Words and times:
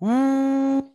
Welcome, 0.00 0.94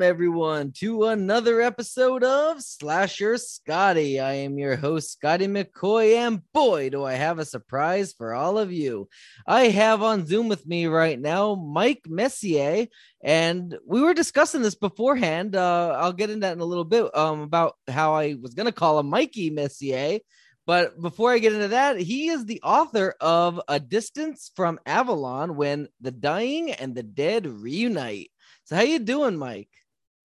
everyone, 0.00 0.72
to 0.76 1.04
another 1.04 1.60
episode 1.60 2.24
of 2.24 2.62
Slasher 2.62 3.36
Scotty. 3.36 4.18
I 4.18 4.32
am 4.32 4.58
your 4.58 4.76
host, 4.76 5.12
Scotty 5.12 5.48
McCoy, 5.48 6.14
and 6.14 6.40
boy, 6.54 6.88
do 6.88 7.04
I 7.04 7.12
have 7.12 7.38
a 7.38 7.44
surprise 7.44 8.14
for 8.14 8.32
all 8.32 8.56
of 8.56 8.72
you. 8.72 9.10
I 9.46 9.64
have 9.64 10.02
on 10.02 10.24
Zoom 10.24 10.48
with 10.48 10.66
me 10.66 10.86
right 10.86 11.20
now 11.20 11.56
Mike 11.56 12.06
Messier, 12.08 12.86
and 13.22 13.76
we 13.86 14.00
were 14.00 14.14
discussing 14.14 14.62
this 14.62 14.76
beforehand. 14.76 15.54
Uh, 15.54 15.94
I'll 15.98 16.14
get 16.14 16.30
into 16.30 16.46
that 16.46 16.54
in 16.54 16.60
a 16.60 16.64
little 16.64 16.86
bit 16.86 17.14
um, 17.14 17.40
about 17.40 17.74
how 17.86 18.14
I 18.14 18.36
was 18.40 18.54
going 18.54 18.66
to 18.66 18.72
call 18.72 18.98
him 18.98 19.10
Mikey 19.10 19.50
Messier. 19.50 20.20
But 20.66 21.00
before 21.00 21.32
I 21.32 21.38
get 21.38 21.52
into 21.52 21.68
that, 21.68 21.98
he 21.98 22.28
is 22.28 22.46
the 22.46 22.60
author 22.62 23.14
of 23.20 23.60
A 23.68 23.78
Distance 23.78 24.50
from 24.56 24.78
Avalon 24.86 25.56
When 25.56 25.88
the 26.00 26.10
Dying 26.10 26.72
and 26.72 26.94
the 26.94 27.02
Dead 27.02 27.46
Reunite. 27.46 28.30
So 28.64 28.76
how 28.76 28.82
you 28.82 28.98
doing, 28.98 29.36
Mike? 29.36 29.68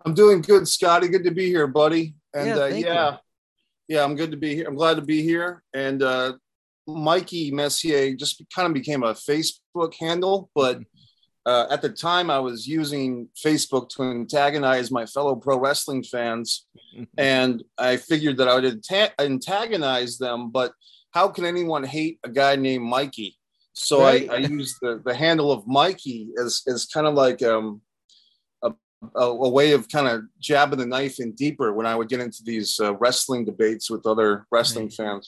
I'm 0.05 0.13
doing 0.13 0.41
good, 0.41 0.68
Scotty. 0.68 1.10
Good 1.10 1.26
to 1.26 1.32
be 1.32 1.48
here, 1.48 1.68
buddy. 1.68 2.16
And 2.34 2.48
Yeah, 2.48 2.55
yeah, 2.55 2.63
uh, 2.63 2.70
yeah, 2.70 3.18
yeah, 3.90 4.04
I'm 4.04 4.16
good 4.16 4.32
to 4.32 4.38
be 4.38 4.55
here. 4.55 4.66
I'm 4.68 4.76
glad 4.76 4.96
to 4.96 5.02
be 5.02 5.22
here. 5.22 5.62
And 5.73 6.02
uh, 6.02 6.34
Mikey 6.88 7.52
Messier 7.52 8.16
just 8.16 8.41
kind 8.55 8.66
of 8.68 8.74
became 8.74 9.04
a 9.04 9.13
Facebook 9.13 9.94
handle, 9.99 10.49
but 10.55 10.80
uh, 11.49 11.66
at 11.73 11.81
the 11.81 11.89
time 11.89 12.27
I 12.30 12.39
was 12.49 12.59
using 12.80 13.27
Facebook 13.45 13.85
to 13.94 14.03
antagonize 14.03 14.88
my 14.99 15.05
fellow 15.16 15.35
pro 15.35 15.55
wrestling 15.59 16.03
fans, 16.03 16.67
and 17.17 17.63
I 17.77 17.91
figured 17.98 18.38
that 18.38 18.48
I 18.52 18.53
would 18.55 18.67
anta- 18.76 19.16
antagonize 19.20 20.17
them. 20.26 20.40
But 20.52 20.71
how 21.17 21.27
can 21.35 21.45
anyone 21.54 21.84
hate 21.84 22.16
a 22.23 22.30
guy 22.41 22.55
named 22.55 22.85
Mikey? 22.85 23.30
So 23.73 23.95
Right. 24.04 24.30
I, 24.30 24.35
I 24.35 24.38
used 24.59 24.76
the, 24.81 25.02
the 25.07 25.16
handle 25.26 25.52
of 25.52 25.66
Mikey 25.66 26.20
as 26.43 26.52
as 26.73 26.85
kind 26.95 27.07
of 27.07 27.13
like 27.26 27.41
um, 27.54 27.81
a, 28.63 28.71
a 29.48 29.49
way 29.49 29.71
of 29.77 29.88
kind 29.95 30.07
of 30.07 30.18
jabbing 30.40 30.79
the 30.79 30.85
knife 30.85 31.20
in 31.20 31.29
deeper 31.43 31.74
when 31.74 31.85
I 31.91 31.96
would 31.96 32.09
get 32.09 32.20
into 32.20 32.41
these 32.43 32.79
uh, 32.79 32.93
wrestling 33.02 33.46
debates 33.46 33.90
with 33.90 34.05
other 34.05 34.46
wrestling 34.52 34.87
Right. 34.87 34.93
fans. 34.99 35.26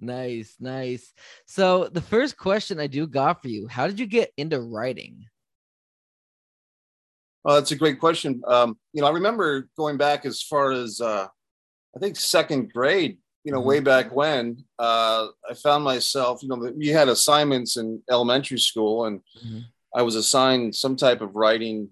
Nice, 0.00 0.56
nice. 0.58 1.12
So 1.46 1.64
the 1.98 2.00
first 2.14 2.36
question 2.36 2.80
I 2.80 2.88
do 2.88 3.06
got 3.06 3.40
for 3.40 3.48
you: 3.48 3.68
How 3.68 3.86
did 3.86 4.00
you 4.00 4.06
get 4.18 4.32
into 4.36 4.60
writing? 4.60 5.14
Oh, 7.44 7.54
that's 7.54 7.72
a 7.72 7.76
great 7.76 7.98
question. 7.98 8.40
Um, 8.46 8.78
you 8.92 9.00
know, 9.02 9.08
I 9.08 9.10
remember 9.10 9.68
going 9.76 9.96
back 9.96 10.24
as 10.24 10.42
far 10.42 10.70
as 10.72 11.00
uh, 11.00 11.26
I 11.96 11.98
think 11.98 12.16
second 12.16 12.72
grade. 12.72 13.18
You 13.44 13.50
know, 13.50 13.60
Mhm. 13.60 13.64
way 13.64 13.80
back 13.80 14.14
when 14.14 14.64
uh, 14.78 15.26
I 15.50 15.54
found 15.54 15.82
myself. 15.82 16.44
You 16.44 16.48
know, 16.48 16.72
we 16.76 16.86
had 16.88 17.08
assignments 17.08 17.76
in 17.76 18.00
elementary 18.08 18.60
school, 18.60 19.06
and 19.06 19.20
Mhm. 19.44 19.64
I 19.92 20.02
was 20.02 20.14
assigned 20.14 20.76
some 20.76 20.94
type 20.94 21.20
of 21.20 21.34
writing 21.34 21.90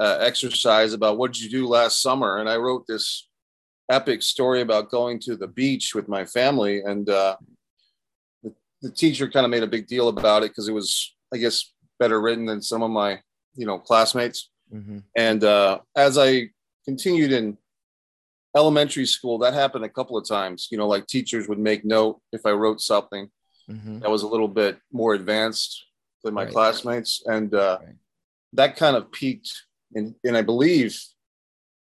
uh, 0.00 0.18
exercise 0.20 0.92
about 0.92 1.16
what 1.16 1.32
did 1.32 1.42
you 1.42 1.50
do 1.50 1.68
last 1.68 2.02
summer, 2.02 2.38
and 2.38 2.48
I 2.48 2.56
wrote 2.56 2.84
this 2.88 3.28
epic 3.88 4.22
story 4.22 4.60
about 4.60 4.90
going 4.90 5.18
to 5.20 5.36
the 5.36 5.46
beach 5.46 5.94
with 5.94 6.08
my 6.08 6.24
family, 6.24 6.82
and 6.82 7.08
uh, 7.08 7.36
the, 8.42 8.52
the 8.82 8.90
teacher 8.90 9.28
kind 9.30 9.44
of 9.44 9.50
made 9.50 9.62
a 9.62 9.68
big 9.68 9.86
deal 9.86 10.08
about 10.08 10.42
it 10.42 10.50
because 10.50 10.68
it 10.68 10.72
was, 10.72 11.14
I 11.32 11.36
guess, 11.38 11.72
better 12.00 12.20
written 12.20 12.44
than 12.46 12.60
some 12.60 12.82
of 12.82 12.90
my, 12.90 13.22
you 13.54 13.66
know, 13.66 13.78
classmates. 13.78 14.50
Mhm. 14.72 15.02
And 15.16 15.44
uh, 15.44 15.80
as 15.96 16.18
I 16.18 16.50
continued 16.84 17.32
in 17.32 17.56
elementary 18.56 19.06
school, 19.06 19.38
that 19.38 19.54
happened 19.54 19.84
a 19.84 19.88
couple 19.88 20.16
of 20.16 20.26
times. 20.26 20.68
You 20.70 20.78
know, 20.78 20.88
like 20.88 21.06
teachers 21.06 21.48
would 21.48 21.58
make 21.58 21.84
note 21.84 22.20
if 22.32 22.44
I 22.46 22.50
wrote 22.52 22.80
something 22.80 23.30
Mhm. 23.68 24.00
that 24.00 24.10
was 24.10 24.22
a 24.22 24.26
little 24.28 24.48
bit 24.48 24.78
more 24.92 25.14
advanced 25.14 25.84
than 26.24 26.34
my 26.34 26.44
Right. 26.44 26.52
classmates, 26.52 27.22
and 27.26 27.54
uh, 27.54 27.78
Right. 27.84 27.96
that 28.54 28.76
kind 28.76 28.96
of 28.96 29.10
peaked. 29.12 29.52
And 29.94 30.14
and 30.24 30.36
I 30.36 30.42
believe 30.42 31.00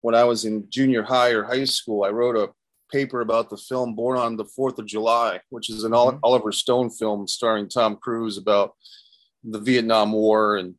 when 0.01 0.15
I 0.15 0.23
was 0.23 0.45
in 0.45 0.69
junior 0.69 1.03
high 1.03 1.29
or 1.31 1.43
high 1.43 1.65
school, 1.65 2.03
I 2.03 2.09
wrote 2.09 2.35
a 2.37 2.53
paper 2.91 3.21
about 3.21 3.49
the 3.51 3.57
film 3.57 3.93
Born 3.95 4.17
on 4.17 4.35
the 4.35 4.45
Fourth 4.45 4.79
of 4.79 4.85
July, 4.87 5.41
which 5.49 5.69
is 5.69 5.83
an 5.83 5.91
Mhm. 5.91 6.19
Oliver 6.23 6.51
Stone 6.51 6.89
film 6.89 7.27
starring 7.27 7.67
Tom 7.69 7.97
Cruise 7.97 8.37
about 8.37 8.75
the 9.43 9.59
Vietnam 9.59 10.11
War 10.11 10.57
and 10.57 10.78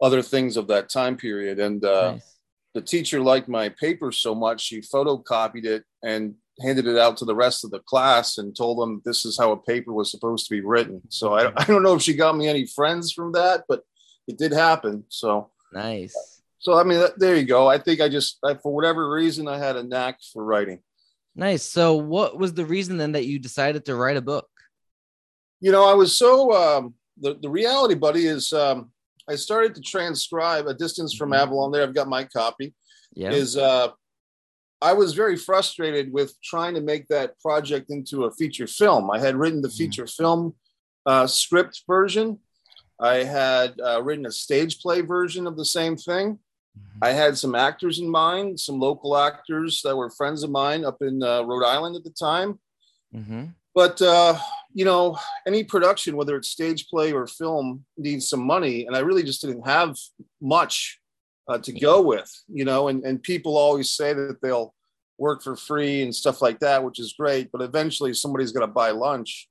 other 0.00 0.22
things 0.22 0.56
of 0.56 0.66
that 0.68 0.88
time 0.88 1.16
period. 1.16 1.58
And 1.58 1.84
uh, 1.84 2.12
Nice. 2.12 2.36
the 2.74 2.80
teacher 2.80 3.20
liked 3.20 3.48
my 3.48 3.68
paper 3.68 4.12
so 4.12 4.34
much 4.34 4.60
she 4.62 4.80
photocopied 4.80 5.64
it 5.64 5.84
and 6.02 6.34
handed 6.62 6.86
it 6.86 6.98
out 6.98 7.16
to 7.16 7.24
the 7.24 7.34
rest 7.34 7.64
of 7.64 7.70
the 7.70 7.80
class 7.80 8.36
and 8.38 8.54
told 8.56 8.78
them 8.78 9.00
this 9.04 9.24
is 9.24 9.38
how 9.38 9.50
a 9.52 9.56
paper 9.56 9.92
was 9.92 10.10
supposed 10.10 10.46
to 10.46 10.54
be 10.54 10.60
written 10.60 11.00
so 11.08 11.32
i, 11.32 11.50
I 11.56 11.64
don't 11.64 11.82
know 11.82 11.94
if 11.94 12.02
she 12.02 12.12
got 12.14 12.36
me 12.36 12.48
any 12.48 12.66
friends 12.66 13.12
from 13.12 13.32
that 13.32 13.64
but 13.66 13.80
it 14.28 14.36
did 14.36 14.52
happen 14.52 15.04
so 15.08 15.50
Nice. 15.72 16.14
so 16.58 16.78
i 16.78 16.84
mean 16.84 16.98
that, 17.00 17.18
there 17.18 17.34
you 17.34 17.44
go 17.46 17.66
i 17.66 17.78
think 17.78 18.02
i 18.02 18.10
just 18.10 18.36
I, 18.44 18.54
for 18.54 18.74
whatever 18.74 19.10
reason 19.10 19.48
i 19.48 19.56
had 19.56 19.76
a 19.76 19.82
knack 19.82 20.18
for 20.32 20.44
writing 20.44 20.80
Nice. 21.34 21.62
So 21.62 21.94
what 21.94 22.36
was 22.38 22.52
the 22.52 22.66
reason 22.66 22.98
then 22.98 23.12
that 23.12 23.24
you 23.24 23.38
decided 23.38 23.84
to 23.86 23.94
write 23.94 24.18
a 24.18 24.22
book? 24.22 24.48
you 25.60 25.72
know 25.72 25.84
i 25.88 25.94
was 25.94 26.14
so 26.16 26.52
um, 26.52 26.94
the, 27.18 27.38
the 27.40 27.48
reality 27.50 27.94
buddy 27.94 28.26
is 28.26 28.52
um, 28.52 28.90
i 29.30 29.36
started 29.36 29.74
to 29.74 29.80
transcribe 29.80 30.66
a 30.66 30.74
distance 30.74 31.12
from 31.18 31.30
Mhm. 31.30 31.38
avalon 31.42 31.70
there 31.72 31.82
i've 31.84 31.94
got 32.00 32.08
my 32.18 32.24
copy 32.24 32.74
Yeah. 33.14 33.32
is 33.42 33.56
uh, 33.56 33.88
I 34.82 34.92
was 35.02 35.12
very 35.22 35.36
frustrated 35.48 36.06
with 36.18 36.30
trying 36.52 36.74
to 36.74 36.80
make 36.92 37.04
that 37.08 37.38
project 37.46 37.86
into 37.90 38.16
a 38.24 38.30
feature 38.40 38.66
film. 38.66 39.04
I 39.10 39.18
had 39.26 39.36
written 39.40 39.60
the 39.62 39.68
Mhm. 39.68 39.76
feature 39.80 40.06
film 40.20 40.42
uh, 41.10 41.26
script 41.26 41.74
version. 41.86 42.28
I 43.14 43.16
had 43.40 43.70
uh, 43.88 44.00
written 44.06 44.24
a 44.26 44.32
stage 44.46 44.74
play 44.82 45.00
version 45.16 45.46
of 45.46 45.54
the 45.58 45.66
same 45.78 45.96
thing. 46.08 46.26
Mhm. 46.78 46.98
I 47.08 47.10
had 47.22 47.32
some 47.42 47.54
actors 47.68 47.96
in 47.98 48.08
mind, 48.24 48.58
some 48.66 48.78
local 48.88 49.12
actors 49.28 49.82
that 49.84 49.96
were 50.00 50.08
friends 50.20 50.40
of 50.46 50.50
mine 50.62 50.82
up 50.90 50.98
in 51.02 51.16
uh, 51.22 51.42
Rhode 51.48 51.66
Island 51.76 51.94
at 51.96 52.04
the 52.08 52.16
time. 52.30 52.50
Mhm. 53.14 53.54
But 53.74 54.00
uh, 54.00 54.34
you 54.72 54.84
know, 54.84 55.18
any 55.46 55.64
production, 55.64 56.16
whether 56.16 56.36
it's 56.36 56.48
stage 56.48 56.88
play 56.88 57.12
or 57.12 57.26
film, 57.26 57.84
needs 57.96 58.28
some 58.28 58.40
money, 58.46 58.86
and 58.86 58.96
I 58.96 59.00
really 59.00 59.22
just 59.22 59.40
didn't 59.42 59.66
have 59.66 59.96
much 60.40 61.00
uh, 61.48 61.58
to 61.58 61.72
go 61.72 62.00
with. 62.02 62.30
You 62.48 62.64
know, 62.64 62.88
and 62.88 63.04
and 63.04 63.22
people 63.22 63.56
always 63.56 63.90
say 63.90 64.12
that 64.12 64.40
they'll 64.42 64.74
work 65.18 65.42
for 65.42 65.54
free 65.56 66.02
and 66.02 66.14
stuff 66.14 66.40
like 66.40 66.58
that, 66.60 66.82
which 66.82 66.98
is 66.98 67.14
great, 67.18 67.50
but 67.52 67.60
eventually 67.62 68.14
somebody's 68.14 68.52
going 68.52 68.66
to 68.66 68.72
buy 68.72 68.90
lunch. 68.90 69.48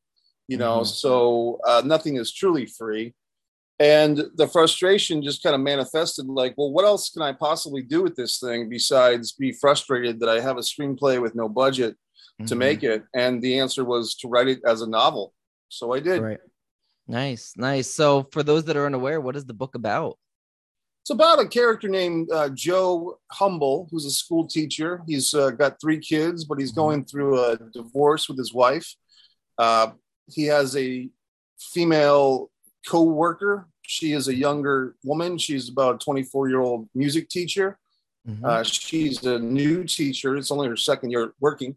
You 0.47 0.57
know, 0.57 0.79
Mhm. 0.79 0.87
so 0.87 1.59
uh, 1.67 1.83
nothing 1.85 2.15
is 2.17 2.33
truly 2.33 2.65
free. 2.65 3.13
And 3.79 4.25
the 4.35 4.47
frustration 4.47 5.21
just 5.21 5.41
kind 5.43 5.55
of 5.55 5.61
manifested 5.61 6.25
like, 6.25 6.53
well, 6.57 6.71
what 6.71 6.85
else 6.85 7.09
can 7.11 7.21
I 7.21 7.31
possibly 7.33 7.81
do 7.81 8.01
with 8.03 8.15
this 8.15 8.39
thing 8.39 8.67
besides 8.67 9.31
be 9.31 9.51
frustrated 9.53 10.19
that 10.19 10.27
I 10.27 10.41
have 10.41 10.57
a 10.57 10.61
screenplay 10.61 11.21
with 11.21 11.35
no 11.35 11.47
budget 11.47 11.95
to 12.47 12.55
Mhm. 12.55 12.57
make 12.57 12.83
it? 12.83 13.03
And 13.13 13.41
the 13.41 13.59
answer 13.59 13.83
was 13.83 14.15
to 14.15 14.27
write 14.27 14.47
it 14.47 14.61
as 14.65 14.81
a 14.81 14.87
novel. 14.87 15.33
So 15.67 15.93
I 15.93 15.99
did. 15.99 16.21
Right. 16.21 16.39
Nice, 17.07 17.53
nice. 17.57 17.91
So 17.91 18.27
for 18.31 18.43
those 18.43 18.65
that 18.65 18.77
are 18.77 18.85
unaware, 18.85 19.19
what 19.19 19.35
is 19.35 19.45
the 19.45 19.53
book 19.53 19.75
about? 19.75 20.17
It's 21.01 21.09
about 21.09 21.39
a 21.39 21.47
character 21.47 21.87
named 21.87 22.31
uh, 22.31 22.49
Joe 22.49 23.19
Humble, 23.31 23.87
who's 23.89 24.05
a 24.05 24.11
school 24.11 24.47
teacher. 24.47 25.01
He's 25.07 25.33
uh, 25.33 25.49
got 25.51 25.81
three 25.81 25.99
kids, 25.99 26.45
but 26.45 26.59
he's 26.59 26.71
Mhm. 26.71 26.75
going 26.75 27.05
through 27.05 27.43
a 27.43 27.57
divorce 27.57 28.29
with 28.29 28.37
his 28.37 28.53
wife. 28.53 28.95
Uh, 29.57 29.91
he 30.27 30.43
has 30.45 30.75
a 30.77 31.09
female 31.57 32.51
co 32.87 33.03
worker. 33.03 33.67
She 33.81 34.13
is 34.13 34.27
a 34.27 34.35
younger 34.35 34.95
woman. 35.03 35.37
She's 35.39 35.67
about 35.67 35.95
a 35.95 35.97
24 35.97 36.47
year 36.47 36.61
old 36.61 36.87
music 36.93 37.27
teacher. 37.29 37.79
Mhm. 38.27 38.45
Uh, 38.45 38.63
she's 38.63 39.23
a 39.25 39.39
new 39.39 39.83
teacher. 39.85 40.35
It's 40.37 40.51
only 40.51 40.67
her 40.67 40.77
second 40.77 41.09
year 41.11 41.33
working. 41.39 41.75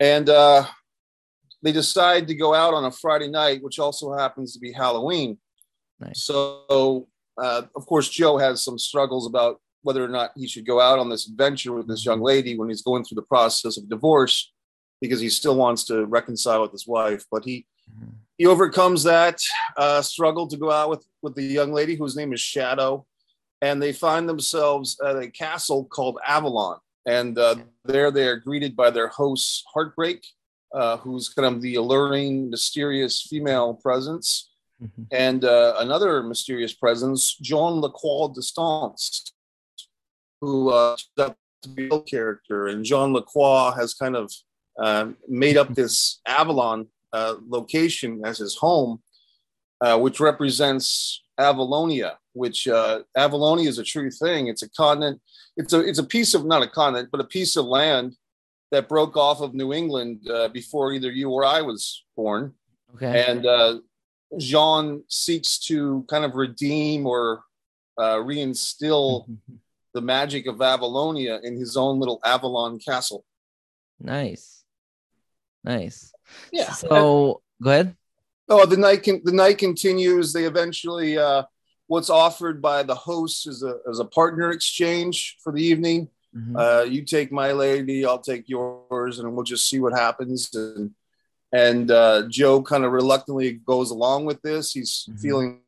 And 0.00 0.28
uh, 0.28 0.64
they 1.62 1.72
decide 1.72 2.28
to 2.28 2.34
go 2.34 2.54
out 2.54 2.74
on 2.74 2.84
a 2.84 2.90
Friday 2.90 3.28
night, 3.28 3.62
which 3.62 3.78
also 3.78 4.12
happens 4.14 4.52
to 4.52 4.58
be 4.58 4.72
Halloween. 4.72 5.38
Nice. 6.00 6.24
So, 6.24 7.08
uh, 7.42 7.62
of 7.74 7.86
course, 7.86 8.08
Joe 8.08 8.36
has 8.38 8.62
some 8.62 8.78
struggles 8.78 9.26
about 9.26 9.60
whether 9.82 10.04
or 10.04 10.08
not 10.08 10.32
he 10.36 10.48
should 10.48 10.66
go 10.66 10.80
out 10.80 10.98
on 10.98 11.08
this 11.08 11.28
adventure 11.28 11.72
with 11.72 11.88
this 11.88 12.04
young 12.04 12.20
lady 12.20 12.58
when 12.58 12.68
he's 12.68 12.82
going 12.82 13.04
through 13.04 13.16
the 13.16 13.22
process 13.22 13.76
of 13.78 13.88
divorce 13.88 14.52
because 15.00 15.20
he 15.20 15.28
still 15.28 15.56
wants 15.56 15.84
to 15.84 16.04
reconcile 16.06 16.62
with 16.62 16.72
his 16.72 16.86
wife. 16.86 17.24
But 17.30 17.44
he 17.44 17.66
Mhm. 17.88 18.14
he 18.36 18.46
overcomes 18.46 19.04
that 19.04 19.40
uh, 19.76 20.02
struggle 20.02 20.48
to 20.48 20.56
go 20.56 20.72
out 20.72 20.90
with 20.90 21.06
with 21.22 21.36
the 21.36 21.44
young 21.44 21.72
lady 21.72 21.94
whose 21.94 22.16
name 22.16 22.32
is 22.32 22.40
Shadow, 22.40 23.06
and 23.62 23.80
they 23.80 23.92
find 23.92 24.28
themselves 24.28 24.98
at 25.00 25.16
a 25.16 25.30
castle 25.30 25.84
called 25.84 26.18
Avalon. 26.26 26.80
And 27.06 27.38
uh, 27.38 27.56
there 27.84 28.10
they 28.10 28.26
are 28.26 28.36
greeted 28.36 28.74
by 28.76 28.90
their 28.90 29.08
host 29.08 29.64
Heartbreak, 29.72 30.26
uh, 30.74 30.96
who's 30.98 31.28
kind 31.28 31.46
of 31.54 31.62
the 31.62 31.76
alluring, 31.76 32.50
mysterious 32.50 33.22
female 33.22 33.74
presence, 33.74 34.50
Mhm. 34.82 35.06
and 35.10 35.42
uh, 35.42 35.76
another 35.78 36.22
mysterious 36.22 36.74
presence, 36.74 37.34
Jean 37.40 37.80
Lacroix 37.80 38.28
Distance, 38.34 39.32
who 40.42 40.68
uh, 40.70 40.96
out 41.18 41.36
to 41.62 41.68
be 41.70 41.88
a 41.90 42.00
character. 42.00 42.66
And 42.66 42.84
Jean 42.84 43.14
Lacroix 43.14 43.70
has 43.70 43.94
kind 43.94 44.14
of 44.16 44.30
uh, 44.78 45.12
made 45.28 45.56
up 45.56 45.74
this 45.74 46.20
Avalon 46.26 46.88
uh, 47.14 47.36
location 47.48 48.20
as 48.26 48.36
his 48.36 48.56
home, 48.56 49.02
uh, 49.80 49.98
which 49.98 50.20
represents 50.20 51.22
Avalonia, 51.40 52.16
which 52.36 52.68
uh, 52.68 53.00
Avalonia 53.16 53.66
is 53.66 53.78
a 53.78 53.84
true 53.84 54.10
thing. 54.10 54.48
It's 54.48 54.62
a 54.62 54.70
continent. 54.70 55.20
It's 55.56 55.72
a 55.72 55.80
it's 55.80 55.98
a 55.98 56.04
piece 56.04 56.34
of 56.34 56.44
not 56.44 56.62
a 56.62 56.68
continent, 56.68 57.08
but 57.10 57.20
a 57.20 57.24
piece 57.24 57.56
of 57.56 57.64
land 57.64 58.16
that 58.70 58.88
broke 58.88 59.16
off 59.16 59.40
of 59.40 59.54
New 59.54 59.72
England 59.72 60.28
uh, 60.28 60.48
before 60.48 60.92
either 60.92 61.10
you 61.10 61.30
or 61.30 61.44
I 61.44 61.62
was 61.62 62.04
born. 62.16 62.52
Okay. 62.94 63.24
And 63.28 63.46
uh, 63.46 63.78
Jean 64.38 65.02
seeks 65.08 65.58
to 65.60 66.04
kind 66.08 66.24
of 66.24 66.34
redeem 66.34 67.06
or 67.06 67.42
uh, 67.98 68.16
reinstill 68.16 69.26
the 69.94 70.00
magic 70.00 70.46
of 70.46 70.56
Avalonia 70.56 71.42
in 71.42 71.56
his 71.56 71.76
own 71.76 71.98
little 71.98 72.20
Avalon 72.24 72.78
castle. 72.78 73.24
nice. 73.98 74.64
Nice. 75.64 76.12
Yeah. 76.52 76.70
So 76.70 77.42
go 77.60 77.70
ahead. 77.70 77.96
Oh, 78.48 78.64
the 78.66 78.76
night 78.76 79.02
can, 79.02 79.20
the 79.24 79.32
night 79.32 79.58
continues. 79.58 80.32
They 80.32 80.44
eventually 80.44 81.18
uh, 81.18 81.42
what's 81.86 82.10
offered 82.10 82.60
by 82.60 82.82
the 82.82 82.94
host 82.94 83.46
is 83.46 83.62
a 83.62 83.78
as 83.88 83.98
a 83.98 84.04
partner 84.04 84.50
exchange 84.50 85.36
for 85.42 85.52
the 85.52 85.62
evening. 85.62 86.08
Mhm. 86.34 86.56
Uh, 86.56 86.84
you 86.84 87.02
take 87.04 87.32
my 87.32 87.52
lady, 87.52 88.04
I'll 88.04 88.18
take 88.18 88.48
yours, 88.48 89.18
and 89.18 89.34
we'll 89.34 89.44
just 89.44 89.68
see 89.68 89.80
what 89.80 89.92
happens. 89.92 90.54
And 90.54 90.94
and 91.52 91.90
uh, 91.90 92.26
Joe 92.28 92.62
kind 92.62 92.84
of 92.84 92.92
reluctantly 92.92 93.52
goes 93.52 93.90
along 93.90 94.26
with 94.26 94.42
this. 94.42 94.72
He's 94.72 95.08
Mhm. 95.08 95.20
feeling 95.20 95.60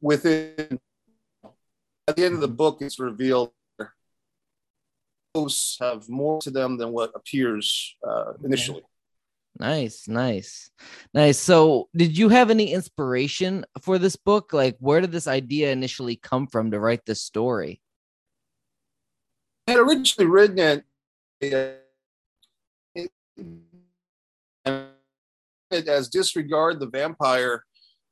within 0.00 0.78
at 2.08 2.16
the 2.16 2.24
end 2.24 2.34
of 2.34 2.40
the 2.40 2.48
book, 2.48 2.78
it's 2.80 2.98
revealed 2.98 3.52
hosts 5.34 5.78
have 5.80 6.08
more 6.08 6.40
to 6.42 6.50
them 6.50 6.76
than 6.76 6.92
what 6.92 7.12
appears 7.14 7.96
uh, 8.06 8.32
initially. 8.44 8.82
Nice, 9.58 10.08
nice, 10.08 10.70
nice. 11.12 11.38
So, 11.38 11.88
did 11.94 12.16
you 12.16 12.28
have 12.28 12.50
any 12.50 12.72
inspiration 12.72 13.64
for 13.82 13.98
this 13.98 14.16
book? 14.16 14.52
Like, 14.52 14.76
where 14.78 15.00
did 15.00 15.12
this 15.12 15.26
idea 15.26 15.70
initially 15.70 16.16
come 16.16 16.46
from 16.46 16.70
to 16.70 16.80
write 16.80 17.04
this 17.04 17.20
story? 17.20 17.80
I 19.66 19.72
had 19.72 19.80
originally 19.80 20.30
written 20.30 20.58
it, 20.58 20.84
it, 21.40 21.84
it 25.70 25.88
as 25.88 26.08
disregard 26.08 26.80
the 26.80 26.86
vampire 26.86 27.64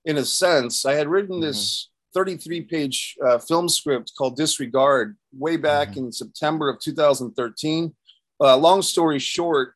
in 0.04 0.18
a 0.18 0.24
sense. 0.24 0.84
I 0.84 0.94
had 0.94 1.08
written 1.08 1.40
this 1.40 1.88
33 2.22 2.62
page 2.62 3.16
uh, 3.24 3.38
film 3.38 3.68
script 3.68 4.10
called 4.18 4.36
Disregard 4.36 5.16
way 5.32 5.56
back 5.56 5.96
in 5.96 6.10
September 6.10 6.68
of 6.68 6.80
2013. 6.80 7.94
Uh, 8.40 8.56
long 8.56 8.82
story 8.82 9.20
short, 9.20 9.74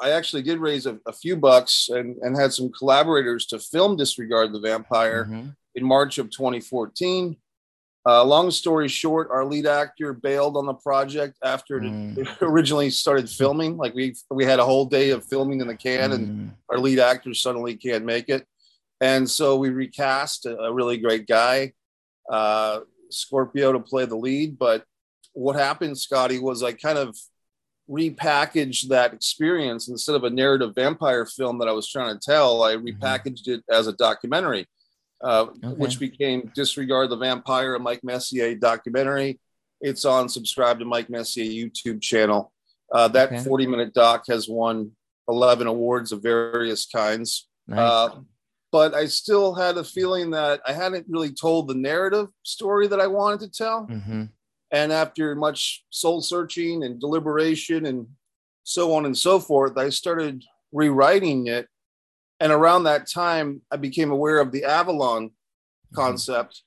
I 0.00 0.10
actually 0.10 0.42
did 0.42 0.58
raise 0.58 0.86
a, 0.86 0.98
a 1.06 1.12
few 1.12 1.36
bucks 1.36 1.88
and, 1.88 2.16
and 2.22 2.36
had 2.36 2.52
some 2.52 2.72
collaborators 2.72 3.46
to 3.46 3.60
film 3.60 3.96
Disregard 3.96 4.52
the 4.52 4.58
Vampire 4.58 5.26
Mhm. 5.30 5.54
in 5.76 5.84
March 5.84 6.18
of 6.18 6.28
2014. 6.30 7.36
Uh, 8.04 8.24
long 8.24 8.50
story 8.50 8.88
short, 8.88 9.28
our 9.30 9.44
lead 9.44 9.66
actor 9.66 10.12
bailed 10.12 10.56
on 10.56 10.66
the 10.66 10.74
project 10.74 11.36
after 11.44 11.76
it 11.78 11.84
Mm. 11.84 12.18
it 12.18 12.26
originally 12.42 12.90
started 12.90 13.30
filming. 13.30 13.76
Like 13.76 13.94
we 13.94 14.16
we 14.30 14.44
had 14.44 14.58
a 14.58 14.64
whole 14.64 14.86
day 14.86 15.10
of 15.10 15.24
filming 15.24 15.60
in 15.60 15.68
the 15.68 15.76
can, 15.76 16.10
and 16.12 16.26
Mm. 16.28 16.50
our 16.68 16.78
lead 16.80 16.98
actor 16.98 17.32
suddenly 17.32 17.76
can't 17.76 18.04
make 18.04 18.28
it, 18.28 18.44
and 19.00 19.28
so 19.28 19.56
we 19.56 19.70
recast 19.70 20.46
a, 20.46 20.56
a 20.58 20.72
really 20.72 20.98
great 20.98 21.26
guy, 21.26 21.72
uh, 22.30 22.80
Scorpio, 23.10 23.72
to 23.72 23.80
play 23.80 24.04
the 24.04 24.16
lead. 24.16 24.58
But 24.58 24.84
what 25.32 25.56
happened, 25.56 25.98
Scotty, 25.98 26.38
was 26.38 26.62
I 26.62 26.72
kind 26.72 26.98
of 26.98 27.16
repackaged 27.90 28.88
that 28.88 29.12
experience 29.12 29.88
instead 29.88 30.14
of 30.14 30.24
a 30.24 30.30
narrative 30.30 30.74
vampire 30.74 31.26
film 31.26 31.58
that 31.58 31.68
I 31.68 31.72
was 31.72 31.88
trying 31.88 32.14
to 32.16 32.20
tell. 32.20 32.62
I 32.62 32.76
repackaged 32.76 33.48
it 33.48 33.64
as 33.70 33.86
a 33.88 33.92
documentary, 33.92 34.66
uh, 35.24 35.46
Okay. 35.50 35.68
which 35.76 35.98
became 35.98 36.52
"Disregard 36.54 37.10
the 37.10 37.16
Vampire," 37.16 37.74
a 37.74 37.80
Mike 37.80 38.04
Messier 38.04 38.54
documentary. 38.54 39.40
It's 39.80 40.04
on 40.04 40.28
subscribe 40.28 40.78
to 40.78 40.84
Mike 40.84 41.10
Messier 41.10 41.44
YouTube 41.44 42.00
channel. 42.02 42.52
Uh, 42.92 43.08
that 43.08 43.32
Okay. 43.32 43.44
40 43.44 43.66
minute 43.66 43.94
doc 43.94 44.24
has 44.28 44.48
won 44.48 44.92
11 45.28 45.66
awards 45.66 46.12
of 46.12 46.22
various 46.22 46.86
kinds. 46.86 47.48
Nice. 47.66 47.78
Uh, 47.78 48.20
but 48.72 48.94
I 48.94 49.06
still 49.06 49.54
had 49.54 49.76
a 49.76 49.84
feeling 49.84 50.30
that 50.30 50.60
I 50.66 50.72
hadn't 50.72 51.06
really 51.08 51.32
told 51.32 51.68
the 51.68 51.74
narrative 51.74 52.28
story 52.42 52.86
that 52.88 53.00
I 53.00 53.06
wanted 53.06 53.40
to 53.40 53.48
tell. 53.48 53.86
Mhm. 53.86 54.30
And 54.70 54.92
after 54.92 55.34
much 55.34 55.84
soul 55.90 56.22
searching 56.22 56.84
and 56.84 57.00
deliberation 57.00 57.86
and 57.86 58.06
so 58.62 58.94
on 58.94 59.04
and 59.06 59.18
so 59.18 59.40
forth, 59.40 59.76
I 59.76 59.88
started 59.88 60.44
rewriting 60.72 61.48
it. 61.48 61.68
And 62.38 62.52
around 62.52 62.84
that 62.84 63.08
time, 63.08 63.62
I 63.70 63.76
became 63.76 64.10
aware 64.10 64.38
of 64.38 64.52
the 64.52 64.64
Avalon 64.64 65.32
concept. 65.92 66.62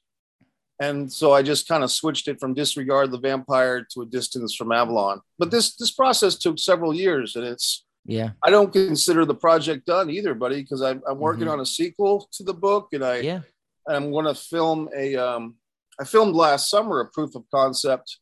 And 0.80 1.12
so 1.12 1.32
I 1.32 1.44
just 1.44 1.68
kind 1.68 1.84
of 1.84 1.92
switched 1.92 2.28
it 2.28 2.40
from 2.40 2.54
disregard 2.54 3.12
the 3.12 3.20
vampire 3.20 3.86
to 3.92 4.02
a 4.02 4.06
distance 4.06 4.54
from 4.54 4.72
Avalon. 4.72 5.22
But 5.40 5.50
this 5.50 5.76
this 5.76 5.92
process 5.92 6.36
took 6.36 6.60
several 6.60 6.94
years, 6.94 7.36
and 7.36 7.46
it's 7.46 7.86
Yeah. 8.06 8.32
I 8.44 8.50
don't 8.50 8.72
consider 8.74 9.26
the 9.26 9.36
project 9.36 9.86
done 9.86 10.10
either, 10.10 10.34
buddy, 10.34 10.62
because 10.62 10.82
I'm, 10.82 11.02
I'm 11.08 11.20
working 11.20 11.48
on 11.48 11.60
a 11.62 11.66
sequel 11.66 12.28
to 12.34 12.44
the 12.44 12.54
book, 12.54 12.90
and 12.94 13.04
I 13.04 13.18
Yeah. 13.18 13.42
I'm 13.88 14.12
going 14.12 14.26
to 14.26 14.36
film 14.36 14.90
a. 14.96 15.16
Um, 15.16 15.56
I 16.00 16.06
filmed 16.06 16.36
last 16.36 16.70
summer 16.70 17.02
a 17.02 17.06
proof 17.08 17.36
of 17.36 17.44
concept, 17.54 18.18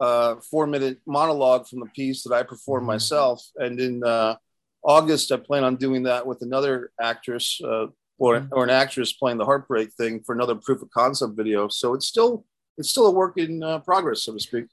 uh, 0.00 0.36
four 0.50 0.66
minute 0.66 0.98
monologue 1.06 1.66
from 1.66 1.80
the 1.80 1.86
piece 1.86 2.22
that 2.24 2.34
I 2.34 2.42
performed 2.42 2.84
Mhm. 2.84 2.88
myself, 2.94 3.42
and 3.56 3.80
in 3.80 4.04
uh, 4.04 4.36
August 4.84 5.32
I 5.32 5.38
plan 5.38 5.64
on 5.64 5.76
doing 5.76 6.02
that 6.04 6.26
with 6.26 6.42
another 6.42 6.92
actress 7.00 7.60
uh, 7.64 7.86
or 8.18 8.40
Mhm. 8.40 8.48
or 8.52 8.64
an 8.64 8.70
actress 8.70 9.12
playing 9.12 9.38
the 9.38 9.44
heartbreak 9.44 9.92
thing 9.94 10.22
for 10.24 10.34
another 10.34 10.54
proof 10.56 10.82
of 10.82 10.90
concept 10.90 11.34
video. 11.36 11.68
So 11.68 11.94
it's 11.94 12.06
still 12.06 12.44
it's 12.76 12.90
still 12.90 13.06
a 13.06 13.10
work 13.10 13.38
in 13.38 13.62
uh, 13.62 13.78
progress, 13.80 14.22
so 14.24 14.32
to 14.34 14.40
speak. 14.40 14.66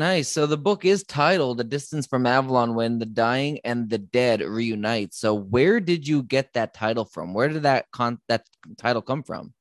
Nice. 0.00 0.30
So 0.30 0.46
the 0.46 0.56
book 0.56 0.86
is 0.86 1.02
titled 1.04 1.60
"A 1.60 1.64
Distance 1.64 2.06
from 2.06 2.24
Avalon: 2.26 2.74
When 2.74 2.98
the 2.98 3.04
Dying 3.04 3.60
and 3.64 3.90
the 3.90 3.98
Dead 3.98 4.40
Reunite." 4.40 5.12
So 5.12 5.34
where 5.34 5.78
did 5.78 6.08
you 6.08 6.22
get 6.22 6.54
that 6.54 6.72
title 6.72 7.04
from? 7.04 7.34
Where 7.34 7.48
did 7.48 7.64
that 7.64 7.84
con 7.92 8.18
that 8.26 8.46
title 8.78 9.02
come 9.02 9.22
from? 9.22 9.52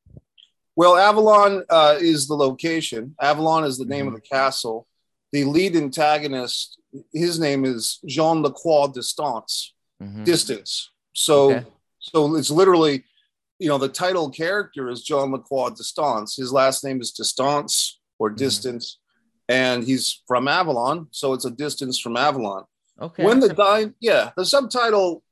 Well, 0.78 0.96
Avalon 0.96 1.66
uh, 1.70 1.98
is 2.00 2.30
the 2.30 2.36
location. 2.36 3.18
Avalon 3.22 3.66
is 3.66 3.78
the 3.78 3.84
name 3.84 4.08
of 4.08 4.14
the 4.14 4.22
castle. 4.22 4.88
The 5.34 5.44
lead 5.44 5.76
antagonist, 5.76 6.80
his 7.12 7.38
name 7.38 7.66
is 7.66 8.00
Jean 8.06 8.42
Lacroix 8.42 8.88
Distance, 8.88 9.74
Mhm. 10.02 10.24
distance. 10.24 10.90
So, 11.14 11.52
Okay. 11.52 11.66
so 12.00 12.36
it's 12.38 12.50
literally, 12.50 13.04
you 13.60 13.68
know, 13.68 13.78
the 13.78 13.90
title 13.90 14.30
character 14.30 14.90
is 14.90 15.04
Jean 15.04 15.34
Lacroix 15.34 15.72
Distance. 15.72 16.38
His 16.38 16.54
last 16.54 16.82
name 16.86 17.02
is 17.02 17.12
Distance 17.12 18.00
or 18.18 18.30
Distance, 18.30 19.00
and 19.50 19.84
he's 19.84 20.22
from 20.28 20.48
Avalon. 20.48 21.08
So 21.12 21.34
it's 21.34 21.44
a 21.46 21.52
distance 21.52 22.00
from 22.00 22.16
Avalon. 22.16 22.64
Okay. 23.02 23.24
When 23.26 23.40
the 23.42 23.50
dying, 23.50 23.96
yeah, 24.00 24.32
the 24.38 24.46
subtitle, 24.46 25.24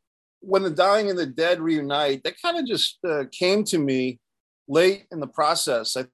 when 0.42 0.64
the 0.64 0.70
dying 0.72 1.10
and 1.10 1.18
the 1.20 1.26
dead 1.26 1.60
reunite, 1.62 2.24
that 2.24 2.42
kind 2.42 2.58
of 2.58 2.66
just 2.66 2.98
uh, 3.08 3.26
came 3.32 3.64
to 3.66 3.78
me 3.78 4.20
late 4.68 5.06
in 5.12 5.20
the 5.20 5.28
process. 5.28 5.96
I 5.96 6.06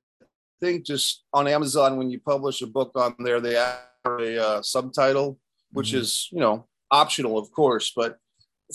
think 0.60 0.86
just 0.86 1.24
on 1.34 1.48
Amazon, 1.48 1.98
when 1.98 2.10
you 2.12 2.20
publish 2.20 2.62
a 2.62 2.68
book 2.68 2.92
on 2.96 3.16
there, 3.20 3.40
they 3.40 3.56
add 3.56 3.80
a 4.06 4.44
uh, 4.48 4.62
subtitle, 4.62 5.40
which 5.72 5.92
Mhm. 5.92 6.00
is, 6.00 6.28
you 6.32 6.40
know, 6.40 6.68
optional, 6.92 7.38
of 7.38 7.52
course. 7.52 7.92
But 7.96 8.18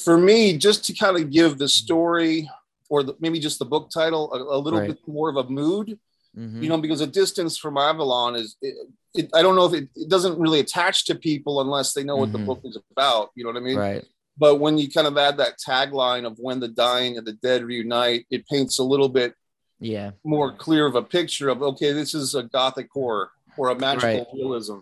for 0.03 0.17
me, 0.17 0.57
just 0.57 0.85
to 0.87 0.93
kind 0.95 1.17
of 1.17 1.31
give 1.31 1.59
the 1.59 1.69
story 1.69 2.49
or 2.89 3.03
the, 3.03 3.15
maybe 3.21 3.39
just 3.39 3.59
the 3.59 3.65
book 3.67 3.91
title 3.91 4.33
a, 4.33 4.39
a 4.57 4.59
little 4.59 4.81
Right. 4.81 4.89
bit 4.91 5.07
more 5.07 5.29
of 5.29 5.37
a 5.37 5.49
mood, 5.51 5.99
Mhm. 6.37 6.63
you 6.63 6.69
know, 6.69 6.79
because 6.79 7.01
a 7.01 7.07
distance 7.07 7.57
from 7.57 7.77
Avalon 7.79 8.37
is, 8.37 8.57
it, 8.61 8.75
it, 9.15 9.31
I 9.35 9.43
don't 9.43 9.57
know 9.57 9.65
if 9.67 9.73
it, 9.75 9.89
it 9.97 10.09
doesn't 10.09 10.39
really 10.39 10.61
attach 10.61 11.07
to 11.07 11.15
people 11.15 11.61
unless 11.61 11.95
they 11.95 12.05
know 12.05 12.17
what 12.17 12.33
the 12.33 12.39
Mhm. 12.39 12.47
book 12.47 12.61
is 12.65 12.79
about. 12.93 13.31
You 13.35 13.45
know 13.45 13.51
what 13.51 13.57
I 13.57 13.65
mean? 13.65 13.77
right. 13.79 14.05
But 14.37 14.57
when 14.61 14.79
you 14.79 14.89
kind 14.89 15.09
of 15.09 15.17
add 15.19 15.39
that 15.39 15.55
tagline 15.59 16.25
of 16.25 16.39
when 16.39 16.61
the 16.61 16.69
dying 16.69 17.19
and 17.19 17.27
the 17.27 17.33
dead 17.33 17.65
reunite, 17.65 18.25
it 18.31 18.47
paints 18.47 18.79
a 18.79 18.85
little 18.85 19.09
bit 19.09 19.35
Yeah. 19.81 20.13
more 20.23 20.53
clear 20.55 20.87
of 20.87 20.95
a 20.95 21.03
picture 21.03 21.49
of, 21.49 21.61
okay, 21.63 21.93
this 21.93 22.15
is 22.15 22.37
a 22.37 22.45
gothic 22.45 22.89
horror 22.93 23.31
or 23.57 23.71
a 23.71 23.75
magical 23.75 24.27
Right. 24.27 24.27
realism. 24.35 24.79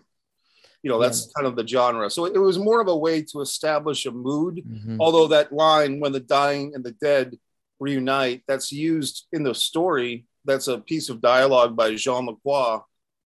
You 0.83 0.91
know, 0.91 0.99
that's 0.99 1.31
kind 1.35 1.47
of 1.47 1.55
the 1.55 1.65
genre. 1.67 2.07
So 2.11 2.25
it 2.25 2.37
was 2.37 2.59
more 2.59 2.81
of 2.81 2.87
a 2.87 2.95
way 2.95 3.23
to 3.23 3.41
establish 3.41 4.05
a 4.05 4.11
mood 4.11 4.57
Mhm. 4.63 4.97
although 4.99 5.25
that 5.27 5.51
line 5.51 5.99
when 5.99 6.11
the 6.11 6.19
dying 6.19 6.75
and 6.75 6.83
the 6.83 6.91
dead 6.91 7.39
reunite 7.79 8.43
that's 8.47 8.71
used 8.71 9.25
in 9.31 9.41
the 9.41 9.55
story 9.55 10.26
that's 10.47 10.67
a 10.67 10.79
piece 10.79 11.09
of 11.09 11.21
dialogue 11.21 11.75
by 11.75 11.93
jean 11.95 12.25
lacroix 12.25 12.79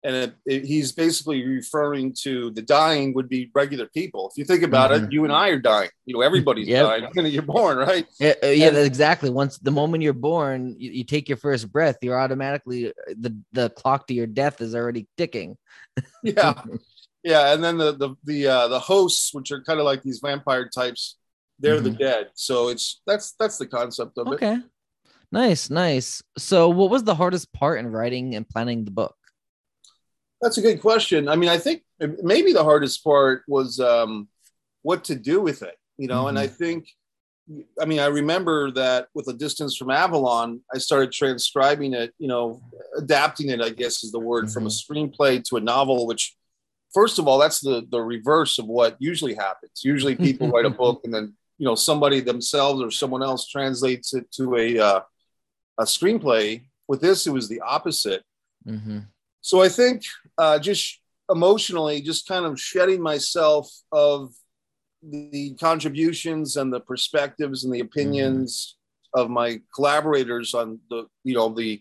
and 0.03 0.17
it, 0.17 0.35
it- 0.47 0.65
he's 0.65 0.93
basically 0.93 1.47
referring 1.47 2.15
to 2.23 2.51
the 2.53 2.63
dying 2.63 3.13
would 3.15 3.29
be 3.29 3.51
regular 3.55 3.87
people 3.93 4.31
if 4.31 4.39
you 4.39 4.45
think 4.45 4.63
about 4.63 4.93
it 4.93 5.03
Mhm. 5.03 5.13
you 5.13 5.25
and 5.25 5.33
i 5.33 5.49
are 5.49 5.59
dying 5.59 5.91
you 6.07 6.15
know 6.15 6.23
everybody's 6.23 6.69
Yep. 6.69 6.87
dying 6.87 7.05
when 7.13 7.27
you're 7.27 7.43
born 7.43 7.77
right 7.77 8.07
Yeah, 8.19 8.35
uh, 8.43 8.47
yeah, 8.47 8.69
And- 8.69 8.79
exactly. 8.79 9.29
Once 9.31 9.59
the 9.59 9.71
moment 9.71 10.03
you're 10.03 10.13
born, 10.33 10.77
you, 10.79 10.91
you 10.91 11.05
take 11.05 11.29
your 11.29 11.37
first 11.37 11.71
breath, 11.71 11.99
you're 12.03 12.19
automatically 12.19 12.93
the 13.25 13.37
the 13.53 13.69
clock 13.71 14.07
to 14.09 14.15
your 14.15 14.27
death 14.27 14.61
is 14.61 14.75
already 14.75 15.07
ticking. 15.17 15.57
yeah 16.23 16.55
yeah, 17.23 17.53
and 17.53 17.63
then 17.63 17.77
the 17.77 17.93
the 17.93 18.11
the 18.25 18.47
uh, 18.47 18.69
the 18.69 18.81
hosts, 18.81 19.35
which 19.35 19.51
are 19.53 19.63
kind 19.63 19.79
of 19.81 19.85
like 19.85 20.03
these 20.03 20.21
vampire 20.21 20.69
types, 20.69 21.17
they're 21.59 21.77
mm-hmm. 21.77 21.85
the 21.85 21.91
dead. 21.91 22.25
So 22.35 22.69
it's 22.69 23.03
that's 23.07 23.33
that's 23.39 23.59
the 23.59 23.67
concept 23.67 24.17
of 24.19 24.27
okay. 24.29 24.35
it. 24.35 24.57
Okay, 24.57 24.63
nice, 25.33 25.71
nice. 25.71 26.23
So, 26.39 26.69
what 26.69 26.91
was 26.91 27.05
the 27.05 27.15
hardest 27.15 27.53
part 27.53 27.79
in 27.79 27.87
writing 27.87 28.35
and 28.35 28.49
planning 28.49 28.85
the 28.85 28.91
book? 28.91 29.17
That's 30.41 30.59
a 30.59 30.63
good 30.63 30.81
question. 30.81 31.29
I 31.29 31.37
mean, 31.37 31.51
I 31.51 31.59
think 31.59 31.83
maybe 31.99 32.53
the 32.53 32.65
hardest 32.65 33.05
part 33.05 33.43
was 33.47 33.79
um, 33.79 34.29
what 34.83 35.05
to 35.05 35.15
do 35.15 35.41
with 35.41 35.63
it. 35.63 35.77
You 35.99 36.09
know, 36.09 36.21
mm-hmm. 36.21 36.29
and 36.29 36.39
I 36.39 36.47
think 36.47 36.89
I 37.81 37.85
mean, 37.85 37.99
I 37.99 38.07
remember 38.07 38.71
that 38.73 39.09
with 39.15 39.29
a 39.29 39.33
distance 39.33 39.77
from 39.77 39.91
Avalon, 39.91 40.61
I 40.73 40.79
started 40.79 41.13
transcribing 41.13 41.95
it, 41.95 42.13
you 42.19 42.29
know, 42.29 42.63
adapting 42.97 43.49
it, 43.49 43.61
I 43.61 43.71
guess 43.71 44.05
is 44.05 44.13
the 44.13 44.21
word, 44.21 44.45
mm-hmm. 44.45 44.53
from 44.53 44.67
a 44.67 44.69
mm-hmm. 44.69 44.93
screenplay 44.93 45.43
to 45.45 45.57
a 45.57 45.61
novel, 45.61 46.07
which, 46.07 46.37
first 46.95 47.19
of 47.19 47.27
all, 47.27 47.39
that's 47.39 47.61
the, 47.61 47.87
the 47.91 48.01
reverse 48.01 48.59
of 48.59 48.67
what 48.67 48.97
usually 48.99 49.35
happens. 49.35 49.83
Usually 49.83 50.15
people 50.15 50.49
write 50.51 50.65
a 50.65 50.71
book 50.85 51.01
and 51.05 51.13
then, 51.13 51.35
you 51.59 51.65
know, 51.65 51.75
somebody 51.75 52.21
themselves 52.21 52.83
or 52.83 52.91
someone 52.91 53.23
else 53.23 53.49
translates 53.49 54.15
it 54.15 54.31
to 54.33 54.57
a, 54.57 54.79
uh, 54.79 55.01
a 55.81 55.85
screenplay. 55.85 56.63
With 56.87 57.01
this, 57.01 57.27
it 57.27 57.33
was 57.33 57.49
the 57.49 57.61
opposite. 57.61 58.23
Mm-hmm. 58.67 59.01
So 59.41 59.63
I 59.63 59.69
think 59.69 60.03
uh, 60.39 60.59
just 60.59 61.01
emotionally, 61.31 62.01
just 62.01 62.29
kind 62.29 62.45
of 62.45 62.61
shedding 62.61 63.01
myself 63.01 63.71
of 63.93 64.33
the 65.03 65.55
contributions 65.55 66.57
and 66.57 66.73
the 66.73 66.81
perspectives 66.81 67.65
and 67.65 67.73
the 67.73 67.81
opinions 67.81 68.77
mm-hmm. 69.17 69.23
of 69.23 69.31
my 69.31 69.61
collaborators 69.75 70.53
on 70.53 70.79
the 70.91 71.07
you 71.25 71.35
know 71.35 71.49
the 71.49 71.81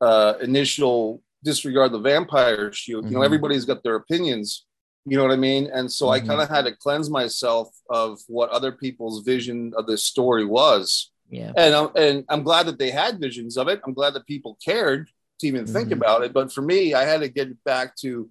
uh, 0.00 0.34
initial 0.40 1.22
disregard 1.44 1.92
the 1.92 1.98
vampire 1.98 2.72
shoot. 2.72 2.98
Mm-hmm. 2.98 3.06
You 3.06 3.12
know, 3.12 3.18
mm-hmm. 3.18 3.24
everybody's 3.24 3.64
got 3.64 3.82
their 3.82 3.96
opinions. 3.96 4.64
You 5.04 5.16
know 5.16 5.22
what 5.22 5.32
I 5.32 5.36
mean? 5.36 5.68
And 5.72 5.90
so 5.90 6.06
mm-hmm. 6.06 6.24
I 6.24 6.26
kind 6.26 6.40
of 6.40 6.48
had 6.48 6.64
to 6.64 6.76
cleanse 6.76 7.10
myself 7.10 7.68
of 7.90 8.18
what 8.26 8.50
other 8.50 8.72
people's 8.72 9.22
vision 9.22 9.72
of 9.76 9.86
this 9.86 10.04
story 10.04 10.44
was. 10.44 11.12
Yeah. 11.30 11.52
And 11.56 11.74
I'm, 11.74 11.88
and 11.96 12.24
I'm 12.28 12.42
glad 12.42 12.66
that 12.66 12.78
they 12.78 12.90
had 12.90 13.20
visions 13.20 13.56
of 13.56 13.68
it. 13.68 13.80
I'm 13.84 13.94
glad 13.94 14.14
that 14.14 14.26
people 14.26 14.58
cared 14.64 15.08
to 15.40 15.46
even 15.46 15.66
think 15.66 15.88
mm-hmm. 15.88 16.00
about 16.00 16.22
it. 16.22 16.32
But 16.32 16.52
for 16.52 16.62
me, 16.62 16.94
I 16.94 17.04
had 17.04 17.20
to 17.20 17.28
get 17.28 17.62
back 17.64 17.96
to 17.96 18.30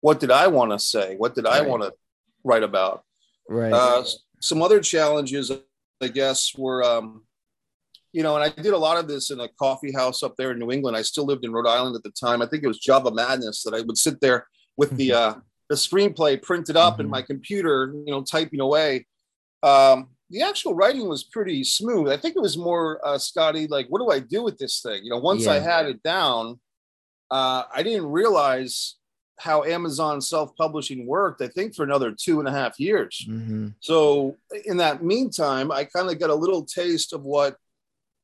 what 0.00 0.20
did 0.20 0.30
I 0.30 0.46
want 0.46 0.70
to 0.72 0.78
say? 0.78 1.16
What 1.16 1.34
did 1.34 1.46
I 1.46 1.60
want 1.62 1.82
to 1.82 1.92
write 2.44 2.62
about? 2.62 3.04
Right. 3.48 3.72
Uh, 3.72 4.04
some 4.40 4.62
other 4.62 4.80
challenges, 4.80 5.52
I 6.00 6.08
guess, 6.08 6.56
were, 6.56 6.82
um, 6.82 7.24
you 8.12 8.22
know, 8.22 8.36
and 8.36 8.44
I 8.44 8.62
did 8.62 8.72
a 8.72 8.78
lot 8.78 8.96
of 8.96 9.06
this 9.06 9.30
in 9.30 9.40
a 9.40 9.48
coffee 9.48 9.92
house 9.92 10.22
up 10.22 10.36
there 10.36 10.52
in 10.52 10.58
New 10.58 10.70
England. 10.70 10.96
I 10.96 11.02
still 11.02 11.26
lived 11.26 11.44
in 11.44 11.52
Rhode 11.52 11.68
Island 11.68 11.94
at 11.96 12.02
the 12.02 12.10
time. 12.10 12.42
I 12.42 12.46
think 12.46 12.64
it 12.64 12.68
was 12.68 12.78
Java 12.78 13.10
Madness 13.10 13.62
that 13.64 13.74
I 13.74 13.82
would 13.82 13.98
sit 13.98 14.20
there 14.20 14.46
with 14.76 14.96
the 14.96 15.12
uh, 15.12 15.34
the 15.68 15.74
screenplay 15.76 16.40
printed 16.40 16.76
up 16.76 16.94
mm-hmm. 16.94 17.02
in 17.02 17.10
my 17.10 17.22
computer, 17.22 17.92
you 17.94 18.10
know, 18.10 18.22
typing 18.22 18.60
away. 18.60 19.06
Um, 19.62 20.08
the 20.30 20.42
actual 20.42 20.74
writing 20.74 21.08
was 21.08 21.24
pretty 21.24 21.64
smooth. 21.64 22.08
I 22.08 22.16
think 22.16 22.36
it 22.36 22.42
was 22.42 22.56
more 22.56 23.00
uh, 23.06 23.18
Scotty, 23.18 23.66
like, 23.66 23.86
what 23.88 24.00
do 24.00 24.10
I 24.10 24.20
do 24.20 24.42
with 24.42 24.58
this 24.58 24.80
thing? 24.80 25.04
You 25.04 25.10
know, 25.10 25.18
once 25.18 25.46
yeah. 25.46 25.52
I 25.52 25.58
had 25.58 25.86
it 25.86 26.02
down, 26.02 26.60
uh, 27.30 27.64
I 27.74 27.82
didn't 27.82 28.06
realize 28.06 28.96
how 29.38 29.64
Amazon 29.64 30.20
self 30.20 30.54
publishing 30.56 31.06
worked, 31.06 31.42
I 31.42 31.48
think, 31.48 31.74
for 31.74 31.82
another 31.82 32.12
two 32.12 32.38
and 32.40 32.48
a 32.48 32.52
half 32.52 32.78
years. 32.78 33.26
Mm-hmm. 33.28 33.68
So, 33.80 34.36
in 34.66 34.76
that 34.76 35.02
meantime, 35.02 35.72
I 35.72 35.84
kind 35.84 36.10
of 36.10 36.18
got 36.20 36.30
a 36.30 36.34
little 36.34 36.64
taste 36.64 37.12
of 37.12 37.22
what 37.24 37.56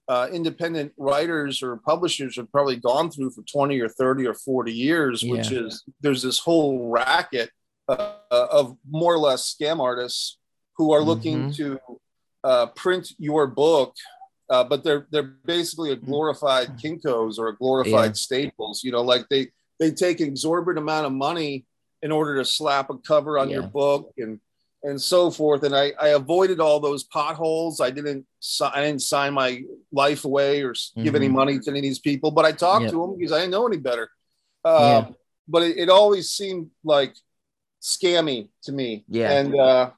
uh, 0.09 0.29
independent 0.33 0.93
writers 0.97 1.63
or 1.63 1.79
publishers 1.79 2.37
have 2.37 2.51
probably 2.53 2.77
gone 2.77 3.11
through 3.11 3.31
for 3.31 3.43
20 3.43 3.81
or 3.81 3.89
30 3.89 4.27
or 4.27 4.35
40 4.35 4.73
years, 4.73 5.23
yeah. 5.23 5.33
which 5.33 5.51
is 5.51 5.85
there's 6.01 6.23
this 6.23 6.39
whole 6.39 6.91
racket 6.91 7.51
uh, 7.89 8.13
of 8.31 8.77
more 8.89 9.15
or 9.15 9.19
less 9.19 9.55
scam 9.55 9.81
artists 9.81 10.39
who 10.77 10.93
are 10.93 11.03
looking 11.03 11.51
mm-hmm. 11.51 11.51
to 11.53 11.79
uh, 12.47 12.67
print 12.67 13.13
your 13.19 13.47
book. 13.47 13.95
Uh, 14.49 14.63
but 14.63 14.85
they're 14.85 15.09
they're 15.11 15.35
basically 15.45 15.91
a 15.91 15.97
glorified 15.97 16.69
mm-hmm. 16.69 17.09
Kinkos 17.09 17.37
or 17.37 17.49
a 17.49 17.57
glorified 17.57 18.11
yeah. 18.11 18.13
Staples. 18.13 18.85
You 18.85 18.93
know, 18.93 19.03
like 19.03 19.29
they 19.29 19.49
they 19.81 19.91
take 19.91 20.21
exorbitant 20.21 20.83
amount 20.83 21.07
of 21.07 21.13
money 21.13 21.67
in 22.03 22.13
order 22.13 22.37
to 22.37 22.45
slap 22.45 22.89
a 22.91 22.99
cover 22.99 23.39
on 23.39 23.49
yeah. 23.49 23.57
your 23.57 23.65
book 23.65 24.13
and 24.19 24.39
and 24.85 25.03
so 25.03 25.33
forth. 25.33 25.65
And 25.65 25.75
I, 25.75 25.93
I 26.01 26.09
avoided 26.11 26.61
all 26.61 26.79
those 26.79 27.03
potholes. 27.03 27.81
I 27.81 27.91
didn't 27.91 28.25
I 28.61 28.83
didn't 28.83 29.03
sign 29.03 29.35
my 29.35 29.65
life 29.91 30.25
away 30.25 30.63
or 30.63 30.75
mm-hmm. 30.75 31.03
give 31.03 31.17
any 31.17 31.27
mm-hmm. 31.27 31.35
money 31.35 31.59
to 31.59 31.71
any 31.71 31.81
of 31.81 31.83
these 31.83 31.99
people, 31.99 32.31
but 32.31 32.45
I 32.45 32.53
talked 32.53 32.83
yep. 32.83 32.93
to 32.93 33.01
them 33.01 33.19
because 33.19 33.33
I 33.33 33.41
didn't 33.41 33.51
know 33.51 33.67
any 33.67 33.79
better. 33.79 34.09
Uh, 34.65 35.05
yeah. 35.07 35.15
But 35.49 35.63
it, 35.63 35.79
it, 35.79 35.89
always 35.89 36.31
seemed 36.31 36.71
like 36.85 37.15
scammy 37.81 38.49
to 38.65 38.73
me. 38.73 39.05
Yeah. 39.09 39.31
And 39.31 39.55
uh, 39.55 39.91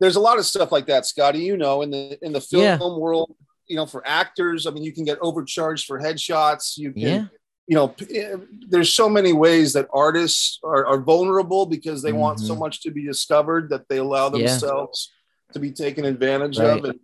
there's 0.00 0.16
a 0.16 0.20
lot 0.20 0.38
of 0.38 0.46
stuff 0.46 0.72
like 0.72 0.86
that, 0.86 1.06
Scotty. 1.06 1.40
You 1.40 1.56
know, 1.56 1.82
in 1.82 1.90
the 1.90 2.18
in 2.22 2.32
the 2.32 2.40
film 2.40 2.64
yeah. 2.64 2.78
world, 2.78 3.34
you 3.66 3.76
know, 3.76 3.86
for 3.86 4.06
actors, 4.06 4.66
I 4.66 4.70
mean, 4.70 4.82
you 4.82 4.92
can 4.92 5.04
get 5.04 5.18
overcharged 5.20 5.86
for 5.86 6.00
headshots. 6.00 6.76
You 6.76 6.92
can. 6.92 7.02
Yeah 7.02 7.24
you 7.70 7.76
know, 7.76 7.94
eh, 8.12 8.34
there's 8.68 8.92
so 8.92 9.08
many 9.08 9.32
ways 9.32 9.74
that 9.74 9.86
artists 9.92 10.58
are, 10.64 10.84
are 10.86 10.98
vulnerable 10.98 11.66
because 11.66 12.02
they 12.02 12.10
mm-hmm. 12.10 12.18
want 12.18 12.40
so 12.40 12.52
mm-hmm. 12.52 12.62
much 12.62 12.82
to 12.82 12.90
be 12.90 13.04
discovered 13.04 13.70
that 13.70 13.88
they 13.88 13.98
allow 13.98 14.28
themselves 14.28 15.12
yeah. 15.12 15.52
to 15.52 15.60
be 15.60 15.70
taken 15.70 16.04
advantage 16.04 16.58
right. 16.58 16.78
of. 16.78 16.84
And 16.84 16.98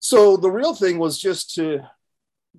so 0.00 0.36
the 0.36 0.50
real 0.50 0.74
thing 0.74 0.98
was 0.98 1.18
just 1.18 1.54
to 1.54 1.80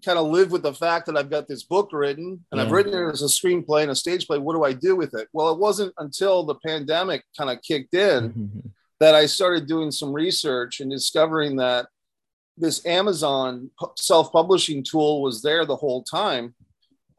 kind 0.04 0.18
of 0.18 0.25
live 0.25 0.51
with 0.51 0.63
the 0.63 0.74
fact 0.74 1.06
that 1.06 1.15
I've 1.15 1.30
got 1.30 1.48
this 1.48 1.62
book 1.62 1.92
written 1.94 2.44
and 2.51 2.58
yeah. 2.58 2.65
I've 2.65 2.72
written 2.72 2.96
it 2.96 3.12
as 3.12 3.22
a 3.22 3.25
screenplay 3.25 3.84
and 3.84 3.92
a 3.92 3.96
stage 3.96 4.25
play. 4.25 4.39
What 4.39 4.56
do 4.56 4.63
I 4.63 4.74
do 4.74 4.96
with 4.96 5.13
it? 5.13 5.27
Well, 5.32 5.51
it 5.51 5.60
wasn't 5.60 5.94
until 6.00 6.44
the 6.44 6.56
pandemic 6.56 7.24
kind 7.38 7.51
of 7.51 7.62
kicked 7.62 7.94
in 7.94 8.30
mm-hmm. 8.32 8.60
That 9.00 9.16
I 9.16 9.25
started 9.25 9.68
doing 9.68 9.92
some 9.92 10.14
research 10.14 10.80
and 10.80 10.90
discovering 10.90 11.58
that 11.58 11.88
this 12.58 12.86
Amazon 12.86 13.70
self 13.98 14.32
publishing 14.32 14.84
tool 14.84 15.22
was 15.22 15.42
there 15.42 15.66
the 15.66 15.75
whole 15.75 16.04
time 16.04 16.56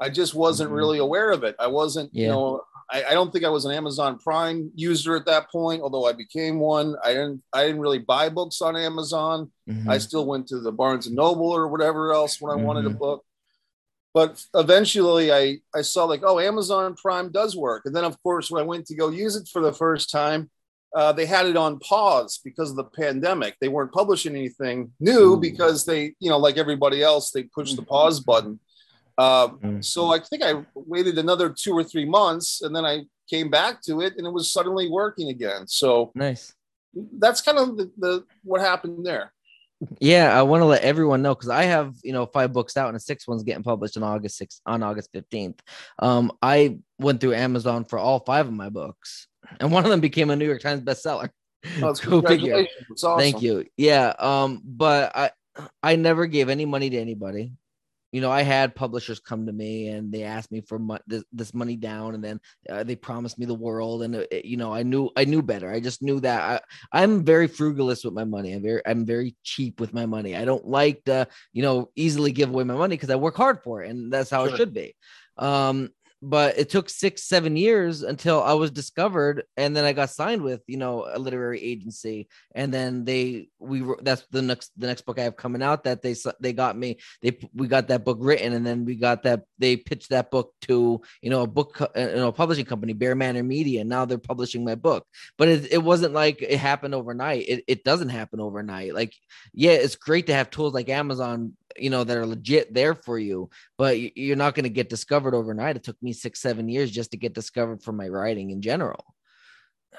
I 0.01 0.11
just 0.11 0.35
wasn't 0.35 0.69
mm-hmm. 0.69 0.77
really 0.77 0.99
aware 0.99 1.31
of 1.31 1.45
it. 1.45 1.57
I 1.59 1.69
wasn't, 1.69 2.11
yeah. 2.13 2.23
you 2.23 2.29
know, 2.29 2.63
I, 2.91 3.05
I, 3.05 3.15
don't 3.15 3.33
think 3.33 3.45
I 3.45 3.49
was 3.49 3.65
an 3.65 3.73
Amazon 3.73 4.19
Prime 4.19 4.71
user 4.75 5.17
at 5.17 5.27
that 5.27 5.51
point, 5.51 5.83
although 5.83 6.07
I 6.07 6.13
became 6.13 6.61
one. 6.61 6.95
I 7.03 7.09
didn't 7.09 7.43
I 7.53 7.67
didn't 7.67 7.81
really 7.81 7.99
buy 7.99 8.29
books 8.29 8.61
on 8.61 8.77
Amazon. 8.77 9.51
Mm-hmm. 9.69 9.91
I 9.91 9.99
still 9.99 10.27
went 10.27 10.47
to 10.49 10.61
the 10.61 10.73
Barnes 10.73 11.07
and 11.07 11.17
Noble 11.17 11.51
or 11.51 11.69
whatever 11.69 12.13
else 12.13 12.41
when 12.41 12.53
I 12.53 12.57
mm-hmm. 12.57 12.67
wanted 12.67 12.87
a 12.87 12.91
mm-hmm. 12.91 12.99
book. 12.99 13.25
But 14.15 14.43
eventually 14.55 15.33
I, 15.33 15.59
I 15.75 15.83
saw 15.83 16.05
like, 16.05 16.23
oh, 16.25 16.39
Amazon 16.39 16.95
Prime 16.95 17.31
does 17.33 17.57
work. 17.57 17.83
And 17.85 17.95
then 17.95 18.05
of 18.05 18.23
course 18.23 18.51
when 18.51 18.63
I 18.63 18.67
went 18.67 18.87
to 18.87 18.95
go 18.95 19.09
use 19.09 19.37
it 19.37 19.49
for 19.49 19.61
the 19.61 19.73
first 19.73 20.11
time, 20.11 20.51
uh, 20.97 21.13
they 21.13 21.27
had 21.27 21.45
it 21.45 21.59
on 21.59 21.79
pause 21.79 22.41
because 22.43 22.71
of 22.71 22.77
the 22.77 22.85
pandemic. 22.85 23.55
They 23.61 23.69
weren't 23.69 23.93
publishing 23.93 24.35
anything 24.35 24.93
new 24.99 25.35
Ooh. 25.35 25.37
because 25.37 25.85
they, 25.85 26.15
you 26.21 26.31
know, 26.31 26.39
like 26.39 26.57
everybody 26.57 27.03
else, 27.03 27.31
they 27.31 27.43
pushed 27.43 27.77
the 27.77 27.83
pause 27.83 28.19
button. 28.19 28.59
Um, 29.19 29.83
so 29.83 30.11
I 30.11 30.21
think 30.21 30.43
I 30.43 30.65
waited 30.75 31.19
another 31.19 31.51
two 31.51 31.75
or 31.75 31.85
three 31.85 32.07
months, 32.07 32.63
and 32.63 32.75
then 32.75 32.87
I 32.87 33.03
came 33.29 33.51
back 33.51 33.83
to 33.83 34.01
it, 34.01 34.15
and 34.17 34.27
it 34.27 34.33
was 34.33 34.51
suddenly 34.51 34.89
working 34.89 35.29
again. 35.29 35.69
So 35.69 36.13
nice. 36.15 36.55
That's 37.19 37.43
kind 37.43 37.59
of 37.59 37.77
the, 37.77 37.91
the 37.99 38.25
what 38.43 38.63
happened 38.63 39.05
there. 39.05 39.35
Yeah, 40.01 40.39
I 40.39 40.43
want 40.43 40.63
to 40.63 40.67
let 40.67 40.83
everyone 40.83 41.21
know 41.21 41.35
because 41.35 41.51
I 41.51 41.65
have 41.65 41.95
you 42.03 42.13
know 42.13 42.25
five 42.25 42.55
books 42.55 42.79
out 42.79 42.89
and 42.89 42.97
a 42.97 43.01
sixth 43.01 43.29
one's 43.29 43.43
getting 43.43 43.63
published 43.63 43.99
on 43.99 44.03
August 44.03 44.41
6th 44.41 44.61
on 44.65 44.83
August 44.83 45.13
15th. 45.13 45.59
Um, 45.99 46.33
I 46.41 46.79
went 46.99 47.21
through 47.21 47.35
Amazon 47.35 47.85
for 47.85 47.99
all 47.99 48.21
five 48.21 48.47
of 48.47 48.55
my 48.55 48.71
books, 48.71 49.29
and 49.61 49.71
one 49.71 49.85
of 49.85 49.91
them 49.91 50.01
became 50.01 50.31
a 50.31 50.37
New 50.37 50.47
York 50.47 50.61
Times 50.61 50.81
bestseller. 50.81 51.31
Oh, 51.83 51.95
Go 52.05 52.23
figure. 52.23 52.67
Awesome. 52.93 53.19
Thank 53.19 53.43
you. 53.43 53.65
Yeah. 53.77 54.15
Um, 54.19 54.63
but 54.65 55.17
I 55.17 55.31
I 55.83 55.97
never 55.97 56.27
gave 56.27 56.49
any 56.49 56.65
money 56.65 56.91
to 56.91 56.99
anybody 56.99 57.53
you 58.17 58.23
know, 58.23 58.31
I 58.31 58.41
had 58.43 58.75
publishers 58.75 59.21
come 59.21 59.45
to 59.45 59.53
me 59.53 59.89
and 59.89 60.13
they 60.13 60.23
asked 60.23 60.51
me 60.51 60.63
for 60.63 60.79
mo- 60.79 60.99
this, 61.07 61.25
this, 61.33 61.53
money 61.53 61.77
down, 61.77 62.15
and 62.15 62.25
then 62.25 62.41
uh, 62.71 62.83
they 62.83 62.97
promised 62.97 63.39
me 63.39 63.45
the 63.45 63.55
world, 63.55 64.05
and 64.05 64.17
uh, 64.17 64.25
you 64.45 64.57
know, 64.57 64.73
I 64.73 64.85
knew 64.85 65.11
I 65.17 65.27
knew 65.27 65.43
better. 65.43 65.71
I 65.71 65.81
just 65.81 66.03
knew 66.03 66.21
that 66.21 66.63
I, 66.93 66.99
I'm 66.99 67.25
very 67.25 67.47
frugalist 67.47 68.07
with 68.07 68.15
my 68.15 68.25
money. 68.25 68.53
I'm 68.53 68.63
very 68.63 68.81
I'm 68.87 69.05
very 69.05 69.37
cheap 69.43 69.81
with 69.81 69.93
my 69.93 70.07
money. 70.07 70.35
I 70.37 70.47
don't 70.47 70.67
like 70.67 71.05
to 71.05 71.27
you 71.53 71.63
know 71.63 71.91
easily 71.95 72.33
give 72.33 72.49
away 72.49 72.65
my 72.65 72.75
money 72.75 72.97
because 72.97 73.11
I 73.11 73.17
work 73.17 73.37
hard 73.37 73.63
for 73.63 73.83
it, 73.83 73.91
and 73.91 74.11
that's 74.11 74.31
how 74.31 74.47
sure. 74.47 74.55
it 74.55 74.57
should 74.57 74.73
be. 74.73 74.95
Um, 75.37 75.91
but 76.23 76.59
it 76.59 76.71
took 76.71 76.89
six 76.89 77.25
seven 77.25 77.57
years 77.57 78.03
until 78.03 78.43
i 78.43 78.53
was 78.53 78.71
discovered 78.71 79.45
and 79.57 79.77
then 79.77 79.85
i 79.85 79.93
got 79.93 80.11
signed 80.11 80.43
with 80.43 80.63
you 80.67 80.77
know 80.77 81.07
a 81.13 81.19
literary 81.19 81.63
agency. 81.63 82.29
And 82.55 82.73
then 82.73 83.05
they 83.05 83.49
we 83.59 83.83
that's 84.03 84.27
the 84.31 84.43
next 84.43 84.73
the 84.77 84.87
next 84.87 85.03
book 85.03 85.19
i 85.19 85.23
have 85.23 85.37
coming 85.37 85.63
out 85.63 85.85
that 85.85 86.03
they 86.03 86.15
they 86.41 86.53
got 86.53 86.77
me 86.77 86.99
they 87.23 87.39
we 87.55 87.69
got 87.69 87.89
that 87.89 88.05
book 88.05 88.19
written 88.21 88.53
and 88.53 88.67
then 88.67 88.85
we 88.85 88.95
got 88.95 89.23
that 89.25 89.43
they 89.59 89.77
pitched 89.77 90.11
that 90.11 90.31
book 90.31 90.53
to 90.63 91.01
you 91.21 91.31
know 91.31 91.43
a 91.43 91.47
book 91.47 91.81
uh, 91.81 91.89
you 91.97 92.17
know 92.17 92.29
a 92.29 92.33
publishing 92.33 92.65
company 92.65 92.93
bear 92.93 93.15
manor 93.15 93.43
media. 93.43 93.81
And 93.81 93.91
now 93.91 94.05
they're 94.05 94.19
publishing 94.19 94.65
my 94.65 94.75
book. 94.75 95.07
But 95.39 95.49
it, 95.49 95.73
it 95.73 95.83
wasn't 95.83 96.15
like 96.15 96.43
it 96.43 96.59
happened 96.59 96.95
overnight. 96.95 97.45
It, 97.49 97.65
it 97.67 97.85
doesn't 97.85 98.09
happen 98.09 98.41
overnight. 98.41 98.95
Like 98.95 99.15
yeah 99.53 99.73
it's 99.73 99.97
great 99.97 100.27
to 100.27 100.35
have 100.35 100.51
tools 100.51 100.75
like 100.75 100.89
amazon 100.89 101.53
you 101.79 101.91
know 101.91 102.05
that 102.05 102.17
are 102.17 102.27
legit 102.27 102.73
there 102.73 102.95
for 102.95 103.19
you 103.19 103.49
but 103.79 103.99
you're 104.17 104.37
not 104.37 104.55
going 104.55 104.65
to 104.65 104.71
get 104.71 104.89
discovered 104.89 105.35
overnight. 105.35 105.77
It 105.77 105.85
took 105.85 106.01
me 106.03 106.13
six 106.13 106.41
seven 106.41 106.69
years 106.69 106.91
just 106.91 107.11
to 107.13 107.17
get 107.17 107.35
discovered 107.35 107.83
for 107.83 107.93
my 107.93 108.09
writing 108.09 108.51
in 108.51 108.63
general 108.63 109.16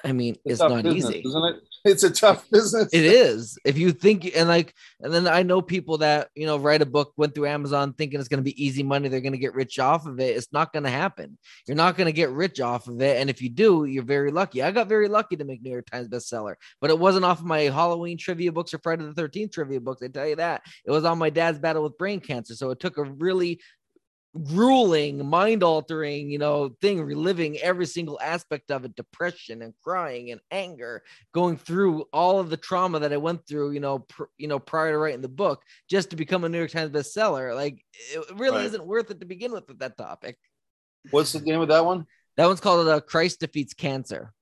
I 0.03 0.11
mean, 0.11 0.35
it's, 0.45 0.53
it's 0.53 0.59
not 0.59 0.83
business, 0.83 1.15
easy, 1.15 1.27
isn't 1.27 1.43
it? 1.43 1.55
It's 1.85 2.03
a 2.03 2.09
tough 2.09 2.49
business. 2.49 2.89
It 2.91 3.05
is. 3.05 3.57
If 3.63 3.77
you 3.77 3.93
think 3.93 4.29
and 4.35 4.49
like, 4.49 4.73
and 4.99 5.13
then 5.13 5.25
I 5.25 5.43
know 5.43 5.61
people 5.61 5.99
that 5.99 6.27
you 6.35 6.45
know 6.45 6.57
write 6.57 6.81
a 6.81 6.85
book, 6.85 7.13
went 7.15 7.33
through 7.33 7.45
Amazon 7.45 7.93
thinking 7.93 8.19
it's 8.19 8.27
going 8.27 8.43
to 8.43 8.43
be 8.43 8.61
easy 8.61 8.83
money, 8.83 9.07
they're 9.07 9.21
going 9.21 9.31
to 9.31 9.37
get 9.37 9.53
rich 9.53 9.79
off 9.79 10.05
of 10.05 10.19
it. 10.19 10.35
It's 10.35 10.51
not 10.51 10.73
going 10.73 10.83
to 10.83 10.89
happen. 10.89 11.37
You're 11.65 11.77
not 11.77 11.95
going 11.95 12.07
to 12.07 12.11
get 12.11 12.31
rich 12.31 12.59
off 12.59 12.89
of 12.89 13.01
it, 13.01 13.21
and 13.21 13.29
if 13.29 13.41
you 13.41 13.49
do, 13.49 13.85
you're 13.85 14.03
very 14.03 14.31
lucky. 14.31 14.61
I 14.61 14.71
got 14.71 14.89
very 14.89 15.07
lucky 15.07 15.37
to 15.37 15.45
make 15.45 15.61
New 15.61 15.71
York 15.71 15.85
Times 15.89 16.09
bestseller, 16.09 16.55
but 16.81 16.89
it 16.89 16.99
wasn't 16.99 17.23
off 17.23 17.39
of 17.39 17.45
my 17.45 17.61
Halloween 17.61 18.17
trivia 18.17 18.51
books 18.51 18.73
or 18.73 18.79
Friday 18.79 19.05
the 19.05 19.13
Thirteenth 19.13 19.53
trivia 19.53 19.79
books. 19.79 20.01
I 20.03 20.09
tell 20.09 20.27
you 20.27 20.35
that 20.37 20.63
it 20.83 20.91
was 20.91 21.05
on 21.05 21.17
my 21.17 21.29
dad's 21.29 21.59
battle 21.59 21.83
with 21.83 21.97
brain 21.97 22.19
cancer. 22.19 22.55
So 22.55 22.71
it 22.71 22.81
took 22.81 22.97
a 22.97 23.03
really 23.03 23.61
grueling, 24.37 25.25
mind 25.25 25.63
altering, 25.63 26.29
you 26.29 26.37
know, 26.37 26.69
thing, 26.81 27.01
reliving 27.01 27.57
every 27.57 27.85
single 27.85 28.19
aspect 28.21 28.71
of 28.71 28.85
it 28.85 28.95
depression 28.95 29.61
and 29.61 29.73
crying 29.83 30.31
and 30.31 30.41
anger, 30.51 31.03
going 31.33 31.57
through 31.57 32.05
all 32.13 32.39
of 32.39 32.49
the 32.49 32.57
trauma 32.57 32.99
that 32.99 33.13
I 33.13 33.17
went 33.17 33.47
through, 33.47 33.71
you 33.71 33.79
know, 33.79 33.99
pr- 33.99 34.23
you 34.37 34.47
know, 34.47 34.59
prior 34.59 34.91
to 34.91 34.97
writing 34.97 35.21
the 35.21 35.27
book 35.27 35.61
just 35.89 36.09
to 36.11 36.15
become 36.15 36.43
a 36.43 36.49
New 36.49 36.57
York 36.57 36.71
Times 36.71 36.91
bestseller. 36.91 37.55
Like, 37.55 37.83
it 38.13 38.25
really 38.35 38.57
right. 38.57 38.65
isn't 38.65 38.85
worth 38.85 39.11
it 39.11 39.19
to 39.19 39.25
begin 39.25 39.51
with 39.51 39.67
with 39.67 39.79
that 39.79 39.97
topic. 39.97 40.37
What's 41.11 41.33
the 41.33 41.41
name 41.41 41.61
of 41.61 41.69
that 41.69 41.85
one? 41.85 42.05
That 42.35 42.47
one's 42.47 42.59
called 42.59 42.87
uh, 42.87 42.99
Christ 43.01 43.39
Defeats 43.39 43.73
Cancer. 43.73 44.33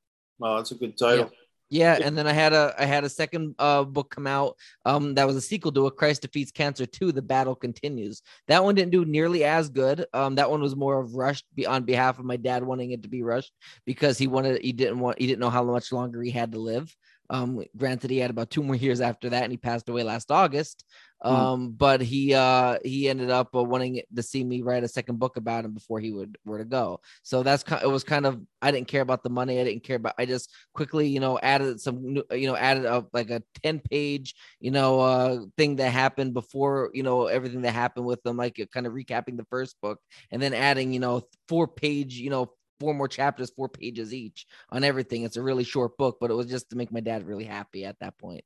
Oh, 0.41 0.57
that's 0.57 0.71
a 0.71 0.75
good 0.75 0.97
title. 0.97 1.31
Yeah. 1.31 1.44
Yeah, 1.75 1.98
and 2.01 2.17
then 2.17 2.25
I 2.25 2.32
had 2.32 2.53
a 2.53 2.74
I 2.79 2.86
had 2.86 3.03
a 3.03 3.10
second 3.10 3.53
uh, 3.60 3.84
book 3.84 4.10
come 4.10 4.27
out 4.27 4.55
um, 4.86 5.13
that 5.15 5.27
was 5.27 5.36
a 5.36 5.41
sequel 5.41 5.74
to 5.74 5.88
a 5.88 5.91
Christ 5.91 6.22
Defeats 6.22 6.50
Cancer 6.50 6.86
2, 6.86 7.12
The 7.12 7.22
Battle 7.22 7.53
Continues. 7.53 8.22
That 8.48 8.63
one 8.63 8.75
didn't 8.75 8.94
do 8.94 9.03
nearly 9.03 9.44
as 9.44 9.67
good. 9.67 10.05
Um, 10.13 10.36
that 10.36 10.50
one 10.50 10.62
was 10.62 10.74
more 10.74 10.98
of 10.98 11.15
rushed 11.15 11.44
on 11.67 11.84
behalf 11.84 12.17
of 12.17 12.24
my 12.24 12.38
dad 12.38 12.63
wanting 12.63 12.91
it 12.91 13.03
to 13.03 13.10
be 13.10 13.24
rushed 13.24 13.51
because 13.86 14.17
he 14.17 14.25
wanted 14.25 14.62
he 14.62 14.72
didn't 14.72 15.00
want 15.00 15.20
he 15.20 15.27
didn't 15.27 15.41
know 15.41 15.50
how 15.50 15.65
much 15.65 15.91
longer 15.91 16.22
he 16.22 16.32
had 16.32 16.53
to 16.53 16.60
live. 16.60 16.96
Um, 17.29 17.63
granted, 17.75 18.12
he 18.12 18.17
had 18.17 18.29
about 18.29 18.50
two 18.50 18.63
more 18.63 18.75
years 18.75 19.01
after 19.01 19.29
that, 19.29 19.44
and 19.44 19.51
he 19.51 19.58
passed 19.58 19.89
away 19.89 20.03
last 20.03 20.32
August. 20.32 20.86
Hmm. 21.22 21.32
Um, 21.32 21.70
mm. 21.70 21.77
but 21.77 22.01
he 22.01 22.34
uh 22.34 22.77
he 22.84 23.10
ended 23.10 23.29
up 23.29 23.55
uh, 23.55 23.63
wanting 23.63 24.01
to 24.15 24.22
see 24.22 24.44
me 24.44 24.62
write 24.62 24.84
a 24.84 24.88
second 24.88 25.17
book 25.17 25.38
about 25.38 25.63
him 25.63 25.74
before 25.74 26.00
he 26.00 26.12
would 26.12 26.38
were 26.46 26.58
to 26.58 26.65
go. 26.65 27.00
So 27.24 27.41
that's 27.41 27.63
kind. 27.63 27.82
It 27.82 27.88
was 27.88 28.03
kind 28.03 28.25
of 28.25 28.41
I 28.62 28.72
didn't 28.72 28.89
care 28.89 29.01
about 29.01 29.24
the 29.24 29.29
money. 29.29 29.60
I 29.60 29.63
didn't 29.63 29.84
care 29.84 29.96
about. 29.96 30.15
I 30.17 30.25
just 30.25 30.51
quickly 30.74 31.08
you 31.08 31.22
know 31.22 31.39
added 31.39 31.79
some 31.79 32.22
you 32.32 32.48
know 32.48 32.55
added 32.55 32.86
up 32.86 33.10
like 33.13 33.29
a 33.29 33.41
ten 33.63 33.79
page 33.79 34.36
you 34.60 34.72
know 34.72 35.00
uh 35.00 35.39
thing 35.58 35.77
that 35.77 35.91
happened 35.91 36.34
before 36.34 36.91
you 36.94 37.03
know 37.03 37.27
everything 37.27 37.62
that 37.62 37.72
happened 37.72 38.05
with 38.05 38.22
them, 38.24 38.36
like 38.36 38.60
kind 38.74 38.86
of 38.86 38.94
recapping 38.94 39.38
the 39.38 39.48
first 39.50 39.79
book, 39.82 40.00
and 40.32 40.41
then 40.41 40.53
adding 40.53 40.91
you 40.91 41.00
know 41.00 41.24
four 41.48 41.67
page 41.67 42.17
you 42.17 42.29
know 42.29 42.51
four 42.79 42.94
more 42.94 43.08
chapters, 43.08 43.50
four 43.50 43.70
pages 43.70 44.13
each 44.13 44.48
on 44.70 44.84
everything. 44.84 45.24
It's 45.24 45.38
a 45.38 45.41
really 45.41 45.63
short 45.63 45.98
book, 45.98 46.17
but 46.20 46.32
it 46.32 46.36
was 46.36 46.48
just 46.48 46.70
to 46.70 46.75
make 46.75 46.91
my 46.91 47.00
dad 47.00 47.27
really 47.27 47.46
happy 47.46 47.86
at 47.86 48.00
that 48.00 48.17
point. 48.17 48.44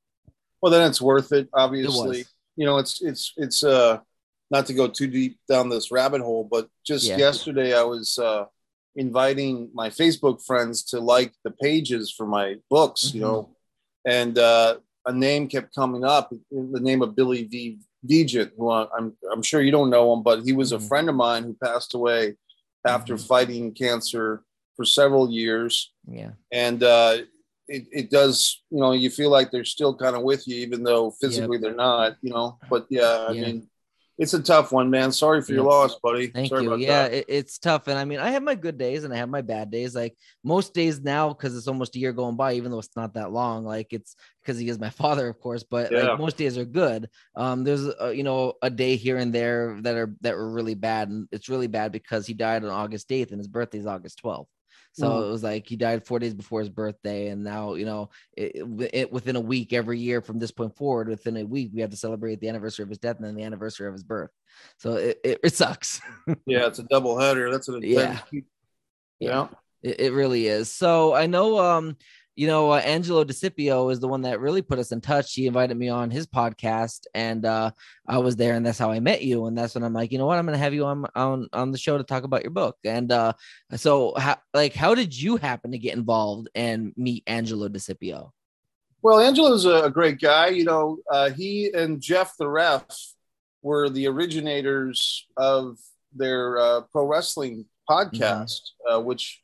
Well, 0.61 0.71
then 0.71 0.87
it's 0.89 1.01
worth 1.01 1.31
it. 1.31 1.49
Obviously, 1.53 2.21
it 2.21 2.27
you 2.55 2.65
know, 2.65 2.77
it's 2.77 3.01
it's 3.01 3.33
it's 3.37 3.63
uh 3.63 3.99
not 4.51 4.65
to 4.65 4.73
go 4.73 4.87
too 4.87 5.07
deep 5.07 5.39
down 5.47 5.69
this 5.69 5.91
rabbit 5.91 6.21
hole, 6.21 6.47
but 6.49 6.69
just 6.85 7.05
yeah. 7.05 7.17
yesterday 7.17 7.73
I 7.73 7.83
was 7.83 8.17
uh 8.17 8.45
inviting 8.95 9.69
my 9.73 9.89
Facebook 9.89 10.43
friends 10.45 10.83
to 10.83 10.99
like 10.99 11.33
the 11.43 11.51
pages 11.51 12.11
for 12.11 12.25
my 12.25 12.55
books, 12.69 13.05
mm-hmm. 13.05 13.17
you 13.17 13.23
know, 13.23 13.55
and 14.05 14.37
uh, 14.37 14.77
a 15.05 15.13
name 15.13 15.47
kept 15.47 15.73
coming 15.73 16.03
up, 16.03 16.33
the 16.51 16.79
name 16.79 17.01
of 17.01 17.15
Billy 17.15 17.43
V. 17.43 17.79
Vigent, 18.01 18.53
who 18.57 18.71
I'm 18.71 19.13
I'm 19.29 19.43
sure 19.43 19.61
you 19.61 19.71
don't 19.71 19.89
know 19.89 20.13
him, 20.13 20.23
but 20.23 20.43
he 20.43 20.53
was 20.53 20.71
a 20.71 20.77
mm-hmm. 20.77 20.87
friend 20.87 21.09
of 21.09 21.15
mine 21.15 21.43
who 21.43 21.57
passed 21.61 21.93
away 21.93 22.35
after 22.85 23.15
mm-hmm. 23.15 23.25
fighting 23.25 23.73
cancer 23.73 24.43
for 24.75 24.85
several 24.85 25.29
years. 25.29 25.91
Yeah. 26.07 26.31
And 26.51 26.81
uh, 26.83 27.17
it, 27.67 27.87
it 27.91 28.09
does, 28.09 28.61
you 28.71 28.79
know, 28.79 28.93
you 28.93 29.09
feel 29.09 29.29
like 29.29 29.51
they're 29.51 29.65
still 29.65 29.95
kind 29.95 30.15
of 30.15 30.23
with 30.23 30.47
you, 30.47 30.55
even 30.57 30.83
though 30.83 31.11
physically 31.11 31.57
yep. 31.57 31.61
they're 31.61 31.75
not, 31.75 32.15
you 32.21 32.31
know. 32.31 32.57
But 32.69 32.87
yeah, 32.89 33.27
I 33.29 33.31
yeah. 33.31 33.41
mean, 33.41 33.69
it's 34.19 34.33
a 34.33 34.41
tough 34.41 34.73
one, 34.73 34.89
man. 34.89 35.13
Sorry 35.13 35.41
for 35.41 35.53
your 35.53 35.63
loss, 35.63 35.95
buddy. 35.95 36.27
Thank 36.27 36.49
Sorry 36.49 36.63
you. 36.63 36.75
Yeah, 36.75 37.05
it, 37.05 37.25
it's 37.29 37.57
tough. 37.57 37.87
And 37.87 37.97
I 37.97 38.03
mean, 38.03 38.19
I 38.19 38.31
have 38.31 38.43
my 38.43 38.53
good 38.53 38.77
days 38.77 39.05
and 39.05 39.13
I 39.13 39.17
have 39.17 39.29
my 39.29 39.41
bad 39.41 39.71
days. 39.71 39.95
Like 39.95 40.17
most 40.43 40.73
days 40.73 40.99
now, 40.99 41.29
because 41.29 41.55
it's 41.55 41.69
almost 41.69 41.95
a 41.95 41.99
year 41.99 42.11
going 42.11 42.35
by, 42.35 42.53
even 42.53 42.69
though 42.69 42.79
it's 42.79 42.97
not 42.97 43.13
that 43.13 43.31
long. 43.31 43.63
Like 43.63 43.93
it's 43.93 44.17
because 44.41 44.59
he 44.59 44.67
is 44.67 44.77
my 44.77 44.89
father, 45.01 45.29
of 45.29 45.39
course. 45.39 45.63
But 45.63 45.93
yeah. 45.93 46.09
like 46.09 46.19
most 46.19 46.35
days 46.35 46.57
are 46.57 46.65
good. 46.65 47.09
Um, 47.33 47.63
there's 47.63 47.87
a, 47.87 48.13
you 48.13 48.23
know 48.23 48.55
a 48.61 48.69
day 48.69 48.97
here 48.97 49.15
and 49.15 49.33
there 49.33 49.77
that 49.81 49.95
are 49.95 50.13
that 50.19 50.35
were 50.35 50.51
really 50.51 50.75
bad, 50.75 51.07
and 51.07 51.29
it's 51.31 51.47
really 51.47 51.67
bad 51.67 51.93
because 51.93 52.27
he 52.27 52.33
died 52.33 52.65
on 52.65 52.71
August 52.71 53.07
8th 53.07 53.31
and 53.31 53.39
his 53.39 53.47
birthday 53.47 53.79
is 53.79 53.85
August 53.85 54.21
12th. 54.21 54.47
So 54.93 55.09
mm. 55.09 55.27
it 55.27 55.31
was 55.31 55.43
like 55.43 55.67
he 55.67 55.75
died 55.75 56.05
four 56.05 56.19
days 56.19 56.33
before 56.33 56.59
his 56.59 56.69
birthday, 56.69 57.27
and 57.27 57.43
now 57.43 57.75
you 57.75 57.85
know, 57.85 58.09
it, 58.35 58.55
it, 58.93 59.11
within 59.11 59.35
a 59.35 59.41
week 59.41 59.71
every 59.73 59.99
year 59.99 60.21
from 60.21 60.39
this 60.39 60.51
point 60.51 60.75
forward, 60.75 61.07
within 61.07 61.37
a 61.37 61.43
week 61.43 61.71
we 61.73 61.81
have 61.81 61.91
to 61.91 61.97
celebrate 61.97 62.39
the 62.39 62.49
anniversary 62.49 62.83
of 62.83 62.89
his 62.89 62.97
death 62.97 63.17
and 63.17 63.25
then 63.25 63.35
the 63.35 63.43
anniversary 63.43 63.87
of 63.87 63.93
his 63.93 64.03
birth. 64.03 64.31
So 64.77 64.95
it, 64.95 65.19
it, 65.23 65.39
it 65.43 65.53
sucks. 65.53 66.01
yeah, 66.45 66.65
it's 66.65 66.79
a 66.79 66.83
double 66.83 67.19
header. 67.19 67.51
That's 67.51 67.67
an 67.67 67.81
yeah, 67.83 68.19
yeah, 68.31 68.41
yeah. 69.19 69.47
It, 69.81 70.01
it 70.01 70.13
really 70.13 70.47
is. 70.47 70.71
So 70.71 71.13
I 71.13 71.27
know 71.27 71.59
um 71.59 71.95
you 72.39 72.47
know, 72.47 72.71
uh, 72.71 72.77
Angelo 72.77 73.25
DeCipio 73.25 73.91
is 73.91 73.99
the 73.99 74.07
one 74.07 74.21
that 74.21 74.39
really 74.39 74.61
put 74.61 74.79
us 74.79 74.93
in 74.93 75.01
touch. 75.01 75.33
He 75.33 75.45
invited 75.45 75.75
me 75.75 75.89
on 75.89 76.09
his 76.09 76.25
podcast, 76.25 77.05
and 77.13 77.45
uh, 77.45 77.71
I 78.07 78.19
was 78.19 78.37
there, 78.37 78.53
and 78.53 78.65
that's 78.65 78.79
how 78.79 78.91
I 78.91 79.01
met 79.01 79.23
you. 79.23 79.47
And 79.47 79.57
that's 79.57 79.75
when 79.75 79.83
I'm 79.83 79.91
like, 79.91 80.13
you 80.13 80.17
know 80.17 80.25
what, 80.25 80.37
I'm 80.39 80.45
going 80.45 80.57
to 80.57 80.63
have 80.63 80.73
you 80.73 80.85
on 80.85 81.05
on 81.15 81.49
on 81.51 81.71
the 81.71 81.77
show 81.77 81.97
to 81.97 82.03
talk 82.05 82.23
about 82.23 82.43
your 82.43 82.51
book. 82.51 82.77
And 82.85 83.11
uh, 83.11 83.33
so, 83.75 84.13
how, 84.15 84.37
like, 84.53 84.73
how 84.73 84.95
did 84.95 85.19
you 85.19 85.35
happen 85.35 85.71
to 85.71 85.77
get 85.77 85.97
involved 85.97 86.47
and 86.55 86.93
meet 86.95 87.23
Angelo 87.27 87.67
DeCipio? 87.67 88.31
Well, 89.01 89.19
Angelo's 89.19 89.65
a 89.65 89.89
great 89.89 90.21
guy. 90.21 90.47
You 90.47 90.63
know, 90.63 90.99
uh, 91.11 91.31
he 91.31 91.69
and 91.73 92.01
Jeff 92.01 92.37
the 92.37 92.47
Ref 92.47 92.85
were 93.61 93.89
the 93.89 94.07
originators 94.07 95.27
of 95.35 95.77
their 96.15 96.57
uh, 96.57 96.81
pro 96.89 97.03
wrestling 97.03 97.65
podcast, 97.89 98.61
mm-hmm. 98.87 98.93
uh, 98.93 98.99
which 99.01 99.41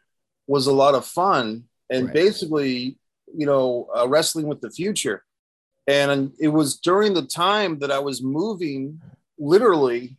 was 0.47 0.67
a 0.67 0.73
lot 0.73 0.95
of 0.95 1.05
fun 1.05 1.65
and 1.89 2.05
right. 2.05 2.13
basically, 2.13 2.97
you 3.33 3.45
know, 3.45 3.87
uh, 3.95 4.07
wrestling 4.07 4.47
with 4.47 4.61
the 4.61 4.69
future. 4.69 5.23
And 5.87 6.33
it 6.39 6.47
was 6.47 6.77
during 6.77 7.13
the 7.13 7.25
time 7.25 7.79
that 7.79 7.91
I 7.91 7.99
was 7.99 8.23
moving, 8.23 9.01
literally, 9.37 10.17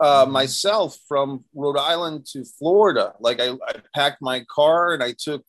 uh, 0.00 0.24
mm-hmm. 0.24 0.32
myself 0.32 0.98
from 1.06 1.44
Rhode 1.54 1.78
Island 1.78 2.26
to 2.32 2.44
Florida. 2.44 3.14
Like 3.20 3.40
I, 3.40 3.50
I 3.66 3.74
packed 3.94 4.20
my 4.20 4.44
car 4.52 4.92
and 4.92 5.02
I 5.02 5.14
took 5.16 5.44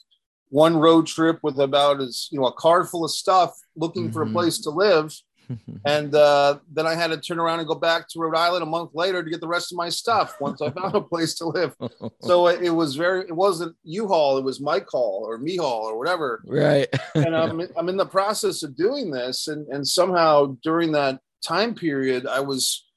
one 0.49 0.77
road 0.77 1.07
trip 1.07 1.39
with 1.43 1.59
about 1.59 1.99
as 2.01 2.29
you 2.31 2.39
know 2.39 2.45
a 2.45 2.53
car 2.53 2.85
full 2.85 3.03
of 3.03 3.11
stuff, 3.11 3.57
looking 3.75 4.05
mm-hmm. 4.05 4.13
for 4.13 4.21
a 4.21 4.25
mm-hmm. 4.25 4.35
place 4.35 4.59
to 4.59 4.69
live 4.69 5.13
and 5.85 6.13
uh, 6.13 6.59
then 6.71 6.85
I 6.87 6.95
had 6.95 7.07
to 7.07 7.17
turn 7.17 7.39
around 7.39 7.59
and 7.59 7.67
go 7.67 7.75
back 7.75 8.07
to 8.09 8.19
Rhode 8.19 8.35
Island 8.35 8.63
a 8.63 8.65
month 8.65 8.91
later 8.93 9.23
to 9.23 9.29
get 9.29 9.41
the 9.41 9.47
rest 9.47 9.71
of 9.71 9.77
my 9.77 9.89
stuff 9.89 10.39
once 10.39 10.61
I 10.61 10.69
found 10.69 10.95
a 10.95 11.01
place 11.01 11.35
to 11.35 11.47
live. 11.47 11.75
So 12.21 12.47
it 12.47 12.69
was 12.69 12.95
very, 12.95 13.21
it 13.21 13.35
wasn't 13.35 13.75
U-Haul, 13.83 14.37
it 14.37 14.43
was 14.43 14.59
Mike 14.59 14.87
Hall 14.89 15.23
or 15.25 15.37
Me 15.37 15.55
Haul 15.55 15.85
or 15.85 15.97
whatever. 15.97 16.41
Right. 16.45 16.87
and 17.15 17.35
I'm, 17.35 17.61
I'm 17.77 17.89
in 17.89 17.97
the 17.97 18.05
process 18.05 18.63
of 18.63 18.75
doing 18.75 19.11
this. 19.11 19.47
And, 19.47 19.67
and 19.67 19.87
somehow 19.87 20.57
during 20.63 20.91
that 20.93 21.19
time 21.43 21.75
period, 21.75 22.27
I 22.27 22.41
was 22.41 22.87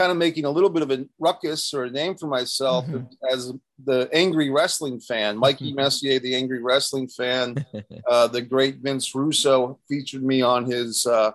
kind 0.00 0.10
of 0.10 0.16
making 0.16 0.46
a 0.46 0.50
little 0.50 0.70
bit 0.70 0.82
of 0.82 0.90
a 0.90 1.04
ruckus 1.18 1.74
or 1.74 1.84
a 1.84 1.90
name 1.90 2.16
for 2.16 2.26
myself 2.26 2.86
mm-hmm. 2.86 3.04
as 3.30 3.52
the 3.84 4.08
angry 4.14 4.48
wrestling 4.48 4.98
fan. 4.98 5.36
Mikey 5.36 5.74
Messier, 5.74 6.18
the 6.18 6.34
angry 6.34 6.62
wrestling 6.62 7.06
fan. 7.06 7.64
Uh, 8.08 8.26
the 8.26 8.40
great 8.40 8.76
Vince 8.76 9.14
Russo 9.14 9.78
featured 9.88 10.22
me 10.22 10.40
on 10.42 10.64
his 10.64 11.06
uh, 11.06 11.32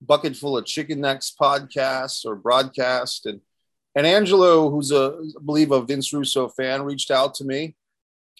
bucket 0.00 0.36
full 0.36 0.56
of 0.56 0.66
chicken 0.66 1.00
necks 1.00 1.34
podcast 1.38 2.24
or 2.24 2.36
broadcast. 2.36 3.26
And 3.26 3.40
and 3.94 4.06
Angelo, 4.06 4.70
who's 4.70 4.92
a 4.92 5.18
I 5.40 5.44
believe 5.44 5.70
a 5.72 5.82
Vince 5.82 6.12
Russo 6.12 6.48
fan, 6.48 6.82
reached 6.82 7.10
out 7.10 7.34
to 7.36 7.44
me 7.44 7.74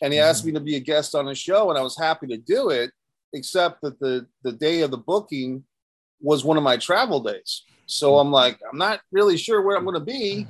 and 0.03 0.12
he 0.12 0.19
asked 0.19 0.40
mm-hmm. 0.40 0.55
me 0.55 0.59
to 0.59 0.64
be 0.64 0.77
a 0.77 0.81
guest 0.81 1.14
on 1.14 1.27
his 1.27 1.38
show, 1.38 1.71
and 1.71 1.79
I 1.79 1.83
was 1.83 1.97
happy 1.97 2.27
to 2.29 2.37
do 2.37 2.71
it, 2.71 2.90
except 3.33 3.81
that 3.83 3.99
the 3.99 4.27
the 4.42 4.53
day 4.53 4.83
of 4.83 4.90
the 4.90 4.99
booking 4.99 5.64
was 6.21 6.45
one 6.45 6.57
of 6.57 6.62
my 6.62 6.77
travel 6.77 7.21
days. 7.21 7.62
So 7.87 8.19
I'm 8.19 8.31
like, 8.31 8.59
I'm 8.71 8.79
not 8.79 9.01
really 9.12 9.37
sure 9.37 9.62
where 9.62 9.77
I'm 9.77 9.85
going 9.85 9.99
to 9.99 10.05
be. 10.05 10.47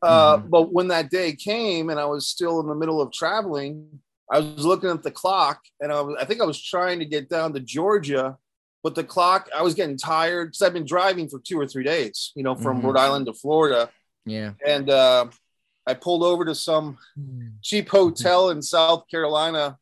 Uh, 0.00 0.36
mm-hmm. 0.36 0.48
But 0.48 0.72
when 0.72 0.88
that 0.88 1.10
day 1.10 1.34
came 1.34 1.90
and 1.90 1.98
I 1.98 2.04
was 2.04 2.28
still 2.28 2.60
in 2.60 2.68
the 2.68 2.74
middle 2.74 3.00
of 3.00 3.10
traveling, 3.12 4.00
I 4.30 4.40
was 4.40 4.64
looking 4.64 4.90
at 4.90 5.02
the 5.02 5.10
clock 5.10 5.60
and 5.80 5.90
I, 5.90 6.00
was, 6.00 6.16
I 6.20 6.24
think 6.24 6.40
I 6.40 6.44
was 6.44 6.62
trying 6.62 7.00
to 7.00 7.04
get 7.04 7.28
down 7.28 7.52
to 7.54 7.60
Georgia 7.60 8.36
but 8.82 8.94
the 8.94 9.04
clock, 9.04 9.48
I 9.54 9.62
was 9.62 9.74
getting 9.74 9.96
tired 9.96 10.48
because 10.48 10.62
I've 10.62 10.72
been 10.72 10.86
driving 10.86 11.28
for 11.28 11.40
two 11.40 11.58
or 11.58 11.66
three 11.66 11.84
days, 11.84 12.32
you 12.34 12.42
know, 12.42 12.54
from 12.54 12.78
mm-hmm. 12.78 12.86
Rhode 12.86 12.96
Island 12.96 13.26
to 13.26 13.32
Florida. 13.32 13.90
Yeah. 14.24 14.52
And 14.64 14.88
uh, 14.88 15.26
I 15.86 15.94
pulled 15.94 16.22
over 16.22 16.44
to 16.44 16.54
some 16.54 16.98
cheap 17.62 17.88
hotel 17.88 18.50
in 18.50 18.62
South 18.62 19.04
Carolina 19.10 19.78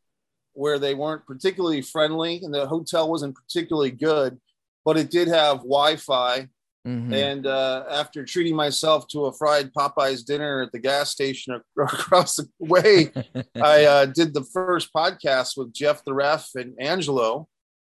where 0.53 0.79
they 0.79 0.95
weren't 0.95 1.25
particularly 1.27 1.81
friendly 1.81 2.41
and 2.43 2.53
the 2.53 2.65
hotel 2.65 3.09
wasn't 3.09 3.35
particularly 3.35 3.91
good, 3.91 4.39
but 4.83 4.97
it 4.97 5.11
did 5.11 5.27
have 5.27 5.57
Wi 5.57 5.97
Fi. 5.97 6.47
Mm-hmm. 6.87 7.13
And 7.13 7.45
uh, 7.45 7.83
after 7.91 8.23
treating 8.23 8.55
myself 8.55 9.07
to 9.09 9.25
a 9.25 9.33
fried 9.33 9.73
Popeyes 9.73 10.25
dinner 10.25 10.63
at 10.63 10.71
the 10.71 10.79
gas 10.79 11.11
station 11.11 11.61
across 11.77 12.37
the 12.37 12.47
way, 12.57 13.11
I 13.61 13.85
uh, 13.85 14.05
did 14.05 14.33
the 14.33 14.45
first 14.45 14.93
podcast 14.93 15.57
with 15.57 15.73
Jeff 15.73 16.03
the 16.05 16.13
Ref 16.13 16.49
and 16.55 16.73
Angelo. 16.79 17.47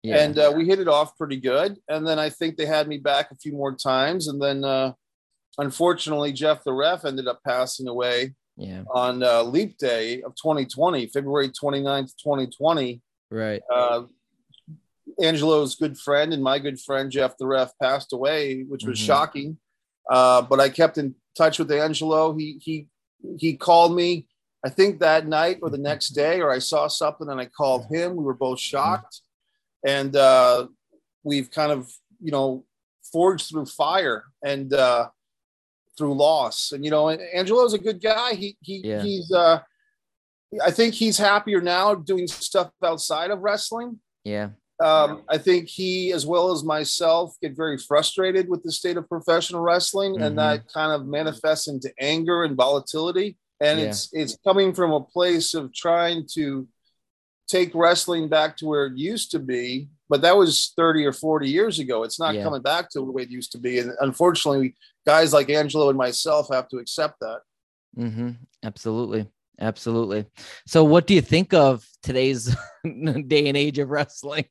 Yeah. 0.06 0.18
And 0.18 0.38
uh, 0.38 0.52
we 0.54 0.66
hit 0.66 0.78
it 0.78 0.86
off 0.86 1.16
pretty 1.16 1.36
good. 1.36 1.78
And 1.88 2.06
then 2.06 2.18
I 2.18 2.30
think 2.30 2.56
they 2.56 2.66
had 2.66 2.86
me 2.86 2.98
back 2.98 3.32
a 3.32 3.36
few 3.36 3.52
more 3.52 3.74
times. 3.74 4.28
And 4.28 4.40
then 4.40 4.64
uh, 4.64 4.92
unfortunately, 5.58 6.32
Jeff 6.32 6.62
the 6.62 6.72
Ref 6.72 7.04
ended 7.04 7.26
up 7.26 7.40
passing 7.44 7.88
away 7.88 8.34
yeah. 8.56 8.84
on 8.88 9.24
uh, 9.24 9.42
Leap 9.42 9.78
Day 9.78 10.22
of 10.22 10.36
2020, 10.36 11.08
February 11.08 11.48
29th, 11.48 12.12
2020. 12.22 13.02
Right. 13.32 13.62
Uh, 13.68 14.04
Angelo's 15.20 15.74
good 15.74 15.98
friend 15.98 16.32
and 16.32 16.42
my 16.42 16.60
good 16.60 16.80
friend 16.80 17.10
Jeff 17.10 17.36
the 17.36 17.46
Ref 17.48 17.72
passed 17.82 18.12
away, 18.12 18.62
which 18.62 18.84
was 18.84 18.98
mm-hmm. 18.98 19.06
shocking. 19.06 19.58
Uh, 20.08 20.42
but 20.42 20.60
I 20.60 20.68
kept 20.68 20.98
in 20.98 21.16
touch 21.36 21.58
with 21.58 21.72
Angelo. 21.72 22.32
He 22.32 22.58
he 22.60 22.86
he 23.38 23.56
called 23.56 23.96
me, 23.96 24.28
I 24.64 24.68
think 24.68 25.00
that 25.00 25.26
night 25.26 25.58
or 25.62 25.70
the 25.70 25.78
next 25.78 26.10
day, 26.10 26.40
or 26.40 26.52
I 26.52 26.60
saw 26.60 26.86
something 26.86 27.28
and 27.28 27.40
I 27.40 27.46
called 27.46 27.86
him. 27.90 28.14
We 28.14 28.22
were 28.22 28.34
both 28.34 28.58
mm-hmm. 28.58 28.76
And 29.86 30.14
uh, 30.16 30.66
we've 31.22 31.50
kind 31.50 31.72
of 31.72 31.90
you 32.20 32.32
know 32.32 32.64
forged 33.10 33.48
through 33.48 33.66
fire 33.66 34.24
and 34.44 34.74
uh, 34.74 35.08
through 35.96 36.14
loss. 36.14 36.72
And 36.72 36.84
you 36.84 36.90
know, 36.90 37.08
Angelo's 37.08 37.72
a 37.72 37.78
good 37.78 38.02
guy. 38.02 38.34
He 38.34 38.56
he 38.60 38.82
yeah. 38.84 39.02
he's 39.02 39.32
uh, 39.32 39.60
I 40.64 40.70
think 40.70 40.94
he's 40.94 41.18
happier 41.18 41.60
now 41.60 41.94
doing 41.94 42.26
stuff 42.26 42.70
outside 42.84 43.30
of 43.30 43.40
wrestling. 43.40 44.00
Yeah. 44.24 44.50
Um, 44.78 45.22
I 45.30 45.38
think 45.38 45.68
he, 45.68 46.12
as 46.12 46.26
well 46.26 46.52
as 46.52 46.62
myself, 46.62 47.34
get 47.40 47.56
very 47.56 47.78
frustrated 47.78 48.46
with 48.46 48.62
the 48.62 48.70
state 48.70 48.98
of 48.98 49.08
professional 49.08 49.62
wrestling, 49.62 50.14
mm-hmm. 50.14 50.22
and 50.22 50.38
that 50.38 50.70
kind 50.70 50.92
of 50.92 51.06
manifests 51.06 51.66
into 51.66 51.90
anger 51.98 52.44
and 52.44 52.56
volatility. 52.56 53.38
And 53.60 53.80
yeah. 53.80 53.86
it's 53.86 54.10
it's 54.12 54.36
coming 54.44 54.74
from 54.74 54.92
a 54.92 55.00
place 55.00 55.54
of 55.54 55.72
trying 55.72 56.26
to 56.34 56.68
take 57.48 57.74
wrestling 57.74 58.28
back 58.28 58.56
to 58.58 58.66
where 58.66 58.86
it 58.86 58.96
used 58.96 59.30
to 59.32 59.38
be, 59.38 59.88
but 60.08 60.22
that 60.22 60.36
was 60.36 60.72
30 60.76 61.04
or 61.04 61.12
40 61.12 61.48
years 61.48 61.78
ago. 61.78 62.02
It's 62.02 62.18
not 62.18 62.34
yeah. 62.34 62.42
coming 62.42 62.62
back 62.62 62.90
to 62.90 63.00
the 63.00 63.04
way 63.04 63.22
it 63.22 63.30
used 63.30 63.52
to 63.52 63.58
be. 63.58 63.78
And 63.78 63.92
unfortunately, 64.00 64.74
guys 65.06 65.32
like 65.32 65.50
Angelo 65.50 65.88
and 65.88 65.98
myself 65.98 66.48
have 66.52 66.68
to 66.68 66.78
accept 66.78 67.20
that. 67.20 67.40
Mm-hmm. 67.96 68.30
Absolutely. 68.64 69.26
Absolutely. 69.60 70.26
So, 70.66 70.84
what 70.84 71.06
do 71.06 71.14
you 71.14 71.22
think 71.22 71.54
of 71.54 71.86
today's 72.02 72.54
day 72.84 73.48
and 73.48 73.56
age 73.56 73.78
of 73.78 73.88
wrestling? 73.88 74.44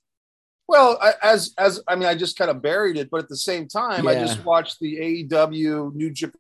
Well, 0.67 0.99
as 1.21 1.53
as 1.59 1.79
I 1.87 1.95
mean, 1.95 2.09
I 2.09 2.15
just 2.15 2.37
kind 2.37 2.49
of 2.49 2.61
buried 2.61 2.97
it, 2.97 3.09
but 3.11 3.21
at 3.21 3.29
the 3.29 3.37
same 3.37 3.67
time, 3.67 4.05
yeah. 4.05 4.11
I 4.11 4.15
just 4.15 4.43
watched 4.43 4.79
the 4.79 4.97
AEW 5.29 5.93
New 5.93 6.09
Japan 6.09 6.39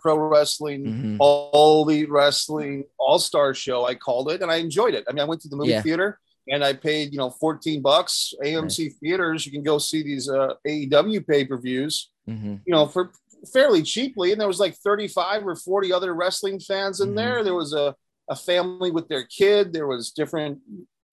Pro 0.00 0.16
Wrestling 0.16 0.84
mm-hmm. 0.84 1.16
All 1.20 1.84
the 1.84 2.06
Wrestling 2.06 2.84
All 2.98 3.18
Star 3.18 3.54
Show. 3.54 3.86
I 3.86 3.94
called 3.94 4.30
it, 4.30 4.42
and 4.42 4.50
I 4.50 4.56
enjoyed 4.56 4.94
it. 4.94 5.04
I 5.08 5.12
mean, 5.12 5.20
I 5.20 5.24
went 5.24 5.40
to 5.42 5.48
the 5.48 5.56
movie 5.56 5.70
yeah. 5.70 5.82
theater 5.82 6.18
and 6.48 6.62
I 6.62 6.74
paid 6.74 7.12
you 7.12 7.18
know 7.18 7.30
14 7.30 7.82
bucks. 7.82 8.34
AMC 8.42 8.94
theaters, 8.94 9.46
you 9.46 9.52
can 9.52 9.62
go 9.62 9.78
see 9.78 10.02
these 10.02 10.28
uh, 10.28 10.54
AEW 10.66 11.26
pay 11.26 11.44
per 11.44 11.58
views, 11.58 12.10
mm-hmm. 12.28 12.56
you 12.66 12.72
know, 12.72 12.86
for 12.86 13.10
fairly 13.52 13.82
cheaply. 13.82 14.32
And 14.32 14.40
there 14.40 14.48
was 14.48 14.60
like 14.60 14.74
35 14.76 15.46
or 15.46 15.56
40 15.56 15.92
other 15.92 16.14
wrestling 16.14 16.60
fans 16.60 17.00
in 17.00 17.08
mm-hmm. 17.08 17.16
there. 17.16 17.44
There 17.44 17.54
was 17.54 17.72
a 17.72 17.94
a 18.28 18.36
family 18.36 18.90
with 18.90 19.08
their 19.08 19.24
kid. 19.24 19.72
There 19.72 19.86
was 19.86 20.10
different 20.10 20.58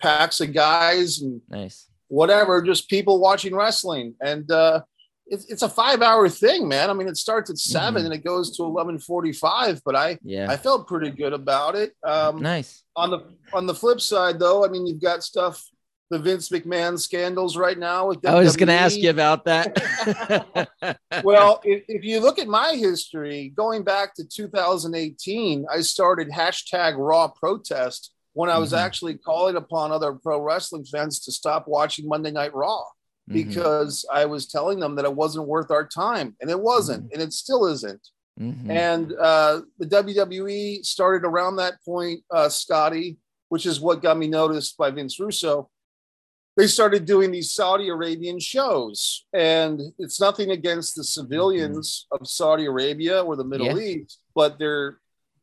packs 0.01 0.39
of 0.39 0.53
guys 0.53 1.21
and 1.21 1.41
nice 1.49 1.87
whatever, 2.11 2.61
just 2.61 2.89
people 2.89 3.21
watching 3.21 3.55
wrestling. 3.55 4.15
And 4.21 4.51
uh, 4.51 4.81
it's, 5.31 5.45
it's 5.45 5.61
a 5.61 5.69
five 5.69 6.01
hour 6.01 6.27
thing, 6.27 6.67
man. 6.67 6.89
I 6.89 6.93
mean, 6.93 7.07
it 7.07 7.15
starts 7.15 7.49
at 7.49 7.57
7 7.57 7.95
mm-hmm. 7.95 8.05
and 8.05 8.13
it 8.13 8.23
goes 8.23 8.55
to 8.57 8.63
1145, 8.63 9.81
but 9.85 9.95
I, 9.95 10.19
yeah, 10.23 10.47
I 10.49 10.57
felt 10.57 10.87
pretty 10.87 11.09
good 11.09 11.31
about 11.31 11.75
it. 11.75 11.93
Um, 12.03 12.41
nice. 12.41 12.83
On 12.97 13.09
the, 13.09 13.19
on 13.53 13.65
the 13.65 13.73
flip 13.73 14.01
side 14.01 14.39
though, 14.39 14.65
I 14.65 14.67
mean, 14.67 14.85
you've 14.85 15.01
got 15.01 15.23
stuff, 15.23 15.63
the 16.09 16.19
Vince 16.19 16.49
McMahon 16.49 16.99
scandals 16.99 17.55
right 17.55 17.79
now. 17.79 18.09
With 18.09 18.27
I 18.27 18.35
was 18.35 18.57
going 18.57 18.67
to 18.67 18.73
ask 18.73 18.97
you 18.97 19.09
about 19.09 19.45
that. 19.45 20.99
well, 21.23 21.61
if, 21.63 21.85
if, 21.87 22.03
you 22.03 22.19
look 22.19 22.37
at 22.37 22.49
my 22.49 22.75
history, 22.75 23.53
going 23.55 23.83
back 23.83 24.13
to 24.15 24.27
2018, 24.27 25.65
I 25.71 25.79
started 25.79 26.29
hashtag 26.29 26.95
Raw 26.97 27.29
protest 27.29 28.13
when 28.33 28.49
I 28.49 28.57
was 28.57 28.71
mm-hmm. 28.71 28.85
actually 28.85 29.13
calling 29.15 29.55
upon 29.55 29.93
other 29.93 30.11
pro 30.11 30.41
wrestling 30.41 30.83
fans 30.83 31.21
to 31.21 31.31
stop 31.31 31.69
watching 31.69 32.09
Monday 32.09 32.31
Night 32.31 32.53
Raw 32.53 32.83
mm-hmm. 33.31 33.47
because 33.47 34.05
I 34.11 34.25
was 34.25 34.47
telling 34.47 34.79
them 34.79 34.95
that 34.95 35.05
it 35.05 35.13
wasn't 35.13 35.47
worth 35.47 35.71
our 35.71 35.87
time, 35.87 36.35
and 36.41 36.49
it 36.49 36.59
wasn't, 36.59 37.05
mm-hmm. 37.05 37.13
and 37.13 37.21
it 37.21 37.33
still 37.33 37.65
isn't. 37.67 38.07
Mm-hmm. 38.39 38.71
And 38.71 39.13
uh, 39.13 39.61
the 39.77 39.85
WWE 39.85 40.85
started 40.85 41.25
around 41.25 41.57
that 41.57 41.75
point, 41.85 42.21
uh, 42.31 42.49
Scotty, 42.49 43.17
which 43.49 43.65
is 43.65 43.81
what 43.81 44.01
got 44.01 44.17
me 44.17 44.27
noticed 44.27 44.77
by 44.77 44.89
Vince 44.91 45.19
Russo. 45.19 45.69
They 46.57 46.67
started 46.67 47.05
doing 47.05 47.31
these 47.31 47.51
Saudi 47.51 47.89
Arabian 47.89 48.39
shows, 48.39 49.25
and 49.33 49.81
it's 49.99 50.19
nothing 50.19 50.51
against 50.51 50.95
the 50.95 51.03
civilians 51.03 52.07
mm-hmm. 52.11 52.23
of 52.23 52.29
Saudi 52.29 52.65
Arabia 52.65 53.21
or 53.21 53.35
the 53.35 53.43
Middle 53.43 53.79
yeah. 53.79 54.01
East, 54.01 54.19
but 54.35 54.59
they're 54.59 54.97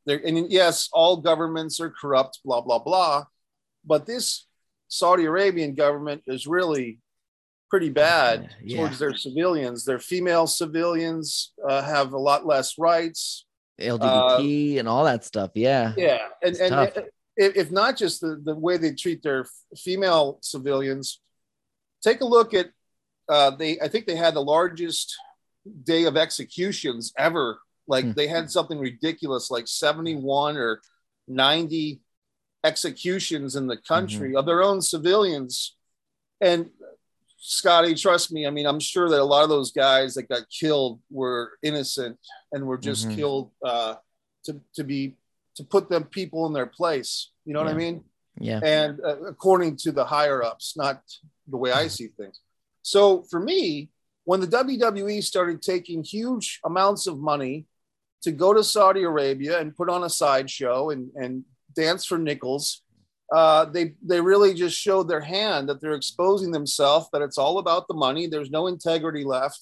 they're 0.04 0.20
and 0.24 0.50
yes, 0.50 0.88
all 0.92 1.18
governments 1.18 1.80
are 1.80 1.90
corrupt, 1.90 2.40
blah, 2.44 2.60
blah, 2.60 2.78
blah. 2.78 3.24
But 3.84 4.06
this 4.06 4.46
Saudi 4.88 5.24
Arabian 5.24 5.74
government 5.74 6.22
is 6.26 6.46
really 6.46 6.98
pretty 7.70 7.90
bad 7.90 8.54
yeah. 8.62 8.78
towards 8.78 8.98
their 8.98 9.14
civilians. 9.14 9.84
Their 9.84 9.98
female 9.98 10.46
civilians 10.46 11.52
uh, 11.68 11.82
have 11.82 12.12
a 12.12 12.18
lot 12.18 12.46
less 12.46 12.78
rights. 12.78 13.44
LGBT 13.80 14.76
uh, 14.76 14.78
and 14.80 14.88
all 14.88 15.04
that 15.04 15.24
stuff. 15.24 15.50
Yeah. 15.54 15.94
Yeah. 15.96 16.26
And, 16.42 16.56
and 16.56 16.92
if, 17.36 17.56
if 17.56 17.70
not 17.70 17.96
just 17.96 18.20
the, 18.20 18.40
the 18.42 18.54
way 18.54 18.76
they 18.76 18.92
treat 18.92 19.22
their 19.22 19.46
female 19.76 20.38
civilians, 20.42 21.20
take 22.02 22.20
a 22.20 22.26
look 22.26 22.54
at 22.54 22.70
uh, 23.28 23.50
they 23.50 23.78
I 23.80 23.88
think 23.88 24.06
they 24.06 24.16
had 24.16 24.34
the 24.34 24.42
largest 24.42 25.14
day 25.84 26.04
of 26.04 26.16
executions 26.16 27.12
ever 27.18 27.58
like 27.88 28.04
mm. 28.04 28.14
they 28.14 28.28
had 28.28 28.50
something 28.50 28.78
ridiculous, 28.78 29.50
like 29.50 29.66
71 29.66 30.56
or 30.56 30.80
90 31.26 32.00
executions 32.62 33.56
in 33.56 33.66
the 33.66 33.78
country 33.78 34.28
mm-hmm. 34.28 34.36
of 34.36 34.46
their 34.46 34.62
own 34.62 34.82
civilians. 34.82 35.74
And 36.40 36.70
Scotty, 37.40 37.94
trust 37.94 38.32
me, 38.32 38.46
I 38.46 38.50
mean, 38.50 38.66
I'm 38.66 38.80
sure 38.80 39.08
that 39.08 39.20
a 39.20 39.24
lot 39.24 39.44
of 39.44 39.48
those 39.48 39.70
guys 39.70 40.14
that 40.14 40.28
got 40.28 40.42
killed 40.50 41.00
were 41.10 41.52
innocent 41.62 42.18
and 42.52 42.66
were 42.66 42.78
just 42.78 43.06
mm-hmm. 43.06 43.16
killed 43.16 43.50
uh, 43.64 43.94
to, 44.44 44.60
to 44.74 44.84
be 44.84 45.16
to 45.54 45.64
put 45.64 45.88
them 45.88 46.04
people 46.04 46.46
in 46.46 46.52
their 46.52 46.66
place. 46.66 47.30
You 47.44 47.52
know 47.52 47.60
yeah. 47.60 47.66
what 47.66 47.74
I 47.74 47.78
mean? 47.78 48.04
Yeah. 48.40 48.60
And 48.62 49.00
uh, 49.04 49.22
according 49.22 49.76
to 49.78 49.92
the 49.92 50.04
higher 50.04 50.42
ups, 50.42 50.76
not 50.76 51.02
the 51.48 51.56
way 51.56 51.72
I 51.72 51.88
see 51.88 52.08
things. 52.08 52.40
So 52.82 53.22
for 53.22 53.40
me, 53.40 53.90
when 54.24 54.40
the 54.40 54.46
WWE 54.46 55.22
started 55.22 55.62
taking 55.62 56.04
huge 56.04 56.60
amounts 56.64 57.06
of 57.06 57.18
money 57.18 57.66
to 58.22 58.32
go 58.32 58.52
to 58.52 58.64
Saudi 58.64 59.02
Arabia 59.02 59.60
and 59.60 59.76
put 59.76 59.88
on 59.88 60.04
a 60.04 60.10
sideshow 60.10 60.90
and, 60.90 61.10
and 61.14 61.44
dance 61.74 62.04
for 62.04 62.18
nickels. 62.18 62.82
Uh, 63.34 63.66
they 63.66 63.94
they 64.02 64.20
really 64.20 64.54
just 64.54 64.76
showed 64.76 65.08
their 65.08 65.20
hand 65.20 65.68
that 65.68 65.80
they're 65.80 65.92
exposing 65.92 66.50
themselves 66.50 67.08
that 67.12 67.22
it's 67.22 67.38
all 67.38 67.58
about 67.58 67.86
the 67.86 67.94
money. 67.94 68.26
There's 68.26 68.50
no 68.50 68.68
integrity 68.68 69.24
left. 69.24 69.60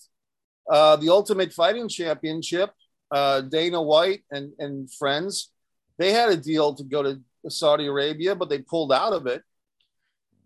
Uh, 0.70 0.96
the 0.96 1.08
Ultimate 1.08 1.52
Fighting 1.52 1.88
Championship, 1.88 2.70
uh, 3.10 3.40
Dana 3.40 3.82
White 3.82 4.22
and 4.30 4.52
and 4.58 4.92
friends, 4.92 5.50
they 5.98 6.12
had 6.12 6.30
a 6.30 6.36
deal 6.36 6.74
to 6.74 6.84
go 6.84 7.02
to 7.02 7.20
Saudi 7.48 7.86
Arabia, 7.86 8.34
but 8.34 8.48
they 8.48 8.58
pulled 8.58 8.92
out 8.92 9.12
of 9.12 9.26
it. 9.26 9.42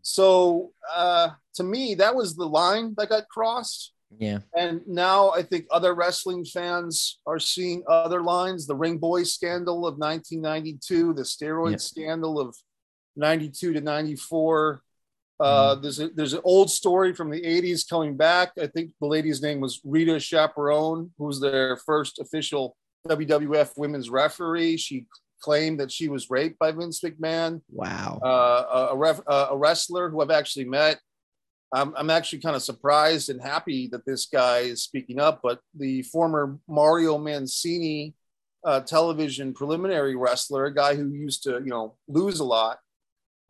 So 0.03 0.73
uh, 0.91 1.31
to 1.55 1.63
me, 1.63 1.95
that 1.97 2.15
was 2.15 2.37
the 2.37 2.47
line 2.47 2.95
that 2.97 3.11
got 3.11 3.29
crossed. 3.29 3.93
Yeah. 4.19 4.39
And 4.57 4.81
now 4.87 5.31
I 5.31 5.43
think 5.43 5.67
other 5.71 5.95
wrestling 5.95 6.45
fans 6.45 7.21
are 7.27 7.39
seeing 7.39 7.85
other 7.87 8.23
lines. 8.23 8.67
The 8.67 8.75
Ring 8.75 8.99
Boy 8.99 9.23
scandal 9.23 9.87
of 9.87 9.99
1992, 9.99 11.15
the 11.15 11.23
steroid 11.23 11.73
yeah. 11.73 11.77
scandal 11.77 12.41
of 12.41 12.57
92 13.21 13.75
to 13.75 13.81
94. 13.81 14.83
Uh, 15.39 15.77
mm. 15.77 15.83
There's 15.83 16.01
a, 16.01 16.09
there's 16.09 16.33
an 16.33 16.41
old 16.45 16.71
story 16.71 17.15
from 17.15 17.31
the 17.31 17.41
80s 17.41 17.89
coming 17.89 18.17
back. 18.17 18.53
I 18.61 18.67
think 18.67 18.91
the 19.01 19.07
lady's 19.07 19.43
name 19.43 19.61
was 19.61 19.81
Rita 19.85 20.19
Chatterton, 20.19 21.13
who 21.17 21.25
was 21.25 21.41
their 21.41 21.77
first 21.77 22.19
official 22.19 22.77
WWF 23.07 23.73
women's 23.77 24.11
referee. 24.11 24.77
She 24.77 25.07
claimed 25.41 25.81
that 25.81 25.93
she 25.93 26.09
was 26.09 26.29
raped 26.29 26.59
by 26.59 26.73
Vince 26.73 27.01
McMahon. 27.01 27.63
Wow. 27.71 28.21
Uh, 28.23 28.27
a, 28.91 28.95
a, 28.95 28.97
ref, 28.97 29.21
uh, 29.27 29.49
a 29.51 29.57
wrestler 29.57 30.11
who 30.11 30.21
I've 30.21 30.31
actually 30.31 30.67
met 30.67 30.99
I'm, 31.73 31.95
I'm 31.97 32.11
actually 32.11 32.41
kind 32.41 32.57
of 32.57 32.63
surprised 32.63 33.31
and 33.31 33.41
happy 33.41 33.89
that 33.89 34.05
this 34.05 34.27
guy 34.27 34.59
is 34.61 34.83
speaking 34.83 35.21
up. 35.21 35.41
But 35.43 35.61
the 35.75 36.03
former 36.03 36.59
Mario 36.69 37.17
Mancini 37.19 38.15
uh, 38.65 38.81
television 38.81 39.55
preliminary 39.55 40.17
wrestler, 40.17 40.67
a 40.67 40.75
guy 40.75 40.97
who 40.97 41.11
used 41.11 41.45
to, 41.45 41.53
you 41.53 41.71
know, 41.71 41.95
lose 42.09 42.41
a 42.41 42.45
lot, 42.45 42.79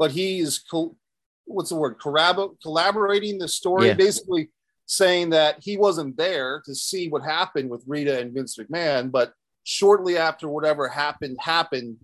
but 0.01 0.11
he 0.11 0.41
is, 0.41 0.59
co- 0.59 0.97
what's 1.45 1.69
the 1.69 1.77
word, 1.77 1.99
Corrab- 1.99 2.59
collaborating 2.63 3.39
the 3.39 3.47
story, 3.47 3.89
yeah. 3.89 3.95
basically 3.95 4.49
saying 4.87 5.29
that 5.31 5.57
he 5.61 5.77
wasn't 5.77 6.17
there 6.17 6.63
to 6.65 6.75
see 6.75 7.11
what 7.11 7.23
happened 7.23 7.69
with 7.69 7.85
Rita 7.87 8.19
and 8.19 8.33
Vince 8.33 8.57
McMahon, 8.57 9.13
but 9.13 9.35
shortly 9.65 10.17
after 10.17 10.49
whatever 10.49 10.89
happened 10.89 11.37
happened, 11.39 11.99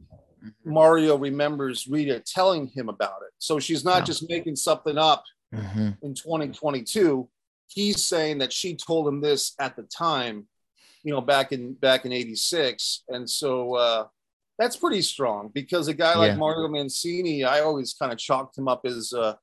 mm-hmm. 0.45 0.71
Mario 0.71 1.17
remembers 1.17 1.89
Rita 1.89 2.21
telling 2.21 2.67
him 2.69 2.91
about 2.91 3.23
it. 3.27 3.33
So 3.39 3.59
she's 3.59 3.85
not 3.85 4.05
just 4.05 4.29
making 4.29 4.57
something 4.57 4.99
up 4.99 5.25
mm-hmm. 5.55 5.93
in 6.03 6.15
2022. 6.15 7.27
He's 7.69 8.05
saying 8.05 8.39
that 8.39 8.53
she 8.53 8.77
told 8.77 9.09
him 9.09 9.23
this 9.23 9.55
at 9.59 9.75
the 9.75 9.85
time, 9.85 10.47
you 11.03 11.13
know, 11.13 11.23
back 11.23 11.53
in 11.53 11.73
back 11.73 12.05
in 12.05 12.13
'86, 12.13 13.05
and 13.09 13.29
so 13.29 13.75
uh, 13.75 14.07
that's 14.59 14.77
pretty 14.77 15.03
strong 15.03 15.51
because 15.53 15.89
a 15.89 15.95
guy 15.95 16.17
like 16.17 16.33
yeah. 16.33 16.37
Mario 16.37 16.69
Mancini, 16.69 17.45
I 17.45 17.61
always 17.61 17.95
kind 17.95 18.13
of 18.13 18.19
chalked 18.19 18.57
him 18.57 18.69
up 18.69 18.83
as 18.85 19.13
uh, 19.13 19.35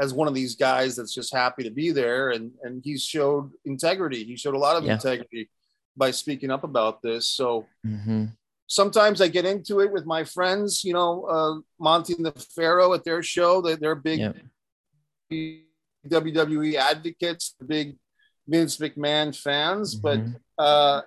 as 0.00 0.14
one 0.14 0.28
of 0.28 0.34
these 0.34 0.56
guys 0.56 0.96
that's 0.96 1.14
just 1.14 1.34
happy 1.34 1.62
to 1.64 1.70
be 1.70 1.90
there, 1.90 2.30
and 2.30 2.52
and 2.62 2.82
he 2.84 2.96
showed 2.96 3.50
integrity. 3.64 4.24
He 4.24 4.36
showed 4.36 4.54
a 4.54 4.58
lot 4.58 4.76
of 4.76 4.84
yeah. 4.84 4.94
integrity 4.94 5.50
by 5.96 6.10
speaking 6.10 6.50
up 6.50 6.64
about 6.64 7.02
this. 7.02 7.28
So 7.28 7.66
mm-hmm. 7.86 8.26
sometimes 8.66 9.20
I 9.20 9.28
get 9.28 9.44
into 9.44 9.80
it 9.80 9.92
with 9.92 10.06
my 10.06 10.24
friends, 10.24 10.82
you 10.84 10.94
know, 10.94 11.24
uh, 11.24 11.60
Monty 11.78 12.14
and 12.14 12.24
the 12.24 12.32
Pharaoh 12.32 12.94
at 12.94 13.04
their 13.04 13.22
show. 13.22 13.60
That 13.60 13.80
they're 13.80 13.94
big. 13.94 14.32
WWE 16.08 16.74
advocates, 16.74 17.54
big 17.64 17.96
Vince 18.48 18.78
McMahon 18.78 19.36
fans, 19.36 19.94
mm-hmm. 19.98 20.32
but 20.58 20.62
uh, 20.62 21.02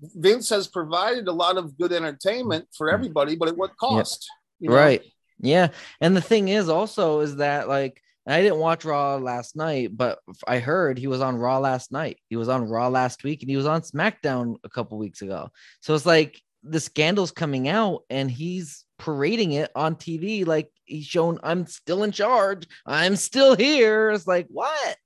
Vince 0.00 0.48
has 0.50 0.68
provided 0.68 1.28
a 1.28 1.32
lot 1.32 1.56
of 1.56 1.76
good 1.76 1.92
entertainment 1.92 2.66
for 2.76 2.90
everybody, 2.90 3.36
but 3.36 3.48
at 3.48 3.56
what 3.56 3.76
cost? 3.76 4.28
You 4.60 4.70
know? 4.70 4.76
Right. 4.76 5.02
Yeah. 5.40 5.68
And 6.00 6.16
the 6.16 6.20
thing 6.20 6.48
is 6.48 6.68
also 6.68 7.20
is 7.20 7.36
that 7.36 7.68
like 7.68 8.00
I 8.26 8.42
didn't 8.42 8.58
watch 8.58 8.84
Raw 8.84 9.16
last 9.16 9.56
night, 9.56 9.96
but 9.96 10.18
I 10.46 10.58
heard 10.58 10.98
he 10.98 11.06
was 11.06 11.22
on 11.22 11.36
Raw 11.36 11.58
last 11.58 11.90
night. 11.90 12.18
He 12.28 12.36
was 12.36 12.48
on 12.48 12.68
Raw 12.68 12.88
last 12.88 13.24
week 13.24 13.42
and 13.42 13.50
he 13.50 13.56
was 13.56 13.66
on 13.66 13.80
SmackDown 13.80 14.56
a 14.64 14.68
couple 14.68 14.98
weeks 14.98 15.22
ago. 15.22 15.50
So 15.80 15.94
it's 15.94 16.04
like 16.06 16.40
the 16.62 16.80
scandal's 16.80 17.30
coming 17.30 17.68
out 17.68 18.02
and 18.10 18.30
he's 18.30 18.84
parading 18.98 19.52
it 19.52 19.70
on 19.76 19.94
TV 19.94 20.44
like 20.44 20.70
he's 20.84 21.06
shown 21.06 21.38
I'm 21.42 21.66
still 21.66 22.02
in 22.02 22.12
charge. 22.12 22.66
I'm 22.84 23.16
still 23.16 23.56
here. 23.56 24.10
It's 24.10 24.26
like 24.26 24.46
what? 24.50 24.96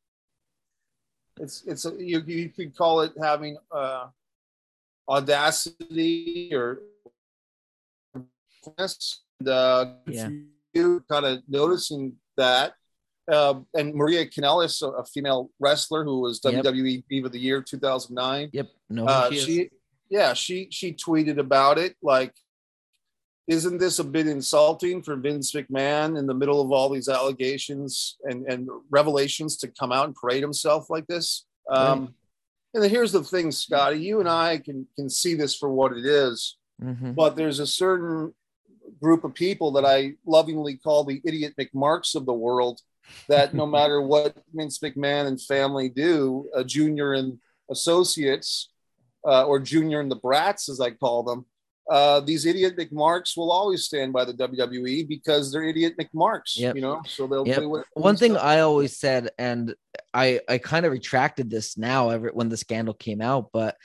It's 1.38 1.62
it's 1.66 1.86
a, 1.86 1.92
you 1.98 2.22
you 2.26 2.48
could 2.48 2.76
call 2.76 3.02
it 3.02 3.12
having 3.20 3.56
uh 3.70 4.06
audacity 5.08 6.50
or 6.52 6.80
and, 8.14 9.48
uh, 9.48 9.86
yeah. 10.06 10.28
you 10.74 11.04
kind 11.10 11.26
of 11.26 11.42
noticing 11.48 12.14
that. 12.36 12.74
Uh, 13.30 13.60
and 13.74 13.94
Maria 13.94 14.26
Kanellis, 14.26 14.82
a, 14.82 15.04
female 15.04 15.50
wrestler 15.60 16.04
who 16.04 16.20
was 16.20 16.40
yep. 16.44 16.64
WWE 16.64 17.04
Diva 17.08 17.26
of 17.26 17.32
the 17.32 17.38
Year 17.38 17.62
2009. 17.62 18.50
Yep. 18.52 18.68
No, 18.90 19.06
uh, 19.06 19.30
she, 19.30 19.38
she 19.38 19.70
yeah, 20.10 20.34
she 20.34 20.68
she 20.70 20.92
tweeted 20.92 21.38
about 21.38 21.78
it 21.78 21.96
like, 22.02 22.34
isn't 23.46 23.78
this 23.78 23.98
a 23.98 24.04
bit 24.04 24.26
insulting 24.26 25.02
for 25.02 25.16
Vince 25.16 25.52
McMahon 25.52 26.18
in 26.18 26.26
the 26.26 26.34
middle 26.34 26.60
of 26.60 26.70
all 26.72 26.88
these 26.88 27.08
allegations 27.08 28.16
and 28.24 28.44
and 28.46 28.68
revelations 28.90 29.56
to 29.58 29.68
come 29.68 29.92
out 29.92 30.06
and 30.06 30.14
parade 30.14 30.42
himself 30.42 30.90
like 30.90 31.06
this? 31.06 31.46
Um, 31.70 32.00
right. 32.00 32.08
And 32.74 32.84
here's 32.84 33.12
the 33.12 33.22
thing, 33.22 33.50
Scotty, 33.50 33.98
you 33.98 34.20
and 34.20 34.28
I 34.28 34.58
can 34.58 34.86
can 34.96 35.10
see 35.10 35.34
this 35.34 35.54
for 35.54 35.70
what 35.70 35.92
it 35.92 36.06
is, 36.06 36.56
mm-hmm. 36.82 37.12
but 37.12 37.36
there's 37.36 37.60
a 37.60 37.66
certain 37.66 38.32
group 39.00 39.24
of 39.24 39.34
people 39.34 39.72
that 39.72 39.84
I 39.84 40.14
lovingly 40.26 40.76
call 40.76 41.04
the 41.04 41.20
idiot 41.24 41.54
McMarks 41.58 42.14
of 42.14 42.26
the 42.26 42.32
world 42.32 42.80
that 43.28 43.54
no 43.54 43.66
matter 43.78 44.00
what 44.00 44.36
Vince 44.54 44.78
McMahon 44.78 45.26
and 45.26 45.40
family 45.40 45.88
do, 45.88 46.48
a 46.54 46.64
junior 46.64 47.12
and 47.12 47.38
associates, 47.70 48.70
uh, 49.26 49.44
or 49.44 49.60
junior 49.60 50.00
and 50.00 50.10
the 50.10 50.16
brats, 50.16 50.68
as 50.68 50.80
I 50.80 50.90
call 50.90 51.22
them, 51.22 51.46
uh, 51.90 52.20
these 52.20 52.46
idiot 52.46 52.76
McMarks 52.76 53.36
will 53.36 53.50
always 53.50 53.84
stand 53.84 54.12
by 54.12 54.24
the 54.24 54.34
WWE 54.34 55.06
because 55.08 55.52
they're 55.52 55.64
idiot 55.64 55.94
McMarks, 56.00 56.56
yep. 56.56 56.76
you 56.76 56.80
know. 56.80 57.02
So 57.06 57.26
they'll 57.26 57.46
yep. 57.46 57.62
One 57.94 58.16
thing 58.16 58.32
stuff. 58.32 58.44
I 58.44 58.60
always 58.60 58.96
said, 58.96 59.30
and 59.38 59.74
I 60.14 60.40
I 60.48 60.58
kind 60.58 60.86
of 60.86 60.92
retracted 60.92 61.50
this 61.50 61.76
now 61.76 62.10
every, 62.10 62.30
when 62.30 62.48
the 62.48 62.56
scandal 62.56 62.94
came 62.94 63.20
out, 63.20 63.50
but 63.52 63.76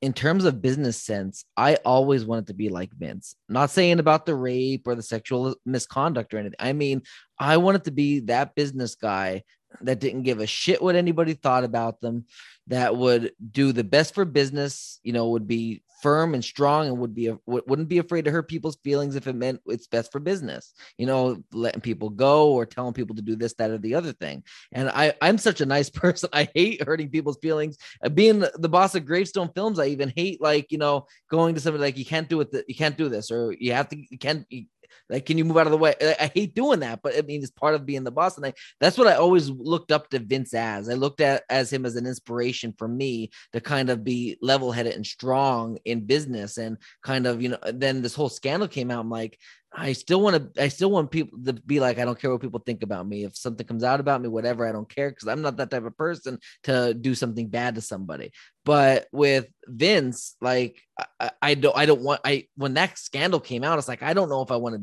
in 0.00 0.12
terms 0.12 0.44
of 0.44 0.60
business 0.60 1.00
sense, 1.00 1.44
I 1.56 1.76
always 1.76 2.24
wanted 2.24 2.48
to 2.48 2.54
be 2.54 2.68
like 2.68 2.92
Vince. 2.92 3.36
Not 3.48 3.70
saying 3.70 4.00
about 4.00 4.26
the 4.26 4.34
rape 4.34 4.86
or 4.86 4.94
the 4.94 5.02
sexual 5.02 5.54
misconduct 5.64 6.34
or 6.34 6.38
anything. 6.38 6.56
I 6.58 6.72
mean, 6.72 7.02
I 7.38 7.56
wanted 7.58 7.84
to 7.84 7.90
be 7.90 8.20
that 8.20 8.54
business 8.54 8.96
guy 8.96 9.44
that 9.80 10.00
didn't 10.00 10.22
give 10.22 10.40
a 10.40 10.46
shit 10.46 10.82
what 10.82 10.96
anybody 10.96 11.34
thought 11.34 11.64
about 11.64 12.00
them, 12.00 12.26
that 12.66 12.96
would 12.96 13.32
do 13.50 13.72
the 13.72 13.84
best 13.84 14.14
for 14.14 14.24
business, 14.24 15.00
you 15.02 15.12
know, 15.12 15.30
would 15.30 15.46
be 15.46 15.82
firm 16.04 16.34
and 16.34 16.44
strong 16.44 16.86
and 16.86 16.98
would 16.98 17.14
be 17.14 17.32
wouldn't 17.46 17.88
be 17.88 17.96
afraid 17.96 18.26
to 18.26 18.30
hurt 18.30 18.46
people's 18.46 18.76
feelings 18.84 19.16
if 19.16 19.26
it 19.26 19.34
meant 19.34 19.58
it's 19.64 19.86
best 19.86 20.12
for 20.12 20.20
business 20.20 20.74
you 20.98 21.06
know 21.06 21.42
letting 21.50 21.80
people 21.80 22.10
go 22.10 22.52
or 22.52 22.66
telling 22.66 22.92
people 22.92 23.16
to 23.16 23.22
do 23.22 23.34
this 23.34 23.54
that 23.54 23.70
or 23.70 23.78
the 23.78 23.94
other 23.94 24.12
thing. 24.12 24.42
And 24.72 24.90
i 24.90 25.14
i'm 25.22 25.38
such 25.38 25.62
a 25.62 25.66
nice 25.66 25.88
person. 26.02 26.28
I 26.30 26.46
hate 26.54 26.82
hurting 26.82 27.08
people's 27.08 27.38
feelings. 27.40 27.78
Uh, 28.04 28.10
being 28.10 28.40
the 28.40 28.68
boss 28.68 28.94
of 28.94 29.06
gravestone 29.06 29.50
films 29.54 29.78
i 29.78 29.86
even 29.86 30.12
hate 30.14 30.42
like 30.42 30.70
you 30.70 30.76
know 30.76 31.06
going 31.30 31.54
to 31.54 31.60
somebody 31.62 31.82
like 31.82 31.96
you 31.96 32.04
can't 32.04 32.28
do 32.28 32.42
it 32.42 32.48
you 32.68 32.74
can't 32.74 32.98
do 32.98 33.08
this 33.08 33.30
or 33.30 33.54
you 33.58 33.72
have 33.72 33.88
to 33.88 33.96
you 33.96 34.18
can't 34.18 34.44
you 34.50 34.66
like, 35.10 35.26
can 35.26 35.38
you 35.38 35.44
move 35.44 35.56
out 35.58 35.66
of 35.66 35.72
the 35.72 35.78
way? 35.78 35.94
I, 36.00 36.16
I 36.20 36.26
hate 36.34 36.54
doing 36.54 36.80
that, 36.80 37.00
but 37.02 37.16
I 37.16 37.22
mean, 37.22 37.42
it's 37.42 37.50
part 37.50 37.74
of 37.74 37.86
being 37.86 38.04
the 38.04 38.10
boss. 38.10 38.36
And 38.36 38.46
I, 38.46 38.54
that's 38.80 38.96
what 38.96 39.06
I 39.06 39.14
always 39.14 39.50
looked 39.50 39.92
up 39.92 40.08
to 40.10 40.18
Vince 40.18 40.54
as. 40.54 40.88
I 40.88 40.94
looked 40.94 41.20
at 41.20 41.44
as 41.50 41.72
him 41.72 41.84
as 41.84 41.96
an 41.96 42.06
inspiration 42.06 42.74
for 42.78 42.88
me 42.88 43.30
to 43.52 43.60
kind 43.60 43.90
of 43.90 44.02
be 44.02 44.38
level 44.40 44.72
headed 44.72 44.94
and 44.94 45.06
strong 45.06 45.78
in 45.84 46.06
business. 46.06 46.56
And 46.56 46.78
kind 47.02 47.26
of, 47.26 47.42
you 47.42 47.50
know, 47.50 47.58
then 47.72 48.02
this 48.02 48.14
whole 48.14 48.28
scandal 48.30 48.68
came 48.68 48.90
out. 48.90 49.00
I'm 49.00 49.10
like, 49.10 49.38
I 49.76 49.92
still 49.92 50.20
want 50.20 50.54
to, 50.54 50.62
I 50.62 50.68
still 50.68 50.90
want 50.90 51.10
people 51.10 51.38
to 51.44 51.52
be 51.52 51.80
like, 51.80 51.98
I 51.98 52.04
don't 52.04 52.18
care 52.18 52.30
what 52.30 52.40
people 52.40 52.62
think 52.64 52.82
about 52.82 53.08
me. 53.08 53.24
If 53.24 53.36
something 53.36 53.66
comes 53.66 53.82
out 53.82 53.98
about 53.98 54.22
me, 54.22 54.28
whatever, 54.28 54.66
I 54.66 54.72
don't 54.72 54.88
care 54.88 55.10
because 55.10 55.26
I'm 55.26 55.42
not 55.42 55.56
that 55.56 55.70
type 55.70 55.84
of 55.84 55.96
person 55.96 56.38
to 56.64 56.94
do 56.94 57.14
something 57.14 57.48
bad 57.48 57.74
to 57.74 57.80
somebody. 57.80 58.32
But 58.64 59.08
with 59.12 59.48
Vince, 59.66 60.36
like, 60.40 60.80
I, 61.18 61.30
I 61.42 61.54
don't, 61.54 61.76
I 61.76 61.86
don't 61.86 62.02
want, 62.02 62.20
I, 62.24 62.46
when 62.56 62.74
that 62.74 62.98
scandal 62.98 63.40
came 63.40 63.64
out, 63.64 63.78
it's 63.78 63.88
like, 63.88 64.02
I 64.02 64.14
don't 64.14 64.28
know 64.28 64.42
if 64.42 64.50
I 64.50 64.56
want 64.56 64.76
to 64.76 64.82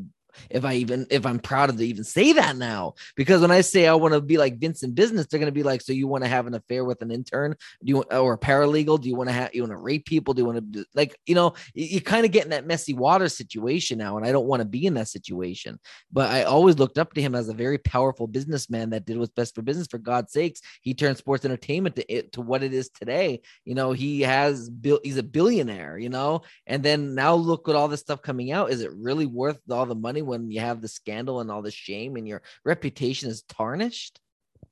if 0.50 0.64
I 0.64 0.74
even 0.74 1.06
if 1.10 1.26
I'm 1.26 1.38
proud 1.38 1.70
of 1.70 1.76
to 1.76 1.86
even 1.86 2.04
say 2.04 2.32
that 2.34 2.56
now. 2.56 2.94
Because 3.16 3.40
when 3.40 3.50
I 3.50 3.60
say 3.60 3.86
I 3.86 3.94
want 3.94 4.14
to 4.14 4.20
be 4.20 4.38
like 4.38 4.58
Vince 4.58 4.82
in 4.82 4.92
business, 4.92 5.26
they're 5.26 5.40
gonna 5.40 5.52
be 5.52 5.62
like, 5.62 5.80
so 5.80 5.92
you 5.92 6.06
want 6.06 6.24
to 6.24 6.30
have 6.30 6.46
an 6.46 6.54
affair 6.54 6.84
with 6.84 7.02
an 7.02 7.10
intern? 7.10 7.56
Do 7.84 7.90
you 7.90 8.02
or 8.02 8.34
a 8.34 8.38
paralegal? 8.38 9.00
Do 9.00 9.08
you 9.08 9.16
want 9.16 9.28
to 9.28 9.34
have 9.34 9.54
you 9.54 9.62
want 9.62 9.72
to 9.72 9.76
rape 9.76 10.06
people? 10.06 10.34
Do 10.34 10.42
you 10.42 10.46
want 10.46 10.72
to 10.72 10.84
like 10.94 11.16
you 11.26 11.34
know 11.34 11.54
you, 11.74 12.00
kind 12.00 12.24
of 12.24 12.32
get 12.32 12.44
in 12.44 12.50
that 12.50 12.66
messy 12.66 12.94
water 12.94 13.28
situation 13.28 13.98
now, 13.98 14.16
and 14.16 14.26
I 14.26 14.32
don't 14.32 14.46
want 14.46 14.60
to 14.60 14.68
be 14.68 14.86
in 14.86 14.94
that 14.94 15.08
situation. 15.08 15.78
But 16.12 16.30
I 16.30 16.44
always 16.44 16.78
looked 16.78 16.98
up 16.98 17.14
to 17.14 17.22
him 17.22 17.34
as 17.34 17.48
a 17.48 17.54
very 17.54 17.78
powerful 17.78 18.26
businessman 18.26 18.90
that 18.90 19.04
did 19.04 19.18
what's 19.18 19.32
best 19.32 19.54
for 19.54 19.62
business. 19.62 19.88
For 19.88 19.98
God's 19.98 20.32
sakes, 20.32 20.60
he 20.80 20.94
turned 20.94 21.16
sports 21.16 21.44
entertainment 21.44 21.96
to 21.96 22.12
it 22.12 22.32
to 22.32 22.40
what 22.40 22.62
it 22.62 22.72
is 22.72 22.90
today. 22.90 23.42
You 23.64 23.74
know, 23.74 23.92
he 23.92 24.22
has 24.22 24.68
built. 24.68 25.00
He's 25.04 25.18
a 25.18 25.22
billionaire. 25.22 25.98
You 25.98 26.08
know, 26.08 26.42
and 26.66 26.82
then 26.82 27.14
now 27.14 27.34
look 27.34 27.68
at 27.68 27.76
all 27.76 27.88
this 27.88 28.00
stuff 28.00 28.22
coming 28.22 28.52
out. 28.52 28.70
Is 28.70 28.80
it 28.80 28.92
really 28.94 29.26
worth 29.26 29.60
all 29.70 29.86
the 29.86 29.94
money? 29.94 30.21
When 30.22 30.50
you 30.50 30.60
have 30.60 30.80
the 30.80 30.88
scandal 30.88 31.40
and 31.40 31.50
all 31.50 31.62
the 31.62 31.70
shame 31.70 32.16
and 32.16 32.26
your 32.26 32.42
reputation 32.64 33.28
is 33.28 33.42
tarnished? 33.42 34.20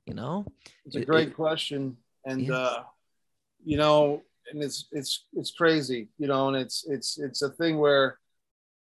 You 0.05 0.13
know, 0.13 0.45
it's 0.85 0.95
a 0.95 1.05
great 1.05 1.29
it, 1.29 1.35
question, 1.35 1.97
and 2.25 2.41
yeah. 2.41 2.53
uh, 2.53 2.83
you 3.63 3.77
know, 3.77 4.23
and 4.51 4.63
it's 4.63 4.87
it's 4.91 5.25
it's 5.33 5.51
crazy, 5.51 6.09
you 6.17 6.27
know, 6.27 6.47
and 6.47 6.57
it's 6.57 6.85
it's 6.87 7.19
it's 7.19 7.41
a 7.41 7.49
thing 7.49 7.77
where, 7.77 8.17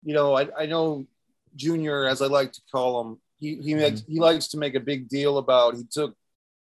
you 0.04 0.14
know, 0.14 0.36
I, 0.36 0.48
I 0.56 0.66
know 0.66 1.06
Junior, 1.56 2.06
as 2.06 2.22
I 2.22 2.26
like 2.26 2.52
to 2.52 2.60
call 2.70 3.00
him, 3.00 3.18
he 3.40 3.56
he 3.56 3.72
mm-hmm. 3.72 3.80
makes 3.80 4.02
he 4.06 4.20
likes 4.20 4.48
to 4.48 4.58
make 4.58 4.74
a 4.74 4.80
big 4.80 5.08
deal 5.08 5.38
about 5.38 5.74
he 5.74 5.84
took 5.90 6.14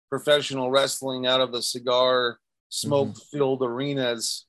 professional 0.09 0.71
wrestling 0.71 1.27
out 1.27 1.41
of 1.41 1.51
the 1.53 1.63
cigar 1.63 2.39
smoke 2.69 3.17
filled 3.33 3.61
mm-hmm. 3.61 3.73
arenas 3.73 4.45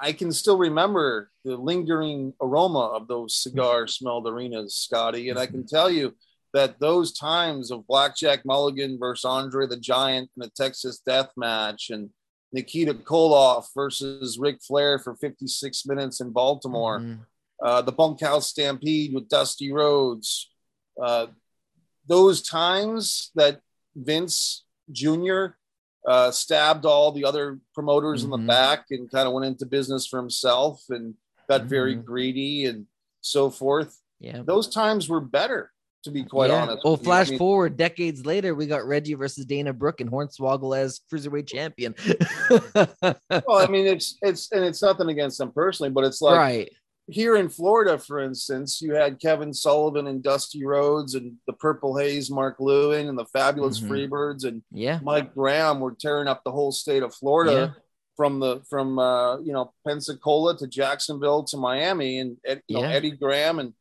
I 0.00 0.12
can 0.12 0.32
still 0.32 0.58
remember 0.58 1.30
the 1.44 1.56
lingering 1.56 2.34
aroma 2.40 2.80
of 2.80 3.08
those 3.08 3.34
cigar 3.34 3.86
smelled 3.86 4.26
arenas, 4.26 4.74
Scotty. 4.74 5.30
And 5.30 5.38
I 5.38 5.46
can 5.46 5.66
tell 5.66 5.90
you 5.90 6.14
that 6.52 6.80
those 6.80 7.12
times 7.12 7.70
of 7.70 7.86
Blackjack 7.86 8.44
Mulligan 8.44 8.98
versus 8.98 9.24
Andre 9.24 9.66
the 9.66 9.76
Giant 9.76 10.30
in 10.36 10.40
the 10.40 10.50
Texas 10.56 11.00
Death 11.04 11.30
Match 11.36 11.90
and 11.90 12.10
Nikita 12.52 12.94
Koloff 12.94 13.66
versus 13.74 14.38
Ric 14.38 14.62
Flair 14.62 14.98
for 14.98 15.16
56 15.16 15.86
minutes 15.86 16.20
in 16.20 16.30
Baltimore, 16.30 17.00
mm-hmm. 17.00 17.22
uh, 17.62 17.82
the 17.82 17.92
Bunkhouse 17.92 18.48
Stampede 18.48 19.14
with 19.14 19.28
Dusty 19.28 19.72
Rhodes, 19.72 20.50
uh, 21.02 21.26
those 22.06 22.42
times 22.42 23.30
that 23.34 23.60
Vince 23.94 24.64
Jr 24.90 25.48
uh, 26.06 26.30
stabbed 26.30 26.84
all 26.84 27.12
the 27.12 27.24
other 27.24 27.58
promoters 27.74 28.22
mm-hmm. 28.22 28.26
in 28.26 28.30
the 28.30 28.36
mm-hmm. 28.38 28.46
back 28.46 28.86
and 28.90 29.10
kind 29.10 29.26
of 29.26 29.34
went 29.34 29.46
into 29.46 29.66
business 29.66 30.06
for 30.06 30.18
himself 30.18 30.82
and 30.88 31.14
got 31.48 31.62
mm-hmm. 31.62 31.68
very 31.68 31.94
greedy 31.94 32.66
and 32.66 32.86
so 33.20 33.50
forth. 33.50 34.00
Yeah. 34.20 34.42
Those 34.44 34.68
times 34.68 35.08
were 35.08 35.20
better 35.20 35.72
to 36.04 36.10
be 36.10 36.24
quite 36.24 36.50
Yeah. 36.50 36.62
honest. 36.62 36.84
Well, 36.84 36.94
with 36.94 37.02
you. 37.02 37.12
I 37.12 37.16
flash 37.16 37.30
mean, 37.30 37.38
forward 37.38 37.76
decades 37.76 38.24
later, 38.24 38.54
we 38.54 38.66
got 38.66 38.86
Reggie 38.86 39.14
versus 39.14 39.44
Dana 39.44 39.72
Brooke 39.72 40.00
and 40.00 40.10
Hornswoggle 40.10 40.76
as 40.76 41.00
cruiserweight 41.12 41.48
champion. 41.48 41.94
well, 43.46 43.58
I 43.58 43.66
mean, 43.66 43.86
it's 43.86 44.16
it's 44.22 44.50
and 44.52 44.64
it's 44.64 44.82
nothing 44.82 45.08
against 45.08 45.38
them 45.38 45.52
personally, 45.52 45.90
but 45.90 46.04
it's 46.04 46.22
like 46.22 46.36
right. 46.36 46.70
Here 47.08 47.36
in 47.36 47.48
Florida, 47.48 47.98
for 47.98 48.18
instance, 48.18 48.80
you 48.82 48.94
had 48.94 49.20
Kevin 49.20 49.52
Sullivan 49.54 50.06
and 50.08 50.22
Dusty 50.22 50.64
Rhodes 50.64 51.14
and 51.14 51.36
the 51.46 51.52
Purple 51.52 51.96
Haze, 51.96 52.30
Mark 52.30 52.56
Lewin, 52.58 53.08
and 53.08 53.18
the 53.18 53.26
Fabulous 53.26 53.78
Mhm. 53.80 53.88
Freebirds 53.88 54.44
and 54.44 54.62
Yeah. 54.72 54.98
Mike 55.02 55.32
Graham 55.34 55.80
were 55.80 55.94
tearing 55.94 56.26
up 56.28 56.42
the 56.44 56.50
whole 56.52 56.72
state 56.72 57.02
of 57.02 57.14
Florida 57.14 57.76
from 58.16 58.40
the 58.40 58.60
from 58.68 58.98
uh, 58.98 59.38
you 59.40 59.52
know 59.52 59.72
Pensacola 59.86 60.56
to 60.58 60.66
Jacksonville 60.66 61.44
to 61.44 61.56
Miami, 61.56 62.18
and 62.18 62.38
you 62.66 62.76
know 62.76 62.82
Eddie 62.82 63.10
Graham 63.12 63.58
and 63.58 63.72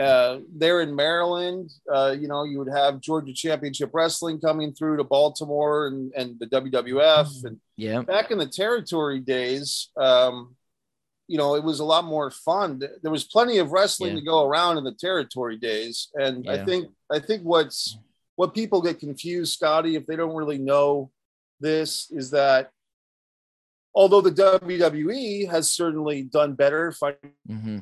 uh, 0.00 0.38
there 0.56 0.80
in 0.80 0.94
Maryland, 0.96 1.70
uh, 1.92 2.16
you 2.18 2.26
know 2.26 2.44
you 2.44 2.58
would 2.58 2.72
have 2.72 3.00
Georgia 3.00 3.34
Championship 3.34 3.90
Wrestling 3.92 4.40
coming 4.40 4.72
through 4.72 4.96
to 4.96 5.04
Baltimore 5.04 5.88
and 5.88 6.10
and 6.16 6.38
the 6.40 6.46
WWF 6.46 7.44
and 7.44 7.60
Yeah. 7.76 8.00
back 8.00 8.30
in 8.30 8.38
the 8.38 8.46
territory 8.46 9.20
days, 9.20 9.90
um, 9.98 10.56
you 11.28 11.38
know, 11.38 11.54
it 11.54 11.62
was 11.64 11.80
a 11.80 11.84
lot 11.84 12.04
more 12.04 12.30
fun. 12.30 12.78
There 13.02 13.10
was 13.12 13.24
plenty 13.24 13.58
of 13.58 13.72
wrestling 13.72 14.10
Yeah. 14.14 14.20
to 14.20 14.24
go 14.26 14.44
around 14.44 14.78
in 14.78 14.84
the 14.84 14.92
territory 14.92 15.56
days, 15.56 16.08
and 16.14 16.48
I 16.48 16.64
think 16.64 16.90
I 17.10 17.18
think 17.20 17.42
what's 17.42 17.98
what 18.36 18.54
people 18.54 18.80
get 18.82 18.98
confused, 18.98 19.52
Scotty, 19.54 19.94
if 19.96 20.06
they 20.06 20.16
don't 20.16 20.34
really 20.34 20.58
know 20.58 21.10
this, 21.60 22.10
is 22.10 22.30
that 22.30 22.70
although 23.94 24.20
the 24.22 24.30
WWE 24.30 25.48
has 25.48 25.70
certainly 25.70 26.22
done 26.24 26.54
better 26.54 26.92
fighting 26.92 27.32
hmm 27.46 27.78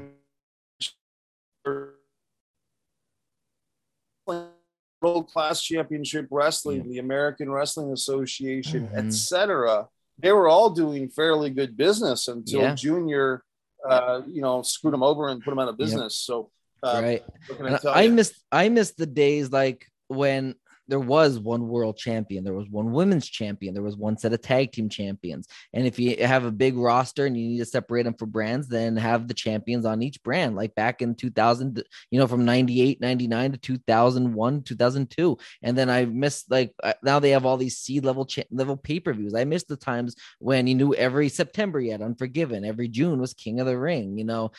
world 5.03 5.29
class 5.29 5.63
championship 5.63 6.27
wrestling, 6.31 6.89
the 6.89 6.99
American 6.99 7.51
Wrestling 7.51 7.93
Association, 7.93 8.89
Mhm. 8.89 8.97
etc. 8.99 9.89
They 10.23 10.33
were 10.33 10.49
all 10.49 10.71
doing 10.71 11.09
fairly 11.09 11.51
good 11.51 11.77
business 11.77 12.29
until 12.29 12.61
Yeah. 12.61 12.75
Junior, 12.75 13.43
uh, 13.89 14.23
you 14.27 14.43
know, 14.43 14.63
screwed 14.63 14.95
them 14.95 15.03
over 15.03 15.29
and 15.29 15.43
put 15.43 15.51
them 15.51 15.59
out 15.59 15.69
of 15.69 15.77
business. 15.79 16.17
So, 16.17 16.51
uh, 16.83 17.01
right. 17.03 17.25
I 17.85 18.05
I 18.05 18.09
missed 18.09 18.35
I 18.51 18.69
missed 18.69 18.97
the 18.97 19.07
days 19.07 19.51
like 19.51 19.87
when 20.09 20.55
there 20.91 21.01
was 21.01 21.39
one 21.39 21.69
world 21.69 21.97
champion, 21.97 22.45
there 22.45 22.53
was 22.53 22.69
one 22.69 22.93
women's 22.93 23.29
champion, 23.29 23.73
there 23.73 23.83
was 23.83 23.97
one 23.97 24.19
set 24.19 24.33
of 24.33 24.43
tag 24.43 24.73
team 24.73 24.89
champions. 24.89 25.47
And 25.73 25.87
if 25.87 25.99
you 25.99 26.27
have 26.27 26.45
a 26.45 26.51
big 26.51 26.77
roster 26.77 27.27
and 27.27 27.37
you 27.37 27.49
need 27.49 27.59
to 27.59 27.65
separate 27.65 28.03
them 28.03 28.15
for 28.15 28.27
brands, 28.27 28.69
then 28.69 28.97
have 28.97 29.29
the 29.29 29.35
champions 29.35 29.87
on 29.87 30.03
each 30.03 30.23
brand, 30.23 30.57
like 30.57 30.75
back 30.75 31.01
in 31.01 31.15
2000, 31.15 31.83
you 32.11 32.19
know, 32.19 32.27
from 32.27 32.45
98, 32.45 33.01
99 33.01 33.53
to 33.53 33.59
2001, 33.59 34.63
2002. 34.63 35.39
And 35.63 35.79
then 35.79 35.89
I 35.89 36.05
missed 36.05 36.51
like 36.51 36.75
now 37.03 37.21
they 37.21 37.31
have 37.31 37.47
all 37.47 37.57
these 37.57 37.79
C 37.79 38.01
level 38.01 38.27
cha- 38.27 38.43
level 38.51 38.77
pay 38.77 39.01
per 39.01 39.13
views. 39.13 39.35
I 39.35 39.45
missed 39.45 39.69
the 39.69 39.77
times 39.77 40.17
when 40.41 40.67
you 40.67 40.75
knew 40.75 40.95
every 40.95 41.29
September 41.29 41.81
you 41.81 41.93
had 41.93 42.03
Unforgiven, 42.03 42.65
every 42.65 42.89
June 42.89 43.21
was 43.21 43.33
King 43.33 43.61
of 43.61 43.67
the 43.67 43.79
Ring, 43.79 44.19
you 44.19 44.25
know, 44.25 44.51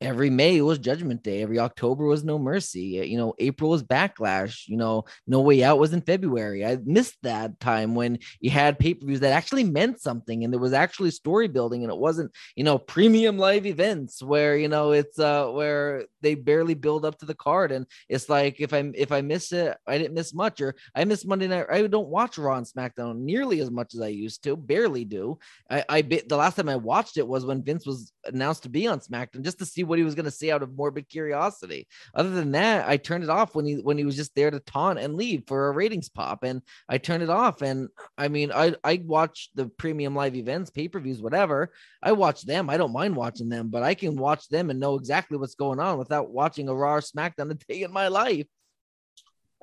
every 0.00 0.30
May 0.30 0.60
was 0.60 0.78
Judgment 0.78 1.22
Day, 1.22 1.42
every 1.42 1.58
October 1.58 2.04
was 2.04 2.24
No 2.24 2.38
Mercy, 2.38 3.04
you 3.06 3.16
know, 3.16 3.34
April 3.38 3.70
was 3.70 3.82
Backlash, 3.82 4.68
you 4.68 4.76
know, 4.76 5.04
No 5.26 5.40
Way 5.40 5.64
Out 5.64 5.71
was 5.78 5.92
in 5.92 6.02
February. 6.02 6.64
I 6.64 6.78
missed 6.84 7.16
that 7.22 7.58
time 7.60 7.94
when 7.94 8.18
you 8.40 8.50
had 8.50 8.78
pay 8.78 8.94
per 8.94 9.06
views 9.06 9.20
that 9.20 9.32
actually 9.32 9.64
meant 9.64 10.00
something 10.00 10.44
and 10.44 10.52
there 10.52 10.60
was 10.60 10.72
actually 10.72 11.10
story 11.10 11.48
building 11.48 11.82
and 11.82 11.92
it 11.92 11.98
wasn't, 11.98 12.32
you 12.56 12.64
know, 12.64 12.78
premium 12.78 13.38
live 13.38 13.66
events 13.66 14.22
where, 14.22 14.56
you 14.56 14.68
know, 14.68 14.92
it's 14.92 15.18
uh 15.18 15.46
where 15.48 16.04
they 16.20 16.34
barely 16.34 16.74
build 16.74 17.04
up 17.04 17.18
to 17.18 17.26
the 17.26 17.34
card 17.34 17.72
and 17.72 17.86
it's 18.08 18.28
like 18.28 18.60
if 18.60 18.72
I 18.72 18.90
if 18.94 19.12
I 19.12 19.20
miss 19.20 19.52
it, 19.52 19.76
I 19.86 19.98
didn't 19.98 20.14
miss 20.14 20.34
much 20.34 20.60
or 20.60 20.74
I 20.94 21.04
miss 21.04 21.24
Monday 21.24 21.48
night. 21.48 21.66
I 21.70 21.86
don't 21.86 22.08
watch 22.08 22.38
Raw 22.38 22.56
and 22.56 22.66
SmackDown 22.66 23.18
nearly 23.18 23.60
as 23.60 23.70
much 23.70 23.94
as 23.94 24.00
I 24.00 24.08
used 24.08 24.42
to, 24.44 24.56
barely 24.56 25.04
do. 25.04 25.38
I, 25.70 25.84
I 25.88 26.02
the 26.02 26.36
last 26.36 26.56
time 26.56 26.68
I 26.68 26.76
watched 26.76 27.16
it 27.16 27.26
was 27.26 27.44
when 27.44 27.62
Vince 27.62 27.86
was 27.86 28.12
announced 28.24 28.62
to 28.64 28.68
be 28.68 28.86
on 28.86 29.00
SmackDown 29.00 29.42
just 29.42 29.58
to 29.58 29.66
see 29.66 29.84
what 29.84 29.98
he 29.98 30.04
was 30.04 30.14
going 30.14 30.24
to 30.24 30.30
say 30.30 30.50
out 30.50 30.62
of 30.62 30.76
morbid 30.76 31.08
curiosity. 31.08 31.86
Other 32.14 32.30
than 32.30 32.52
that, 32.52 32.88
I 32.88 32.96
turned 32.96 33.24
it 33.24 33.30
off 33.30 33.54
when 33.54 33.66
he 33.66 33.74
when 33.76 33.98
he 33.98 34.04
was 34.04 34.16
just 34.16 34.34
there 34.34 34.50
to 34.50 34.60
taunt 34.60 34.98
and 34.98 35.14
leave 35.14 35.44
for 35.46 35.68
a 35.68 35.72
ratings 35.72 36.08
pop, 36.08 36.44
and 36.44 36.62
I 36.88 36.98
turned 36.98 37.22
it 37.22 37.30
off. 37.30 37.62
And 37.62 37.88
I 38.16 38.28
mean, 38.28 38.52
I 38.52 38.74
I 38.84 39.02
watch 39.04 39.50
the 39.54 39.66
premium 39.66 40.14
live 40.14 40.34
events, 40.36 40.70
pay 40.70 40.88
per 40.88 41.00
views, 41.00 41.22
whatever. 41.22 41.72
I 42.02 42.12
watch 42.12 42.42
them. 42.42 42.70
I 42.70 42.76
don't 42.76 42.92
mind 42.92 43.16
watching 43.16 43.48
them, 43.48 43.68
but 43.68 43.82
I 43.82 43.94
can 43.94 44.16
watch 44.16 44.48
them 44.48 44.70
and 44.70 44.80
know 44.80 44.96
exactly 44.96 45.38
what's 45.38 45.54
going 45.54 45.80
on 45.80 45.98
without 45.98 46.30
watching 46.30 46.68
a 46.68 46.74
Raw 46.74 47.00
SmackDown 47.00 47.50
a 47.50 47.54
day 47.54 47.82
in 47.82 47.92
my 47.92 48.08
life. 48.08 48.46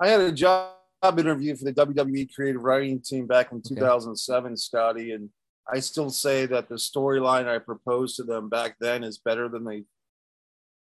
I 0.00 0.08
had 0.08 0.20
a 0.20 0.32
job 0.32 0.74
interview 1.18 1.56
for 1.56 1.64
the 1.64 1.72
WWE 1.72 2.34
creative 2.34 2.62
writing 2.62 3.00
team 3.00 3.26
back 3.26 3.52
in 3.52 3.58
Okay. 3.58 3.74
2007, 3.74 4.56
Scotty, 4.56 5.12
and 5.12 5.30
I 5.72 5.80
still 5.80 6.10
say 6.10 6.46
that 6.46 6.68
the 6.68 6.76
storyline 6.76 7.46
I 7.46 7.58
proposed 7.58 8.16
to 8.16 8.24
them 8.24 8.48
back 8.48 8.76
then 8.80 9.04
is 9.04 9.18
better 9.18 9.48
than 9.48 9.64
they 9.64 9.84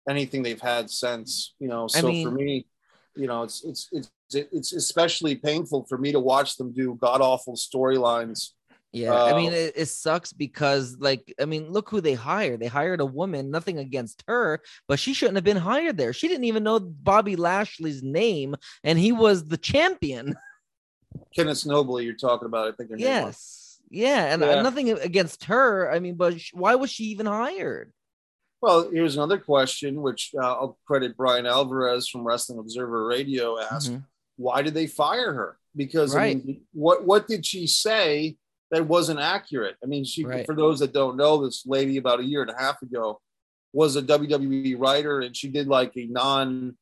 anything 0.09 0.43
they've 0.43 0.61
had 0.61 0.89
since. 0.89 1.53
You 1.59 1.67
know, 1.67 1.85
I 1.85 1.99
so 2.01 2.07
mean- 2.07 2.27
for 2.27 2.31
me, 2.31 2.67
you 3.15 3.27
know, 3.27 3.43
it's 3.43 3.63
it's 3.63 3.89
it's 3.93 4.09
it's 4.33 4.73
especially 4.73 5.35
painful 5.35 5.85
for 5.87 5.97
me 5.97 6.11
to 6.11 6.19
watch 6.19 6.57
them 6.57 6.73
do 6.73 6.95
god 6.95 7.21
awful 7.21 7.55
storylines. 7.55 8.49
Yeah, 8.91 9.11
I 9.25 9.35
mean, 9.35 9.51
Uh, 9.51 9.57
it, 9.57 9.73
it 9.75 9.85
sucks 9.87 10.31
because, 10.31 10.95
like, 10.99 11.33
I 11.37 11.43
mean, 11.43 11.69
look 11.69 11.89
who 11.89 11.99
they 11.99 12.13
hired. 12.13 12.61
They 12.61 12.67
hired 12.67 13.01
a 13.01 13.05
woman, 13.05 13.51
nothing 13.51 13.77
against 13.77 14.23
her, 14.29 14.61
but 14.87 14.99
she 14.99 15.13
shouldn't 15.13 15.35
have 15.35 15.43
been 15.43 15.57
hired 15.57 15.97
there. 15.97 16.13
She 16.13 16.29
didn't 16.29 16.45
even 16.45 16.63
know 16.63 16.79
Bobby 16.79 17.35
Lashley's 17.35 18.01
name, 18.03 18.55
and 18.85 18.97
he 18.97 19.11
was 19.11 19.43
the 19.49 19.57
champion. 19.57 20.37
Kenneth 21.35 21.65
Nobley, 21.65 22.05
you're 22.05 22.13
talking 22.13 22.45
about, 22.45 22.69
I 22.69 22.71
think. 22.71 22.91
her 22.91 22.95
name 22.95 23.25
was. 23.25 23.64
Yeah. 23.95 24.25
And 24.33 24.43
uh, 24.43 24.47
Yeah. 24.47 24.61
nothing 24.61 24.91
against 24.91 25.45
her. 25.45 25.91
I 25.91 25.99
mean, 25.99 26.15
but 26.15 26.35
why 26.53 26.75
was 26.75 26.91
she 26.91 27.05
even 27.05 27.25
hired? 27.25 27.91
Well, 28.61 28.89
here's 28.91 29.15
another 29.15 29.37
question, 29.37 30.01
which 30.01 30.31
uh, 30.35 30.45
I'll 30.45 30.77
credit 30.87 31.15
Bryan 31.15 31.45
Alvarez 31.45 32.07
from 32.09 32.23
Wrestling 32.25 32.59
Observer 32.59 33.05
Radio 33.07 33.59
asked. 33.59 33.91
Mhm. 33.91 34.03
why 34.37 34.61
did 34.61 34.73
they 34.73 34.85
fire 34.87 35.33
her? 35.33 35.57
Because 35.77 36.13
I 36.15 36.33
mean, 36.33 36.65
what 36.73 37.05
what 37.05 37.25
did 37.27 37.45
she 37.45 37.67
say 37.67 38.37
that 38.71 38.85
wasn't 38.85 39.19
accurate? 39.21 39.77
I 39.81 39.85
mean, 39.85 40.03
she 40.03 40.25
Right. 40.25 40.45
for 40.45 40.55
those 40.55 40.79
that 40.79 40.91
don't 40.93 41.15
know, 41.15 41.45
this 41.45 41.65
lady 41.65 41.95
about 41.97 42.19
a 42.19 42.25
year 42.25 42.41
and 42.41 42.51
a 42.51 42.57
half 42.57 42.81
ago 42.81 43.21
was 43.71 43.95
a 43.95 44.01
WWE 44.01 44.75
writer, 44.77 45.19
and 45.21 45.35
she 45.37 45.47
did 45.49 45.67
like 45.67 45.95
a 45.95 46.05
non 46.07 46.77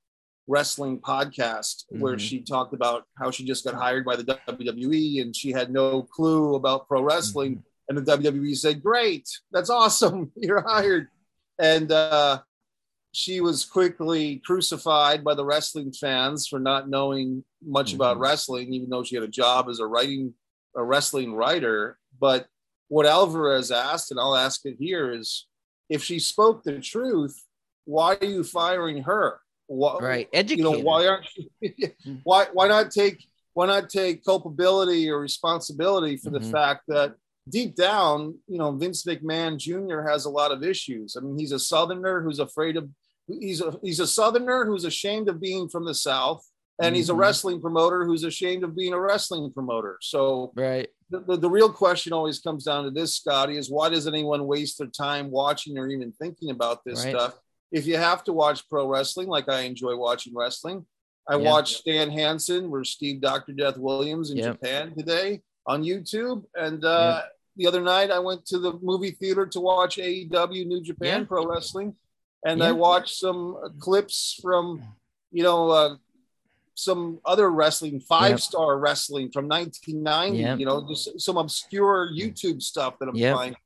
wrestling 0.48 1.00
podcast 1.00 1.86
where 1.90 2.16
Mhm. 2.16 2.20
she 2.20 2.42
talked 2.42 2.74
about 2.74 3.06
how 3.18 3.32
she 3.32 3.46
just 3.46 3.64
got 3.64 3.76
hired 3.76 4.04
by 4.06 4.16
the 4.16 4.24
WWE 4.26 5.22
and 5.22 5.36
she 5.36 5.52
had 5.52 5.72
no 5.72 6.04
clue 6.04 6.56
about 6.56 6.88
pro 6.88 7.02
wrestling. 7.02 7.52
Mm-hmm. 7.58 7.68
And 7.90 7.98
the 7.98 8.02
WWE 8.18 8.56
said, 8.56 8.82
Great, 8.84 9.28
that's 9.52 9.70
awesome. 9.70 10.32
You're 10.38 10.62
hired. 10.68 11.08
And 11.60 11.92
uh, 11.92 12.42
she 13.12 13.40
was 13.42 13.64
quickly 13.66 14.42
crucified 14.46 15.24
by 15.24 15.34
the 15.36 15.46
wrestling 15.46 15.92
fans 15.94 16.48
for 16.48 16.60
not 16.60 16.90
knowing 16.90 17.44
much 17.64 17.94
about 17.94 18.18
Mhm. 18.18 18.22
wrestling, 18.22 18.74
even 18.74 18.90
though 18.90 19.04
she 19.04 19.16
had 19.16 19.24
a 19.24 19.28
job 19.30 19.70
as 19.70 19.80
a 19.80 19.86
writing, 19.88 20.34
a 20.76 20.84
wrestling 20.84 21.34
writer. 21.36 22.00
But 22.20 22.48
what 22.90 23.06
Alvarez 23.06 23.72
asked, 23.72 24.12
and 24.12 24.20
I'll 24.20 24.36
ask 24.36 24.66
it 24.66 24.76
here, 24.80 25.14
is 25.14 25.48
if 25.90 26.04
she 26.04 26.20
spoke 26.20 26.64
the 26.64 26.80
truth, 26.80 27.46
why 27.86 28.16
are 28.20 28.26
you 28.26 28.44
firing 28.44 29.04
her? 29.04 29.40
Why, 29.67 29.97
Right. 29.99 30.28
You 30.49 30.63
know, 30.63 30.80
why 30.80 31.08
aren't 31.08 31.26
you, 31.62 31.71
why 32.23 32.47
why 32.54 32.67
not 32.67 32.91
take 32.91 33.26
why 33.54 33.67
not 33.67 33.89
take 33.89 34.26
culpability 34.26 35.10
or 35.10 35.19
responsibility 35.19 36.17
for 36.17 36.32
the 36.32 36.39
Mhm. 36.39 36.52
fact 36.52 36.82
that 36.88 37.15
deep 37.49 37.76
down, 37.76 38.36
you 38.47 38.58
know, 38.58 38.71
Vince 38.71 39.04
McMahon 39.04 39.58
Jr. 39.58 40.02
has 40.10 40.26
a 40.26 40.30
lot 40.30 40.52
of 40.52 40.63
issues. 40.63 41.15
I 41.15 41.21
mean, 41.21 41.38
he's 41.38 41.52
a 41.52 41.60
Southerner 41.60 42.21
who's 42.21 42.39
afraid 42.39 42.78
of 42.78 42.89
he's 43.28 43.62
a 43.62 43.78
he's 43.84 43.99
a 43.99 44.08
Southerner 44.08 44.65
who's 44.65 44.86
ashamed 44.86 45.30
of 45.30 45.39
being 45.39 45.69
from 45.69 45.86
the 45.86 45.93
South, 45.95 46.43
and 46.82 46.95
he's 46.95 47.10
a 47.10 47.13
Mhm. 47.13 47.17
wrestling 47.19 47.62
promoter 47.62 48.06
who's 48.06 48.23
ashamed 48.23 48.63
of 48.63 48.76
being 48.76 48.93
a 48.93 48.99
wrestling 48.99 49.52
promoter. 49.54 49.97
So 50.02 50.52
right. 50.56 50.89
the, 51.10 51.19
the, 51.19 51.38
the 51.38 51.49
real 51.49 51.71
question 51.71 52.12
always 52.12 52.39
comes 52.39 52.63
down 52.65 52.86
to 52.86 52.91
this, 52.91 53.13
Scotty, 53.15 53.56
is 53.58 53.69
why 53.69 53.88
does 53.89 54.08
anyone 54.08 54.47
waste 54.47 54.80
their 54.80 54.88
time 54.88 55.30
watching 55.30 55.78
or 55.78 55.88
even 55.88 56.12
thinking 56.13 56.49
about 56.49 56.84
this 56.84 57.04
Right. 57.06 57.15
stuff? 57.15 57.39
If 57.74 57.88
you 57.88 57.98
have 57.98 58.24
to 58.26 58.34
watch 58.34 58.70
pro 58.70 58.88
wrestling, 58.88 59.28
like 59.28 59.50
I 59.50 59.62
enjoy 59.62 59.96
watching 59.98 60.34
wrestling, 60.36 60.86
I 61.28 61.36
Yeah. 61.38 61.52
watched 61.52 61.78
Stan 61.80 62.12
Hansen 62.12 62.70
versus 62.70 62.93
Steve 62.93 63.20
Dr. 63.20 63.52
Death 63.52 63.78
Williams 63.78 64.30
in 64.30 64.38
Yep. 64.38 64.54
Japan 64.62 64.93
today 64.95 65.41
on 65.66 65.84
YouTube. 65.84 66.45
And 66.56 66.86
uh, 66.86 67.24
the 67.58 67.66
other 67.68 67.82
night 67.82 68.12
I 68.12 68.20
went 68.20 68.45
to 68.47 68.60
the 68.60 68.74
movie 68.82 69.12
theater 69.12 69.45
to 69.47 69.60
watch 69.60 69.97
AEW 69.97 70.66
New 70.66 70.82
Japan 70.82 71.22
Yeah. 71.22 71.26
Pro 71.28 71.45
Wrestling. 71.47 71.95
And 72.45 72.60
Yeah. 72.60 72.68
I 72.70 72.72
watched 72.74 73.16
some 73.18 73.56
uh, 73.56 73.70
clips 73.80 74.38
from, 74.41 74.84
you 75.32 75.41
know, 75.43 75.70
uh, 75.72 75.95
some 76.76 77.20
other 77.26 77.50
wrestling, 77.52 78.00
five 78.02 78.41
star 78.41 78.78
wrestling 78.78 79.32
from 79.32 79.47
1990, 79.47 80.38
Yep. 80.39 80.60
you 80.60 80.66
know, 80.66 80.88
just 80.88 81.20
some 81.22 81.38
obscure 81.38 82.10
YouTube 82.12 82.62
stuff 82.62 83.00
that 83.00 83.10
I'm 83.10 83.16
finding. 83.36 83.58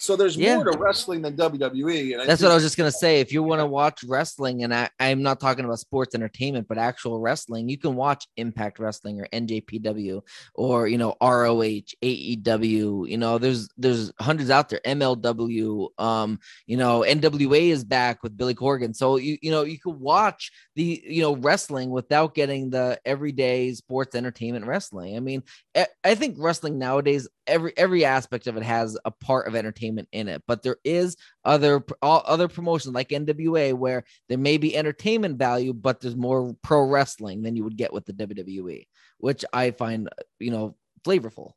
So 0.00 0.14
there's 0.14 0.36
Yeah. 0.36 0.54
more 0.56 0.64
to 0.64 0.78
wrestling 0.78 1.22
than 1.22 1.36
WWE. 1.36 2.12
And 2.12 2.22
I 2.22 2.26
That's 2.26 2.40
what 2.40 2.52
I 2.52 2.54
was 2.54 2.62
just 2.62 2.76
gonna 2.76 2.92
say. 2.92 3.20
If 3.20 3.32
you 3.32 3.42
want 3.42 3.60
to 3.60 3.66
watch 3.66 4.04
wrestling, 4.04 4.62
and 4.62 4.72
I, 4.72 4.88
I'm 5.00 5.22
not 5.22 5.40
talking 5.40 5.64
about 5.64 5.80
sports 5.80 6.14
entertainment, 6.14 6.68
but 6.68 6.78
actual 6.78 7.18
wrestling, 7.20 7.68
you 7.68 7.78
can 7.78 7.96
watch 7.96 8.26
Impact 8.36 8.78
Wrestling 8.78 9.20
or 9.20 9.26
NJPW 9.32 10.22
or 10.54 10.86
you 10.86 10.98
know 10.98 11.16
ROH, 11.20 11.94
AEW. 12.02 13.08
You 13.10 13.18
know, 13.18 13.38
there's 13.38 13.68
there's 13.76 14.12
hundreds 14.20 14.50
out 14.50 14.68
there. 14.68 14.80
MLW, 14.84 15.88
um, 15.98 16.38
you 16.66 16.76
know, 16.76 17.00
NWA 17.06 17.70
is 17.70 17.84
back 17.84 18.22
with 18.22 18.36
Billy 18.36 18.54
Corgan. 18.54 18.94
So 18.94 19.16
you 19.16 19.36
you 19.42 19.50
know 19.50 19.62
you 19.64 19.78
could 19.78 19.98
watch 19.98 20.52
the 20.76 21.02
you 21.04 21.22
know 21.22 21.36
wrestling 21.36 21.90
without 21.90 22.34
getting 22.34 22.70
the 22.70 23.00
everyday 23.04 23.74
sports 23.74 24.14
entertainment 24.14 24.64
wrestling. 24.64 25.16
I 25.16 25.20
mean, 25.20 25.42
I, 25.76 25.86
I 26.04 26.14
think 26.14 26.36
wrestling 26.38 26.78
nowadays 26.78 27.28
every 27.48 27.72
every 27.76 28.04
aspect 28.04 28.46
of 28.46 28.56
it 28.56 28.62
has 28.62 28.96
a 29.04 29.10
part 29.10 29.48
of 29.48 29.56
entertainment 29.56 30.08
in 30.12 30.28
it, 30.28 30.42
but 30.46 30.62
there 30.62 30.76
is 30.84 31.16
other 31.44 31.84
all 32.02 32.22
other 32.26 32.46
promotions 32.48 32.94
like 32.94 33.08
NWA 33.08 33.72
where 33.74 34.04
there 34.28 34.38
may 34.38 34.58
be 34.58 34.76
entertainment 34.76 35.38
value, 35.38 35.72
but 35.72 36.00
there's 36.00 36.16
more 36.16 36.54
pro 36.62 36.82
wrestling 36.82 37.42
than 37.42 37.56
you 37.56 37.64
would 37.64 37.76
get 37.76 37.92
with 37.92 38.04
the 38.06 38.12
WWE, 38.12 38.86
which 39.18 39.44
I 39.52 39.70
find 39.72 40.08
you 40.38 40.50
know 40.50 40.76
flavorful. 41.04 41.52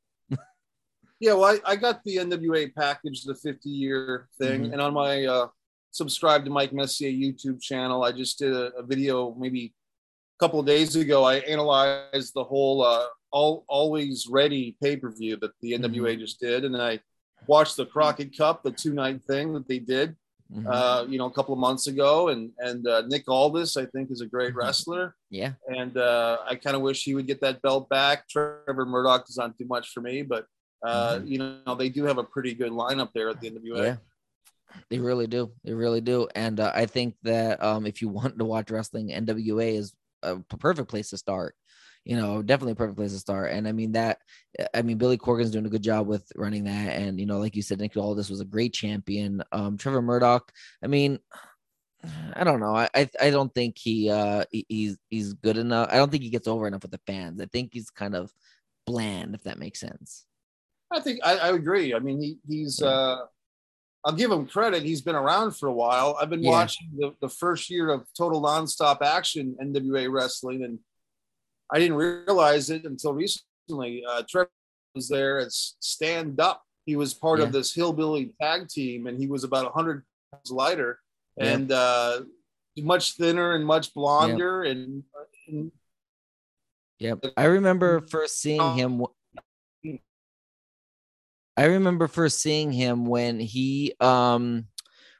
Yeah, 1.19 1.33
well, 1.33 1.55
I, 1.65 1.73
I 1.73 1.75
got 1.75 2.03
the 2.03 2.17
NWA 2.17 2.73
package, 2.73 3.23
the 3.25 3.35
50 3.35 3.69
year 3.69 4.27
thing, 4.39 4.63
Mhm. 4.63 4.73
and 4.73 4.81
on 4.81 4.91
my 4.93 5.25
uh, 5.25 5.47
subscribe 5.91 6.43
to 6.45 6.49
Mike 6.49 6.73
Messier 6.73 7.11
YouTube 7.11 7.61
channel, 7.61 8.03
I 8.03 8.11
just 8.11 8.39
did 8.39 8.53
a, 8.53 8.73
a 8.75 8.81
video 8.83 9.35
maybe 9.35 9.65
a 9.65 10.43
couple 10.43 10.59
of 10.59 10.65
days 10.65 10.95
ago. 10.95 11.23
I 11.23 11.35
analyzed 11.35 12.33
the 12.33 12.43
whole 12.43 12.81
uh, 12.81 13.05
all 13.31 13.65
Alwayz 13.69 14.27
Ready 14.29 14.75
pay 14.81 14.97
per 14.97 15.09
view 15.09 15.37
that 15.37 15.51
the 15.61 15.73
NWA 15.73 16.17
just 16.17 16.39
did, 16.39 16.65
and 16.65 16.75
I 16.81 16.99
watched 17.47 17.77
the 17.77 17.85
Crockett 17.85 18.37
Cup, 18.37 18.63
the 18.63 18.71
two 18.71 18.93
night 18.93 19.23
thing 19.23 19.53
that 19.53 19.67
they 19.67 19.79
did, 19.79 20.15
Mhm. 20.53 20.67
uh, 20.67 21.05
you 21.07 21.17
know, 21.17 21.25
a 21.27 21.31
couple 21.31 21.53
of 21.53 21.59
months 21.59 21.87
ago, 21.87 22.27
and 22.29 22.51
and 22.59 22.85
uh, 22.87 23.01
Nick 23.07 23.27
Aldis, 23.29 23.77
I 23.77 23.85
think, 23.85 24.11
is 24.11 24.21
a 24.21 24.25
great 24.27 24.53
Mhm. 24.53 24.57
wrestler 24.57 25.15
yeah, 25.29 25.53
and 25.67 25.95
uh, 25.97 26.39
I 26.45 26.55
kind 26.55 26.75
of 26.75 26.81
wish 26.81 27.03
he 27.03 27.15
would 27.15 27.25
get 27.27 27.39
that 27.41 27.61
belt 27.61 27.87
back. 27.89 28.27
Trevor 28.27 28.85
Murdoch 28.85 29.25
is 29.29 29.37
not 29.37 29.57
too 29.57 29.65
much 29.65 29.89
for 29.91 30.01
me, 30.01 30.23
but 30.23 30.45
uh, 30.83 31.15
Mhm. 31.19 31.27
you 31.27 31.37
know 31.65 31.75
they 31.75 31.89
do 31.89 32.03
have 32.03 32.17
a 32.17 32.23
pretty 32.23 32.53
good 32.53 32.71
lineup 32.71 33.11
there 33.13 33.29
at 33.29 33.39
the 33.39 33.47
NWA. 33.49 33.83
yeah. 33.85 33.97
They 34.89 34.99
really 34.99 35.27
do. 35.27 35.51
They 35.63 35.73
really 35.73 35.99
do. 36.01 36.27
And 36.33 36.59
uh, 36.59 36.71
I 36.73 36.85
think 36.85 37.15
that 37.23 37.61
um, 37.63 37.85
if 37.85 38.01
you 38.01 38.07
want 38.09 38.37
to 38.39 38.45
watch 38.45 38.71
wrestling, 38.71 39.09
NWA 39.11 39.75
is 39.75 39.93
a 40.23 40.39
perfect 40.39 40.89
place 40.89 41.09
to 41.09 41.17
start. 41.17 41.55
You 42.03 42.17
know, 42.17 42.41
definitely 42.41 42.71
a 42.71 42.75
perfect 42.75 42.97
place 42.97 43.11
to 43.13 43.19
start. 43.19 43.51
And 43.51 43.67
I 43.67 43.71
mean 43.73 43.91
that. 43.91 44.17
I 44.73 44.81
mean 44.81 44.97
Billy 44.97 45.17
Corgan's 45.17 45.51
doing 45.51 45.65
a 45.67 45.69
good 45.69 45.83
job 45.83 46.07
with 46.07 46.25
running 46.35 46.63
that. 46.63 46.95
And 46.99 47.19
you 47.19 47.25
know, 47.27 47.37
like 47.37 47.55
you 47.55 47.61
said, 47.61 47.79
Nick 47.79 47.95
Aldis 47.95 48.29
was 48.29 48.41
a 48.41 48.45
great 48.45 48.73
champion. 48.73 49.43
Um, 49.51 49.77
Trevor 49.77 50.01
Murdoch. 50.01 50.51
I 50.83 50.87
mean, 50.87 51.19
I 52.33 52.43
don't 52.43 52.59
know. 52.59 52.75
I 52.75 52.89
I, 52.95 53.09
I 53.21 53.29
don't 53.29 53.53
think 53.53 53.77
he 53.77 54.09
uh 54.09 54.45
he, 54.51 54.65
he's 54.67 54.97
he's 55.09 55.33
good 55.33 55.57
enough. 55.57 55.89
I 55.91 55.97
don't 55.97 56.09
think 56.11 56.23
he 56.23 56.31
gets 56.31 56.47
over 56.47 56.65
enough 56.67 56.81
with 56.81 56.91
the 56.91 57.01
fans. 57.05 57.39
I 57.39 57.45
think 57.45 57.69
he's 57.73 57.91
kind 57.91 58.15
of 58.15 58.31
bland, 58.87 59.35
if 59.35 59.43
that 59.43 59.59
makes 59.59 59.79
sense. 59.79 60.25
I 60.91 60.99
think 61.01 61.19
I, 61.23 61.37
I 61.37 61.49
agree. 61.53 61.93
I 61.93 61.99
mean 61.99 62.19
he 62.19 62.37
he's. 62.47 62.79
Yeah. 62.81 62.87
Uh, 62.87 63.25
I'll 64.03 64.13
give 64.13 64.31
him 64.31 64.47
credit. 64.47 64.81
He's 64.81 65.03
been 65.03 65.13
around 65.15 65.51
for 65.55 65.69
a 65.69 65.73
while. 65.73 66.17
I've 66.19 66.31
been 66.31 66.41
Yeah. 66.41 66.49
watching 66.49 66.87
the, 66.97 67.13
the 67.21 67.29
first 67.29 67.69
year 67.69 67.91
of 67.91 68.07
Total 68.17 68.41
Nonstop 68.41 69.03
Action 69.03 69.55
NWA 69.61 70.11
Wrestling, 70.11 70.63
and 70.63 70.79
I 71.73 71.79
didn't 71.79 71.95
realize 71.97 72.69
it 72.69 72.85
until 72.85 73.13
recently. 73.13 74.03
Uh, 74.07 74.23
Trevor 74.27 74.49
was 74.95 75.07
there 75.07 75.39
as 75.39 75.75
stand 75.79 76.39
up. 76.39 76.63
He 76.85 76.95
was 76.95 77.13
part 77.13 77.39
Yeah. 77.39 77.45
of 77.45 77.51
this 77.53 77.73
hillbilly 77.73 78.33
tag 78.41 78.67
team, 78.67 79.07
and 79.07 79.17
he 79.19 79.27
was 79.27 79.43
about 79.43 79.65
100 79.65 80.03
pounds 80.31 80.51
lighter 80.51 80.99
Yeah. 81.37 81.53
and 81.53 81.71
uh, 81.71 82.21
much 82.79 83.13
thinner 83.13 83.53
and 83.53 83.65
much 83.65 83.93
blonder. 83.93 84.63
And, 84.63 85.03
and 85.47 85.71
Yep. 86.99 87.25
I 87.37 87.45
remember 87.45 88.01
first 88.01 88.39
seeing 88.39 88.73
him. 88.75 88.99
w- 88.99 89.99
I 91.57 91.65
remember 91.65 92.07
first 92.07 92.39
seeing 92.41 92.71
him 92.71 93.05
when 93.05 93.39
he 93.39 93.93
um 93.99 94.65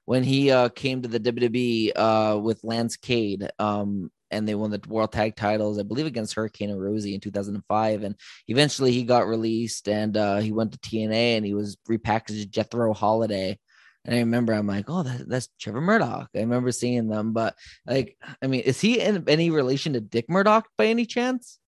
when 0.06 0.24
he 0.24 0.50
uh 0.52 0.70
came 0.70 1.02
to 1.02 1.08
the 1.10 1.20
WWE 1.20 1.92
uh 1.96 2.40
with 2.40 2.64
Lance 2.64 2.98
Cade 2.98 3.50
um 3.60 4.12
and 4.32 4.48
they 4.48 4.56
won 4.56 4.72
the 4.72 4.82
world 4.88 5.12
tag 5.12 5.36
titles 5.36 5.80
I 5.80 5.84
believe 5.84 6.06
against 6.06 6.34
Hurricane 6.34 6.70
and 6.70 6.80
Rosey 6.80 7.14
in 7.14 7.20
2005 7.20 8.04
and 8.04 8.16
eventually 8.48 8.92
he 8.92 9.04
got 9.04 9.28
released 9.28 9.88
and 9.88 10.16
uh 10.18 10.38
he 10.38 10.52
went 10.52 10.72
to 10.74 10.80
TNA 10.80 11.38
and 11.38 11.46
he 11.46 11.54
was 11.54 11.78
repackaged 11.90 12.40
as 12.40 12.46
Jethro 12.46 12.94
Holliday 12.94 13.60
and 14.06 14.16
I 14.16 14.20
remember 14.20 14.54
I'm 14.54 14.68
like 14.68 14.90
oh 14.90 15.04
that, 15.04 15.28
that's 15.28 15.50
Trevor 15.60 15.82
Murdoch 15.82 16.30
I 16.36 16.40
remember 16.40 16.72
seeing 16.72 17.08
them 17.08 17.34
but 17.34 17.56
like 17.86 18.18
I 18.42 18.48
mean 18.48 18.62
is 18.62 18.82
he 18.82 19.00
in 19.00 19.24
any 19.28 19.50
relation 19.50 19.94
to 19.94 20.02
Dick 20.02 20.30
Murdoch 20.30 20.68
by 20.78 20.88
any 20.88 21.06
chance 21.06 21.60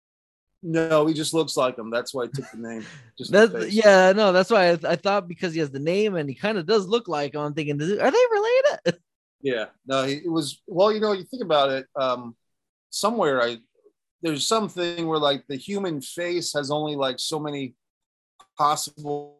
no, 0.65 1.05
he 1.07 1.13
just 1.13 1.33
looks 1.33 1.57
like 1.57 1.77
him. 1.77 1.91
That's 1.91 2.13
why 2.13 2.23
I 2.23 2.27
took 2.27 2.49
the 2.49 2.57
name. 2.57 2.85
Just 3.17 3.31
the 3.31 3.67
yeah, 3.69 4.13
no, 4.13 4.31
that's 4.31 4.49
why 4.49 4.69
I, 4.71 4.79
I 4.87 4.95
thought 4.95 5.27
because 5.27 5.53
he 5.53 5.59
has 5.59 5.69
the 5.69 5.79
name 5.79 6.15
and 6.15 6.27
he 6.27 6.33
kind 6.33 6.57
of 6.57 6.65
does 6.65 6.87
look 6.87 7.09
like. 7.09 7.35
him, 7.35 7.41
I'm 7.41 7.53
thinking, 7.53 7.79
are 7.81 8.11
they 8.11 8.17
related? 8.31 8.99
Yeah, 9.45 9.65
no, 9.85 10.05
he- 10.05 10.21
it 10.23 10.31
was 10.31 10.61
well. 10.67 10.93
You 10.93 11.01
know, 11.01 11.11
you 11.11 11.25
think 11.25 11.43
about 11.43 11.69
it. 11.69 11.85
Um, 11.97 12.33
somewhere, 12.93 13.41
I 13.41 13.57
there's 14.21 14.47
something 14.47 15.05
where 15.07 15.19
like 15.19 15.45
the 15.47 15.57
human 15.57 15.99
face 15.99 16.53
has 16.53 16.71
only 16.71 16.95
like 16.95 17.19
so 17.19 17.39
many 17.39 17.75
possible. 18.57 19.39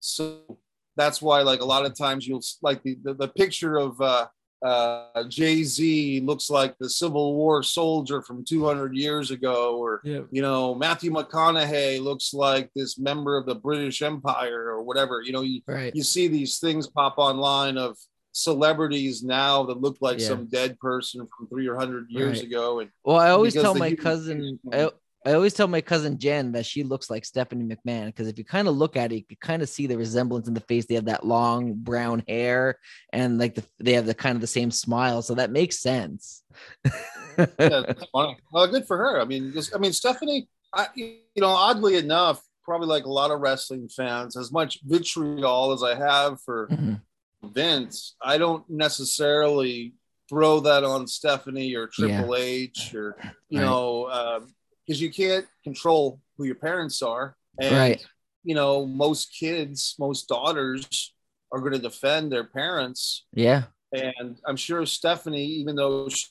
So 0.00 0.58
that's 0.96 1.22
why, 1.22 1.42
like 1.42 1.60
a 1.60 1.64
lot 1.64 1.86
of 1.86 1.96
times, 1.96 2.26
you'll 2.26 2.42
like 2.62 2.82
the 2.82 2.98
the, 3.02 3.14
the 3.14 3.28
picture 3.28 3.78
of 3.78 4.00
uh, 4.00 4.26
uh, 4.62 5.24
Jay 5.28 5.62
Z 5.62 6.20
looks 6.20 6.50
like 6.50 6.76
the 6.78 6.90
Civil 6.90 7.34
War 7.34 7.62
soldier 7.62 8.20
from 8.20 8.44
200 8.44 8.94
years 8.94 9.30
ago, 9.30 9.78
or 9.78 10.00
Yeah, 10.04 10.20
you 10.30 10.42
know 10.42 10.74
Matthew 10.74 11.10
McConaughey 11.10 12.02
looks 12.02 12.34
like 12.34 12.70
this 12.74 12.98
member 12.98 13.36
of 13.38 13.46
the 13.46 13.54
British 13.54 14.02
Empire 14.02 14.66
or 14.66 14.82
whatever. 14.82 15.22
You 15.22 15.32
know, 15.32 15.42
you 15.42 15.62
right. 15.66 15.94
you 15.94 16.02
see 16.02 16.28
these 16.28 16.58
things 16.58 16.86
pop 16.88 17.14
online 17.16 17.78
of 17.78 17.96
celebrities 18.32 19.22
now 19.22 19.64
that 19.64 19.80
look 19.80 19.96
like 20.00 20.18
Yeah. 20.18 20.28
some 20.28 20.46
dead 20.46 20.78
person 20.78 21.26
from 21.36 21.48
300 21.48 22.06
years 22.10 22.38
Right. 22.38 22.46
ago 22.46 22.80
and 22.80 22.90
Well, 23.04 23.16
I 23.16 23.30
always 23.30 23.54
tell 23.54 23.74
my 23.74 23.90
cousin, 23.92 24.58
I, 24.72 24.90
I 25.26 25.32
always 25.34 25.52
tell 25.52 25.68
my 25.68 25.80
cousin 25.80 26.18
Jen 26.18 26.52
that 26.52 26.64
she 26.64 26.82
looks 26.82 27.10
like 27.10 27.24
Stephanie 27.24 27.64
McMahon 27.74 28.06
because 28.06 28.28
if 28.28 28.38
you 28.38 28.44
kind 28.44 28.68
of 28.68 28.76
look 28.76 28.96
at 28.96 29.12
it, 29.12 29.24
you 29.28 29.36
kind 29.40 29.62
of 29.62 29.68
see 29.68 29.86
the 29.86 29.98
resemblance 29.98 30.48
in 30.48 30.54
the 30.54 30.60
face. 30.60 30.86
They 30.86 30.94
have 30.94 31.04
that 31.06 31.26
long 31.26 31.74
brown 31.74 32.22
hair 32.26 32.78
and 33.12 33.38
like 33.38 33.54
the, 33.56 33.64
they 33.80 33.92
have 33.94 34.06
the 34.06 34.14
kind 34.14 34.34
of 34.36 34.40
the 34.40 34.46
same 34.46 34.70
smile, 34.70 35.20
so 35.22 35.34
that 35.34 35.50
makes 35.50 35.78
sense. 35.80 36.42
yeah, 36.86 36.92
it's 37.58 38.04
funny. 38.12 38.36
well 38.52 38.66
good 38.66 38.86
for 38.86 38.96
her 38.98 39.20
i 39.20 39.24
mean 39.24 39.52
just, 39.52 39.74
i 39.74 39.78
mean 39.78 39.92
stephanie 39.92 40.48
I, 40.74 40.88
you 40.94 41.18
know 41.36 41.48
oddly 41.48 41.96
enough 41.96 42.42
probably 42.64 42.86
like 42.88 43.04
a 43.04 43.10
lot 43.10 43.30
of 43.30 43.40
wrestling 43.40 43.88
fans 43.88 44.36
as 44.36 44.52
much 44.52 44.80
vitriol 44.84 45.72
as 45.72 45.82
i 45.82 45.94
have 45.94 46.40
for 46.42 46.68
Mhm. 46.70 47.00
Vince 47.42 48.16
i 48.22 48.36
don't 48.38 48.68
necessarily 48.68 49.94
throw 50.28 50.60
that 50.60 50.84
on 50.84 51.06
stephanie 51.06 51.74
or 51.74 51.86
triple 51.86 52.36
h 52.36 52.94
or 52.94 53.16
you 53.48 53.58
Right. 53.60 53.66
know 53.66 54.08
um, 54.10 54.54
because 54.86 55.00
you 55.00 55.10
can't 55.10 55.46
control 55.64 56.20
who 56.36 56.44
your 56.44 56.54
parents 56.56 57.02
are 57.02 57.36
and 57.58 57.74
Right. 57.76 58.06
you 58.44 58.54
know 58.54 58.86
most 58.86 59.34
kids 59.38 59.94
most 59.98 60.28
daughters 60.28 61.12
are 61.52 61.60
going 61.60 61.72
to 61.72 61.78
defend 61.78 62.30
their 62.30 62.44
parents 62.44 63.26
Yeah. 63.32 63.64
and 63.92 64.38
i'm 64.46 64.56
sure 64.56 64.84
stephanie 64.86 65.44
even 65.46 65.76
though 65.76 66.08
she's 66.08 66.30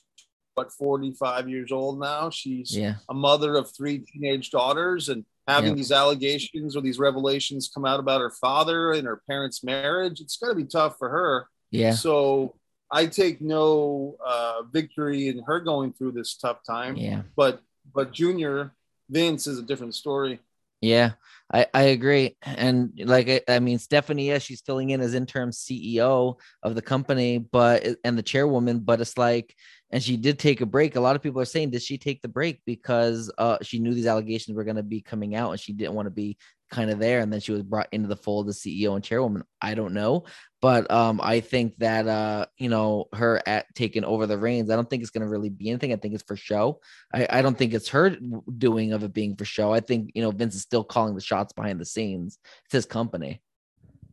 what 0.54 0.72
45 0.72 1.48
years 1.48 1.70
old 1.72 2.00
now 2.00 2.28
she's 2.30 2.76
Yeah. 2.76 2.96
a 3.08 3.14
mother 3.14 3.56
of 3.56 3.70
three 3.74 3.98
teenage 3.98 4.50
daughters 4.50 5.08
and 5.08 5.24
having 5.50 5.70
Yep. 5.70 5.76
these 5.76 5.92
allegations 5.92 6.76
or 6.76 6.80
these 6.82 6.98
revelations 6.98 7.70
come 7.74 7.84
out 7.84 8.00
about 8.00 8.20
her 8.20 8.30
father 8.46 8.92
and 8.92 9.06
her 9.06 9.20
parents 9.28 9.62
marriage 9.64 10.20
it's 10.20 10.36
going 10.36 10.52
to 10.52 10.56
be 10.64 10.68
tough 10.78 10.94
for 10.98 11.08
her 11.10 11.46
Yeah. 11.70 11.92
so 11.92 12.54
i 12.90 13.06
take 13.06 13.36
no 13.40 14.16
uh, 14.32 14.62
victory 14.72 15.28
in 15.28 15.36
her 15.48 15.58
going 15.60 15.92
through 15.92 16.12
this 16.18 16.30
tough 16.36 16.60
time 16.74 16.96
Yeah. 16.96 17.22
but 17.36 17.60
but 17.96 18.12
junior 18.12 18.72
vince 19.08 19.46
is 19.52 19.58
a 19.58 19.62
different 19.70 19.94
story 19.94 20.34
Yeah, 20.80 21.12
I, 21.52 21.66
I 21.74 21.82
agree. 21.82 22.36
And 22.42 22.92
like, 23.04 23.28
I, 23.28 23.40
I 23.48 23.60
mean, 23.60 23.78
Stephanie, 23.78 24.28
yes, 24.28 24.42
she's 24.42 24.62
filling 24.62 24.90
in 24.90 25.00
as 25.00 25.14
interim 25.14 25.50
CEO 25.50 26.36
of 26.62 26.74
the 26.74 26.82
company, 26.82 27.38
but 27.38 27.84
and 28.04 28.16
the 28.16 28.22
chairwoman, 28.22 28.80
but 28.80 29.00
it's 29.00 29.18
like, 29.18 29.54
and 29.90 30.02
she 30.02 30.16
did 30.16 30.38
take 30.38 30.60
a 30.60 30.66
break. 30.66 30.96
A 30.96 31.00
lot 31.00 31.16
of 31.16 31.22
people 31.22 31.40
are 31.40 31.44
saying, 31.46 31.70
did 31.70 31.82
she 31.82 31.98
take 31.98 32.22
the 32.22 32.28
break 32.28 32.62
because 32.64 33.30
uh, 33.36 33.58
she 33.62 33.78
knew 33.78 33.92
these 33.92 34.06
allegations 34.06 34.56
were 34.56 34.64
going 34.64 34.76
to 34.76 34.82
be 34.82 35.00
coming 35.02 35.34
out 35.34 35.50
and 35.50 35.60
she 35.60 35.72
didn't 35.72 35.94
want 35.94 36.06
to 36.06 36.10
be 36.10 36.38
kind 36.70 36.90
of 36.90 36.98
there. 36.98 37.20
And 37.20 37.32
then 37.32 37.40
she 37.40 37.52
was 37.52 37.62
brought 37.62 37.88
into 37.92 38.08
the 38.08 38.16
fold 38.16 38.48
as 38.48 38.60
CEO 38.60 38.94
and 38.94 39.04
chairwoman. 39.04 39.44
I 39.60 39.74
don't 39.74 39.94
know. 39.94 40.24
But 40.60 40.90
um, 40.90 41.20
I 41.22 41.40
think 41.40 41.76
that, 41.78 42.06
uh, 42.06 42.46
you 42.58 42.68
know, 42.68 43.06
her 43.14 43.42
at 43.46 43.74
taking 43.74 44.04
over 44.04 44.26
the 44.26 44.38
reins, 44.38 44.70
I 44.70 44.76
don't 44.76 44.88
think 44.88 45.02
it's 45.02 45.10
going 45.10 45.24
to 45.24 45.28
really 45.28 45.48
be 45.48 45.70
anything. 45.70 45.92
I 45.92 45.96
think 45.96 46.14
it's 46.14 46.22
for 46.22 46.36
show. 46.36 46.80
I, 47.14 47.26
I 47.30 47.42
don't 47.42 47.56
think 47.56 47.72
it's 47.72 47.88
her 47.88 48.10
doing 48.10 48.92
of 48.92 49.02
it 49.02 49.12
being 49.12 49.36
for 49.36 49.44
show. 49.44 49.72
I 49.72 49.80
think 49.80 50.12
you 50.14 50.22
know 50.22 50.30
Vince 50.30 50.54
is 50.54 50.62
still 50.62 50.84
calling 50.84 51.14
the 51.14 51.20
shots 51.20 51.52
behind 51.52 51.80
the 51.80 51.86
scenes. 51.86 52.38
It's 52.66 52.72
his 52.72 52.86
company. 52.86 53.40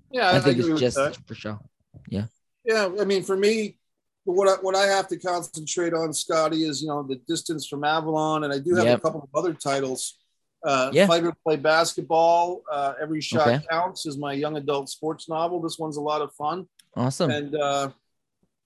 Yeah, 0.09 0.31
I, 0.31 0.37
I 0.37 0.39
think 0.39 0.57
it's 0.59 0.79
just 0.79 0.97
for 1.25 1.35
show. 1.35 1.59
Yeah. 2.07 2.25
Yeah, 2.63 2.89
I 2.99 3.05
mean, 3.05 3.23
for 3.23 3.37
me, 3.37 3.77
what 4.23 4.47
I, 4.47 4.61
what 4.61 4.75
I 4.75 4.85
have 4.87 5.07
to 5.07 5.17
concentrate 5.17 5.93
on, 5.93 6.13
Scotty, 6.13 6.63
is 6.63 6.81
you 6.81 6.89
know 6.89 7.03
the 7.03 7.15
distance 7.27 7.65
from 7.67 7.83
Avalon, 7.83 8.43
and 8.43 8.53
I 8.53 8.59
do 8.59 8.75
have 8.75 8.85
yep. 8.85 8.99
a 8.99 9.01
couple 9.01 9.21
of 9.21 9.29
other 9.37 9.53
titles. 9.53 10.17
Uh, 10.65 10.89
yeah. 10.91 11.05
Fight 11.05 11.23
or 11.23 11.33
play 11.43 11.55
basketball. 11.55 12.63
Uh, 12.71 12.93
Every 12.99 13.21
shot 13.21 13.47
okay. 13.47 13.65
counts 13.69 14.05
is 14.05 14.17
my 14.17 14.33
young 14.33 14.57
adult 14.57 14.89
sports 14.89 15.29
novel. 15.29 15.61
This 15.61 15.77
one's 15.77 15.97
a 15.97 16.01
lot 16.01 16.21
of 16.21 16.33
fun. 16.33 16.67
Awesome. 16.95 17.29
And 17.29 17.55
uh, 17.55 17.89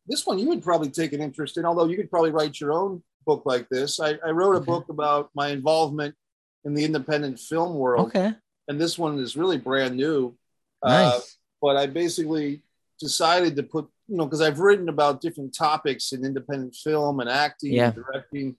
this 0.07 0.25
one 0.25 0.39
you 0.39 0.47
would 0.47 0.63
probably 0.63 0.89
take 0.89 1.13
an 1.13 1.21
interest 1.21 1.57
in, 1.57 1.65
although 1.65 1.85
you 1.85 1.97
could 1.97 2.09
probably 2.09 2.31
write 2.31 2.59
your 2.59 2.73
own 2.73 3.03
book 3.25 3.43
like 3.45 3.67
this. 3.69 3.99
I, 3.99 4.17
I 4.25 4.31
wrote 4.31 4.53
a 4.53 4.57
okay. 4.57 4.65
book 4.65 4.89
about 4.89 5.29
my 5.35 5.49
involvement 5.49 6.15
in 6.63 6.73
the 6.73 6.83
independent 6.83 7.39
film 7.39 7.75
world. 7.75 8.07
Okay. 8.07 8.33
And 8.67 8.79
this 8.79 8.97
one 8.97 9.19
is 9.19 9.35
really 9.35 9.57
brand 9.57 9.97
new. 9.97 10.35
Uh, 10.81 10.89
nice. 10.89 11.13
Uh, 11.13 11.19
but 11.61 11.77
I 11.77 11.87
basically 11.87 12.63
decided 12.99 13.55
to 13.57 13.63
put, 13.63 13.87
you 14.07 14.17
know, 14.17 14.25
because 14.25 14.41
I've 14.41 14.59
written 14.59 14.89
about 14.89 15.21
different 15.21 15.55
topics 15.55 16.13
in 16.13 16.25
independent 16.25 16.75
film 16.75 17.19
and 17.19 17.29
acting 17.29 17.73
yeah. 17.73 17.87
and 17.87 17.95
directing. 17.95 18.55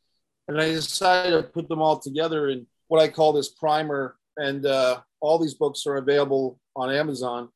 And 0.49 0.61
I 0.61 0.69
decided 0.69 1.31
to 1.31 1.43
put 1.43 1.69
them 1.69 1.81
all 1.81 1.99
together 1.99 2.49
in 2.49 2.67
what 2.93 3.01
I 3.01 3.09
call 3.09 3.33
this 3.33 3.49
primer. 3.49 4.17
And 4.37 4.67
uh, 4.67 5.01
all 5.23 5.39
these 5.39 5.55
books 5.55 5.87
are 5.87 5.97
available 5.97 6.61
on 6.77 6.93
Amazon. 6.93 7.49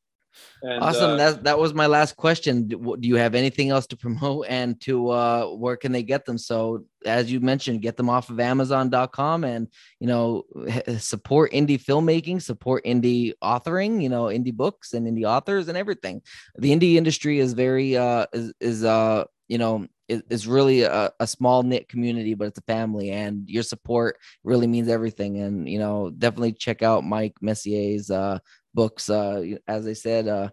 And, 0.63 0.81
awesome. 0.81 1.11
Uh, 1.11 1.15
that 1.17 1.43
that 1.43 1.59
was 1.59 1.75
my 1.75 1.85
last 1.85 2.15
question. 2.15 2.67
Do, 2.67 2.97
do, 2.99 3.07
you 3.07 3.17
have 3.17 3.35
anything 3.35 3.69
else 3.69 3.85
to 3.87 3.97
promote 3.97 4.47
and 4.49 4.81
to 4.81 5.09
uh, 5.09 5.45
where 5.49 5.77
can 5.77 5.91
they 5.91 6.01
get 6.01 6.25
them? 6.25 6.39
So 6.39 6.85
as 7.05 7.31
you 7.31 7.39
mentioned, 7.39 7.83
get 7.83 7.97
them 7.97 8.09
off 8.09 8.31
of 8.31 8.39
Amazon.com 8.39 9.43
and 9.43 9.67
you 9.99 10.07
know 10.07 10.43
support 10.97 11.51
indie 11.51 11.83
filmmaking, 11.83 12.41
support 12.41 12.83
indie 12.83 13.33
authoring, 13.43 14.01
you 14.01 14.09
know 14.09 14.25
indie 14.25 14.53
books 14.53 14.93
and 14.93 15.05
indie 15.07 15.25
authors 15.25 15.67
and 15.67 15.77
everything. 15.77 16.23
The 16.55 16.71
indie 16.75 16.95
industry 16.95 17.37
is 17.37 17.53
very 17.53 17.95
uh, 17.95 18.25
is 18.33 18.53
is 18.59 18.83
uh 18.83 19.25
you 19.47 19.59
know 19.59 19.87
is, 20.07 20.47
really 20.47 20.81
a, 20.83 21.11
a 21.19 21.27
small 21.27 21.63
knit 21.63 21.89
community, 21.89 22.33
but 22.33 22.47
it's 22.47 22.59
a 22.59 22.63
family, 22.63 23.11
and 23.11 23.49
your 23.49 23.63
support 23.63 24.17
really 24.43 24.67
means 24.67 24.87
everything. 24.87 25.39
And 25.39 25.67
you 25.67 25.79
know, 25.79 26.09
definitely 26.09 26.53
check 26.53 26.81
out 26.81 27.03
Mike 27.03 27.35
Messier's 27.41 28.09
uh, 28.09 28.39
books. 28.73 29.09
Uh, 29.09 29.55
as 29.67 29.87
I 29.87 29.93
said, 29.93 30.27
uh, 30.27 30.49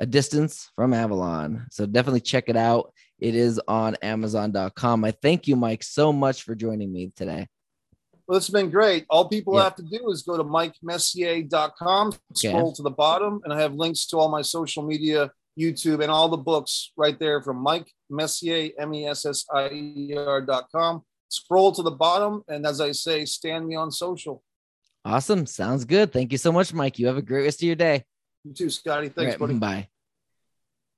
A 0.00 0.06
Distance 0.06 0.70
from 0.76 0.94
Avalon. 0.94 1.66
So 1.70 1.86
definitely 1.86 2.20
check 2.20 2.48
it 2.48 2.56
out. 2.56 2.92
It 3.18 3.34
is 3.34 3.60
on 3.66 3.96
Amazon.com. 3.96 5.04
I 5.04 5.10
thank 5.10 5.48
you, 5.48 5.56
Mike, 5.56 5.82
so 5.82 6.12
much 6.12 6.42
for 6.42 6.54
joining 6.54 6.92
me 6.92 7.12
today. 7.16 7.48
Well, 8.28 8.36
it's 8.36 8.50
been 8.50 8.68
great. 8.70 9.06
All 9.08 9.26
people 9.26 9.54
yeah. 9.54 9.64
have 9.64 9.76
to 9.76 9.82
do 9.82 10.10
is 10.10 10.22
go 10.22 10.36
to 10.36 10.44
mikemessier.com, 10.44 12.12
scroll 12.34 12.68
okay. 12.68 12.74
to 12.74 12.82
the 12.82 12.90
bottom, 12.90 13.40
and 13.42 13.54
I 13.54 13.60
have 13.62 13.74
links 13.74 14.06
to 14.08 14.18
all 14.18 14.28
my 14.28 14.42
social 14.42 14.82
media, 14.82 15.30
YouTube, 15.58 16.02
and 16.02 16.10
all 16.10 16.28
the 16.28 16.36
books 16.36 16.92
right 16.96 17.18
there 17.18 17.42
from 17.42 17.58
Mike 17.62 17.90
Messier, 18.08 18.70
M 18.78 18.94
E 18.94 19.06
S 19.06 19.26
S 19.26 19.44
I 19.52 19.68
E 19.70 20.14
R.com. 20.16 21.02
Scroll 21.28 21.72
to 21.72 21.82
the 21.82 21.90
bottom, 21.90 22.42
and 22.48 22.66
as 22.66 22.80
I 22.80 22.92
say, 22.92 23.24
stand 23.24 23.66
me 23.66 23.74
on 23.74 23.90
social. 23.90 24.42
Awesome. 25.04 25.46
Sounds 25.46 25.84
good. 25.84 26.12
Thank 26.12 26.32
you 26.32 26.38
so 26.38 26.52
much, 26.52 26.72
Mike. 26.72 26.98
You 26.98 27.06
have 27.06 27.16
a 27.16 27.22
great 27.22 27.44
rest 27.44 27.62
of 27.62 27.66
your 27.66 27.76
day. 27.76 28.04
You 28.44 28.52
too, 28.52 28.70
Scotty. 28.70 29.08
Thanks, 29.08 29.32
right, 29.32 29.38
buddy. 29.38 29.54
Bye. 29.54 29.88